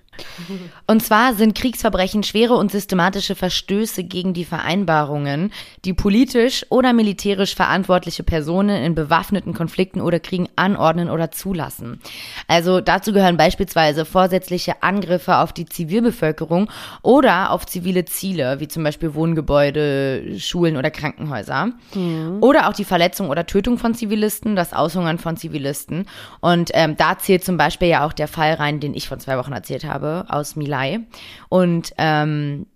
Und 0.88 1.04
zwar 1.04 1.34
sind 1.34 1.56
Kriegsverbrechen 1.56 2.24
schwere 2.24 2.54
und 2.56 2.72
systematische 2.72 3.36
Verstöße 3.36 4.04
gegen 4.04 4.34
die 4.34 4.46
Vereinbarungen, 4.46 5.52
die 5.86 5.94
politisch 5.94 6.66
oder 6.70 6.94
militärisch 6.94 7.56
verantwortliche 7.56 8.24
Personen 8.24 8.84
in 8.84 8.96
bewaffneten 8.96 9.54
Konflikten 9.54 10.02
oder 10.02 10.20
Kriegen 10.20 10.48
anordnen 10.56 11.10
oder 11.10 11.32
zulassen. 11.32 12.00
Also 12.48 12.82
dazu 12.82 13.14
gehören 13.14 13.38
beispielsweise 13.38 14.06
vorsätzliche 14.06 14.84
Angriffe 14.84 15.38
auf 15.38 15.54
die 15.54 15.66
Zivilbevölkerung 15.66 16.70
oder 17.02 17.52
auf 17.52 17.66
zivile 17.66 18.06
Ziele, 18.06 18.60
wie 18.60 18.68
zum 18.68 18.84
Beispiel 18.84 19.14
Wohngebäude, 19.14 20.40
Schulen 20.40 20.78
oder 20.78 20.92
Krankenhäuser. 20.92 21.72
Oder 22.42 22.68
auch 22.70 22.74
die 22.74 22.86
Verletzung 22.86 23.30
oder 23.30 23.46
Tötung 23.46 23.78
von 23.78 23.94
Zivilisten, 23.94 24.56
das 24.56 24.74
Aushungern 24.74 25.18
von 25.18 25.38
Zivilisten. 25.38 26.06
Und 26.40 26.72
ähm, 26.74 26.96
da 26.98 27.18
zählt 27.18 27.44
zum 27.44 27.58
Beispiel 27.58 27.88
ja 27.90 28.06
auch 28.06 28.14
der 28.14 28.28
Fall 28.28 28.54
rein, 28.54 28.80
den 28.80 28.94
ich 28.94 29.08
vor 29.08 29.20
zwei 29.20 29.38
Wochen 29.38 29.54
erzählt 29.54 29.86
habe, 29.86 30.07
aus 30.28 30.56
Milai. 30.56 31.02
Und 31.50 31.94
ähm, 31.98 32.68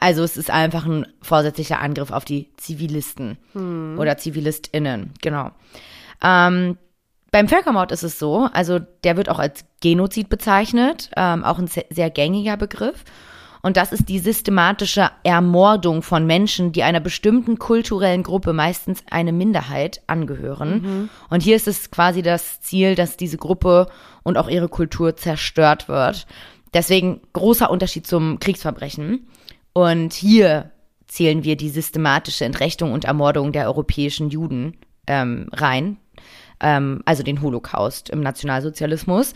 also 0.00 0.22
es 0.22 0.36
ist 0.36 0.50
einfach 0.50 0.86
ein 0.86 1.06
vorsätzlicher 1.22 1.80
Angriff 1.80 2.10
auf 2.10 2.24
die 2.24 2.50
Zivilisten 2.56 3.38
oder 3.98 4.16
ZivilistInnen, 4.16 5.12
genau. 5.20 5.50
Ähm, 6.22 6.78
beim 7.30 7.48
Völkermord 7.48 7.92
ist 7.92 8.02
es 8.02 8.18
so, 8.18 8.48
also 8.52 8.78
der 9.04 9.16
wird 9.16 9.28
auch 9.28 9.38
als 9.38 9.64
Genozid 9.80 10.28
bezeichnet, 10.28 11.10
ähm, 11.16 11.44
auch 11.44 11.58
ein 11.58 11.66
sehr, 11.66 11.84
sehr 11.90 12.10
gängiger 12.10 12.56
Begriff. 12.56 13.04
Und 13.62 13.76
das 13.76 13.90
ist 13.92 14.08
die 14.08 14.20
systematische 14.20 15.10
Ermordung 15.24 16.02
von 16.02 16.24
Menschen, 16.24 16.70
die 16.70 16.84
einer 16.84 17.00
bestimmten 17.00 17.58
kulturellen 17.58 18.22
Gruppe, 18.22 18.52
meistens 18.52 19.02
eine 19.10 19.32
Minderheit, 19.32 20.02
angehören. 20.06 21.10
Und 21.30 21.42
hier 21.42 21.56
ist 21.56 21.66
es 21.66 21.90
quasi 21.90 22.22
das 22.22 22.60
Ziel, 22.60 22.94
dass 22.94 23.16
diese 23.16 23.38
Gruppe 23.38 23.88
und 24.22 24.38
auch 24.38 24.48
ihre 24.48 24.68
Kultur 24.68 25.16
zerstört 25.16 25.88
wird. 25.88 26.28
Deswegen 26.76 27.22
großer 27.32 27.70
Unterschied 27.70 28.06
zum 28.06 28.38
Kriegsverbrechen. 28.38 29.26
Und 29.72 30.12
hier 30.12 30.72
zählen 31.06 31.42
wir 31.42 31.56
die 31.56 31.70
systematische 31.70 32.44
Entrechtung 32.44 32.92
und 32.92 33.06
Ermordung 33.06 33.52
der 33.52 33.64
europäischen 33.64 34.28
Juden 34.28 34.76
ähm, 35.06 35.48
rein, 35.54 35.96
ähm, 36.60 37.00
also 37.06 37.22
den 37.22 37.40
Holocaust 37.40 38.10
im 38.10 38.20
Nationalsozialismus. 38.20 39.32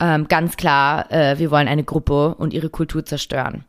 Ähm, 0.00 0.26
ganz 0.26 0.56
klar, 0.56 1.12
äh, 1.12 1.38
wir 1.38 1.52
wollen 1.52 1.68
eine 1.68 1.84
Gruppe 1.84 2.34
und 2.34 2.52
ihre 2.52 2.70
Kultur 2.70 3.04
zerstören. 3.04 3.64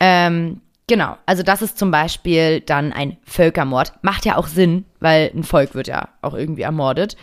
Ähm, 0.00 0.62
genau, 0.88 1.18
also 1.26 1.44
das 1.44 1.62
ist 1.62 1.78
zum 1.78 1.92
Beispiel 1.92 2.60
dann 2.60 2.92
ein 2.92 3.18
Völkermord. 3.22 3.92
Macht 4.02 4.26
ja 4.26 4.36
auch 4.36 4.48
Sinn, 4.48 4.84
weil 4.98 5.30
ein 5.32 5.44
Volk 5.44 5.76
wird 5.76 5.86
ja 5.86 6.08
auch 6.22 6.34
irgendwie 6.34 6.62
ermordet. 6.62 7.16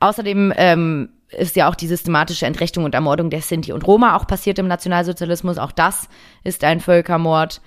Außerdem 0.00 0.54
ähm, 0.56 1.10
ist 1.30 1.56
ja 1.56 1.68
auch 1.68 1.74
die 1.74 1.88
systematische 1.88 2.46
Entrechtung 2.46 2.84
und 2.84 2.94
Ermordung 2.94 3.30
der 3.30 3.42
Sinti 3.42 3.72
und 3.72 3.86
Roma 3.86 4.16
auch 4.16 4.26
passiert 4.26 4.58
im 4.58 4.68
Nationalsozialismus. 4.68 5.58
Auch 5.58 5.72
das 5.72 6.08
ist 6.44 6.62
ein 6.64 6.80
Völkermord. 6.80 7.60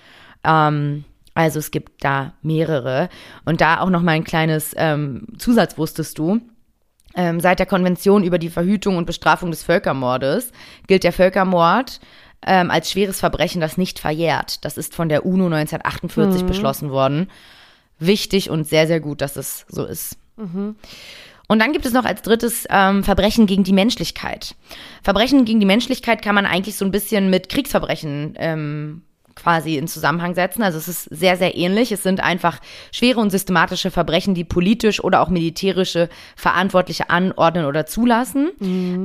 Ähm, 0.43 1.03
also 1.33 1.59
es 1.59 1.71
gibt 1.71 2.03
da 2.03 2.33
mehrere. 2.41 3.09
Und 3.45 3.61
da 3.61 3.81
auch 3.81 3.89
noch 3.89 4.01
mal 4.01 4.11
ein 4.11 4.23
kleines 4.23 4.73
ähm, 4.77 5.27
Zusatz 5.37 5.77
wusstest 5.77 6.17
du. 6.17 6.41
Ähm, 7.15 7.39
seit 7.39 7.59
der 7.59 7.65
Konvention 7.65 8.23
über 8.23 8.37
die 8.37 8.49
Verhütung 8.49 8.97
und 8.97 9.05
Bestrafung 9.05 9.51
des 9.51 9.63
Völkermordes 9.63 10.51
gilt 10.87 11.03
der 11.03 11.13
Völkermord 11.13 11.99
ähm, 12.45 12.71
als 12.71 12.91
schweres 12.91 13.19
Verbrechen, 13.19 13.61
das 13.61 13.77
nicht 13.77 13.99
verjährt. 13.99 14.63
Das 14.63 14.77
ist 14.77 14.95
von 14.95 15.09
der 15.09 15.25
UNO 15.25 15.45
1948 15.45 16.43
beschlossen 16.45 16.91
worden. 16.91 17.29
Wichtig 17.97 18.49
und 18.49 18.65
sehr, 18.65 18.87
sehr 18.87 18.99
gut, 18.99 19.21
dass 19.21 19.35
es 19.35 19.65
so 19.67 19.85
ist. 19.85 20.17
Und 21.49 21.59
dann 21.59 21.73
gibt 21.73 21.85
es 21.85 21.93
noch 21.93 22.05
als 22.05 22.21
drittes 22.21 22.65
ähm, 22.69 23.03
Verbrechen 23.03 23.47
gegen 23.47 23.63
die 23.63 23.73
Menschlichkeit. 23.73 24.55
Verbrechen 25.01 25.45
gegen 25.45 25.59
die 25.59 25.65
Menschlichkeit 25.65 26.21
kann 26.21 26.35
man 26.35 26.45
eigentlich 26.45 26.77
so 26.77 26.85
ein 26.85 26.91
bisschen 26.91 27.31
mit 27.31 27.49
Kriegsverbrechen 27.49 28.35
ähm, 28.37 29.01
quasi 29.33 29.75
in 29.75 29.87
Zusammenhang 29.87 30.35
setzen. 30.35 30.61
Also 30.61 30.77
es 30.77 30.87
ist 30.87 31.03
sehr, 31.05 31.37
sehr 31.37 31.57
ähnlich. 31.57 31.91
Es 31.91 32.03
sind 32.03 32.19
einfach 32.19 32.59
schwere 32.91 33.19
und 33.19 33.31
systematische 33.31 33.89
Verbrechen, 33.89 34.35
die 34.35 34.43
politisch 34.43 35.03
oder 35.03 35.21
auch 35.21 35.29
militärische 35.29 36.09
Verantwortliche 36.35 37.09
anordnen 37.09 37.65
oder 37.65 37.87
zulassen. 37.87 38.51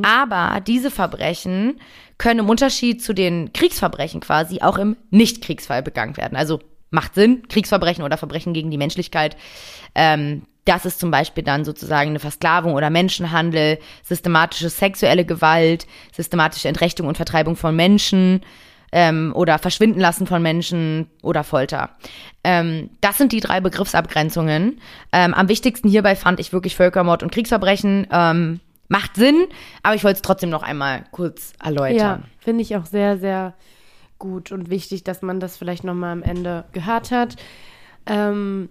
Aber 0.05 0.61
diese 0.61 0.91
Verbrechen 0.91 1.81
können 2.19 2.41
im 2.41 2.49
Unterschied 2.51 3.03
zu 3.03 3.15
den 3.15 3.55
Kriegsverbrechen 3.55 4.21
quasi 4.21 4.61
auch 4.61 4.77
im 4.77 4.97
Nicht-Kriegsfall 5.11 5.83
begangen 5.83 6.19
werden. 6.19 6.37
Also 6.37 6.61
macht 6.91 7.15
Sinn, 7.15 7.49
Kriegsverbrechen 7.49 8.05
oder 8.05 8.19
Verbrechen 8.19 8.53
gegen 8.53 8.71
die 8.71 8.79
Menschlichkeit. 8.79 9.37
Ähm, 9.95 10.43
das 10.65 10.87
ist 10.87 11.01
zum 11.01 11.11
Beispiel 11.11 11.45
dann 11.45 11.65
sozusagen 11.65 12.11
eine 12.11 12.21
Versklavung 12.21 12.75
oder 12.75 12.91
Menschenhandel, 12.91 13.79
systematische 14.03 14.71
sexuelle 14.71 15.25
Gewalt, 15.25 15.87
systematische 16.13 16.69
Entrechtung 16.69 17.07
und 17.07 17.17
Vertreibung 17.17 17.57
von 17.57 17.77
Menschen, 17.77 18.41
ähm, 18.95 19.33
oder 19.35 19.59
Verschwinden 19.59 19.99
lassen 19.99 20.27
von 20.27 20.41
Menschen 20.41 21.11
oder 21.21 21.43
Folter. 21.43 21.91
Ähm, 22.45 22.91
das 23.01 23.19
sind 23.19 23.33
die 23.33 23.41
drei 23.41 23.61
Begriffsabgrenzungen. 23.61 24.81
Ähm, 25.13 25.35
am 25.35 25.49
wichtigsten 25.49 25.89
hierbei 25.89 26.15
fand 26.15 26.39
ich 26.39 26.53
wirklich 26.53 26.77
Völkermord 26.77 27.25
und 27.25 27.33
Kriegsverbrechen. 27.33 28.07
Ähm, 28.13 28.61
macht 28.87 29.17
Sinn, 29.17 29.47
aber 29.83 29.97
ich 29.97 30.05
wollte 30.05 30.17
es 30.17 30.23
trotzdem 30.23 30.51
noch 30.51 30.63
einmal 30.63 31.05
kurz 31.11 31.55
erläutern. 31.61 31.97
Ja, 31.99 32.21
finde 32.39 32.63
ich 32.63 32.77
auch 32.77 32.87
sehr, 32.87 33.19
sehr 33.19 33.55
gut 34.21 34.53
und 34.53 34.71
wichtig, 34.71 35.03
dass 35.03 35.23
man 35.23 35.41
das 35.41 35.57
vielleicht 35.57 35.83
nochmal 35.83 36.13
am 36.13 36.23
Ende 36.23 36.65
gehört 36.73 37.11
hat. 37.11 37.35
Ähm, 38.07 38.69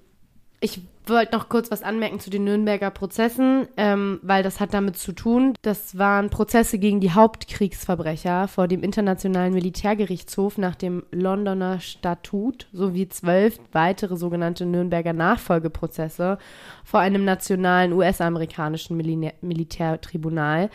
ich 0.62 0.80
wollte 1.10 1.36
noch 1.36 1.50
kurz 1.50 1.72
was 1.72 1.84
anmerken 1.84 2.20
zu 2.20 2.30
den 2.30 2.44
Nürnberger 2.44 2.92
Prozessen, 2.92 3.68
ähm, 3.78 4.20
weil 4.22 4.44
das 4.44 4.60
hat 4.60 4.74
damit 4.74 4.98
zu 4.98 5.12
tun. 5.14 5.54
Das 5.62 5.98
waren 5.98 6.30
Prozesse 6.30 6.78
gegen 6.78 7.00
die 7.00 7.12
Hauptkriegsverbrecher 7.12 8.48
vor 8.48 8.68
dem 8.68 8.84
Internationalen 8.84 9.54
Militärgerichtshof 9.54 10.58
nach 10.58 10.76
dem 10.76 11.04
Londoner 11.12 11.80
Statut 11.80 12.68
sowie 12.72 13.10
zwölf 13.10 13.58
weitere 13.72 14.18
sogenannte 14.18 14.66
Nürnberger 14.66 15.14
Nachfolgeprozesse 15.14 16.38
vor 16.84 17.00
einem 17.00 17.26
nationalen 17.26 17.94
US-amerikanischen 17.94 18.98
Mil 18.98 19.32
Militärtribunal. 19.42 20.70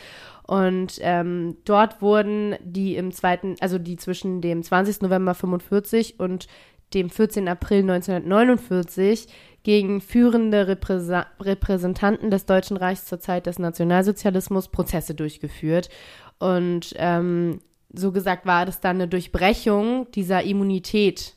Und 0.49 0.99
ähm, 1.03 1.59
dort 1.66 2.01
wurden 2.01 2.57
die 2.62 2.97
im 2.97 3.12
zweiten, 3.12 3.57
also 3.61 3.79
die 3.79 3.97
zwischen 3.97 4.41
dem 4.41 4.62
20. 4.62 5.03
November 5.03 5.35
45 5.35 6.18
und 6.18 6.47
dem 6.95 7.11
14. 7.11 7.49
April 7.49 7.80
1949 7.91 9.26
gegen 9.62 10.01
führende 10.01 10.66
Repräsa 10.68 11.26
Repräsentanten 11.41 12.30
des 12.30 12.47
Deutschen 12.47 12.76
Reichs 12.76 13.05
zur 13.05 13.20
Zeit 13.20 13.47
des 13.47 13.59
Nationalsozialismus 13.59 14.68
Prozesse 14.68 15.14
durchgeführt. 15.14 15.91
Und 16.39 16.95
ähm, 16.97 17.61
so 17.93 18.12
gesagt 18.12 18.47
war 18.47 18.64
das 18.66 18.80
dann 18.80 18.97
eine 18.97 19.09
Durchbrechung 19.09 20.11
dieser 20.12 20.43
Immunität 20.43 21.34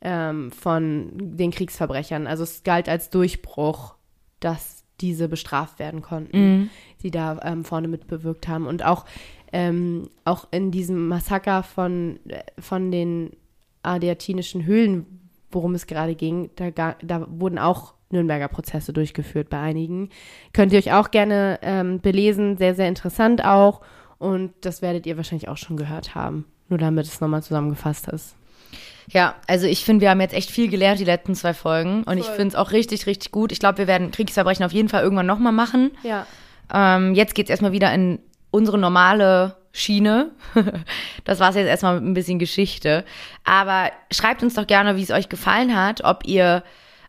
ähm, 0.00 0.50
von 0.50 1.12
den 1.14 1.50
Kriegsverbrechern. 1.50 2.26
Also 2.26 2.42
es 2.42 2.62
galt 2.64 2.88
als 2.88 3.10
Durchbruch, 3.10 3.94
dass 4.40 4.84
diese 5.00 5.28
bestraft 5.28 5.78
werden 5.78 6.02
konnten, 6.02 6.38
Mhm. 6.38 6.70
die 7.02 7.10
da 7.10 7.40
ähm, 7.42 7.64
vorne 7.64 7.88
mitbewirkt 7.88 8.46
haben. 8.48 8.66
Und 8.66 8.84
auch, 8.84 9.06
ähm, 9.52 10.08
auch 10.24 10.48
in 10.50 10.70
diesem 10.70 11.08
Massaker 11.08 11.62
von, 11.62 12.20
äh, 12.28 12.42
von 12.58 12.90
den 12.90 13.30
adiatinischen 13.84 14.64
Höhlen, 14.64 15.06
worum 15.50 15.74
es 15.74 15.86
gerade 15.86 16.14
ging, 16.14 16.50
da, 16.56 16.96
da 17.00 17.26
wurden 17.28 17.58
auch 17.58 17.94
Nürnberger 18.10 18.48
Prozesse 18.48 18.92
durchgeführt 18.92 19.50
bei 19.50 19.60
einigen. 19.60 20.10
Könnt 20.52 20.72
ihr 20.72 20.78
euch 20.78 20.92
auch 20.92 21.10
gerne 21.10 21.58
ähm, 21.62 22.00
belesen, 22.00 22.56
sehr, 22.56 22.74
sehr 22.74 22.88
interessant 22.88 23.44
auch. 23.44 23.80
Und 24.18 24.52
das 24.62 24.82
werdet 24.82 25.06
ihr 25.06 25.16
wahrscheinlich 25.16 25.48
auch 25.48 25.56
schon 25.56 25.76
gehört 25.76 26.14
haben. 26.14 26.46
Nur 26.68 26.78
damit 26.78 27.06
es 27.06 27.20
nochmal 27.20 27.42
zusammengefasst 27.42 28.08
ist. 28.08 28.36
Ja, 29.08 29.34
also 29.46 29.66
ich 29.66 29.84
finde, 29.84 30.02
wir 30.02 30.10
haben 30.10 30.20
jetzt 30.20 30.34
echt 30.34 30.50
viel 30.50 30.68
gelernt, 30.70 30.98
die 30.98 31.04
letzten 31.04 31.34
zwei 31.34 31.52
Folgen. 31.52 32.04
Und 32.04 32.16
ich 32.16 32.24
Voll. 32.26 32.36
finde 32.36 32.48
es 32.48 32.54
auch 32.54 32.72
richtig, 32.72 33.06
richtig 33.06 33.32
gut. 33.32 33.52
Ich 33.52 33.58
glaube, 33.58 33.78
wir 33.78 33.86
werden 33.86 34.10
Kriegsverbrechen 34.10 34.64
auf 34.64 34.72
jeden 34.72 34.88
Fall 34.88 35.02
irgendwann 35.02 35.26
nochmal 35.26 35.52
machen. 35.52 35.90
Ja. 36.02 36.26
Ähm, 36.72 37.14
jetzt 37.14 37.34
geht's 37.34 37.50
erstmal 37.50 37.72
wieder 37.72 37.92
in 37.92 38.18
unsere 38.54 38.78
normale 38.78 39.56
Schiene. 39.72 40.30
das 41.24 41.40
war's 41.40 41.56
jetzt 41.56 41.66
erstmal 41.66 42.00
mit 42.00 42.04
ein 42.08 42.14
bisschen 42.14 42.38
Geschichte. 42.38 43.04
Aber 43.44 43.90
schreibt 44.12 44.42
uns 44.42 44.54
doch 44.54 44.66
gerne, 44.66 44.96
wie 44.96 45.02
es 45.02 45.10
euch 45.10 45.28
gefallen 45.28 45.76
hat, 45.76 46.04
ob 46.04 46.24
ihr 46.26 46.62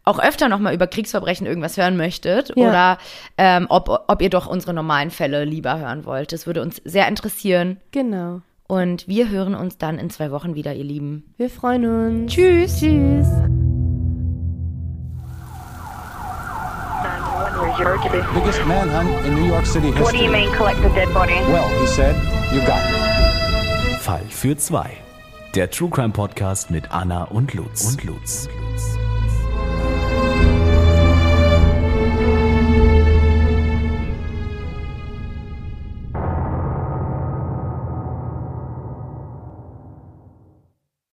auch 0.04 0.20
öfter 0.20 0.50
nochmal 0.50 0.74
über 0.74 0.88
Kriegsverbrechen 0.88 1.48
irgendwas 1.48 1.78
hören 1.78 1.98
möchtet 1.98 2.52
Ja. 2.56 2.68
oder 2.70 2.98
ähm, 3.38 3.68
ob, 3.70 3.90
ob 4.08 4.22
ihr 4.22 4.30
doch 4.30 4.48
unsere 4.48 4.74
normalen 4.74 5.12
Fälle 5.12 5.46
lieber 5.46 5.80
hören 5.80 6.06
wollt. 6.06 6.32
Das 6.32 6.46
würde 6.48 6.62
uns 6.62 6.82
sehr 6.86 7.08
interessieren. 7.08 7.78
Genau. 7.92 8.42
Und 8.68 9.08
wir 9.08 9.30
hören 9.30 9.54
uns 9.56 9.78
dann 9.78 10.00
in 10.00 10.10
zwei 10.10 10.32
Wochen 10.32 10.56
wieder, 10.56 10.74
ihr 10.74 10.84
Lieben. 10.84 11.34
Wir 11.38 11.50
freuen 11.52 11.86
uns. 11.86 12.34
Tschüss. 12.34 12.80
Tschüss. 12.80 13.28
911, 17.78 17.78
where's 17.78 17.80
your 17.80 18.22
urgent? 18.22 18.34
Biggest 18.34 18.66
manhunt 18.68 19.26
in 19.26 19.36
New 19.36 19.48
York 19.48 19.66
City 19.66 19.92
What 19.92 20.12
do 20.12 20.18
you 20.18 20.24
history. 20.32 20.46
mean 20.48 20.56
collect 20.56 20.82
the 20.82 20.90
dead 20.90 21.14
body? 21.14 21.34
Well, 21.52 21.68
he 21.80 21.88
said, 21.88 22.16
you 22.54 22.60
got 22.66 22.84
me. 22.92 23.98
Fall 24.00 24.22
für 24.30 24.56
zwei. 24.58 24.98
Der 25.56 25.70
True 25.70 25.90
Crime 25.90 26.12
Podcast 26.12 26.70
mit 26.70 26.92
Anna 26.92 27.24
und 27.24 27.54
Lutz. 27.54 27.86
Und 27.88 28.04
Lutz. 28.04 28.48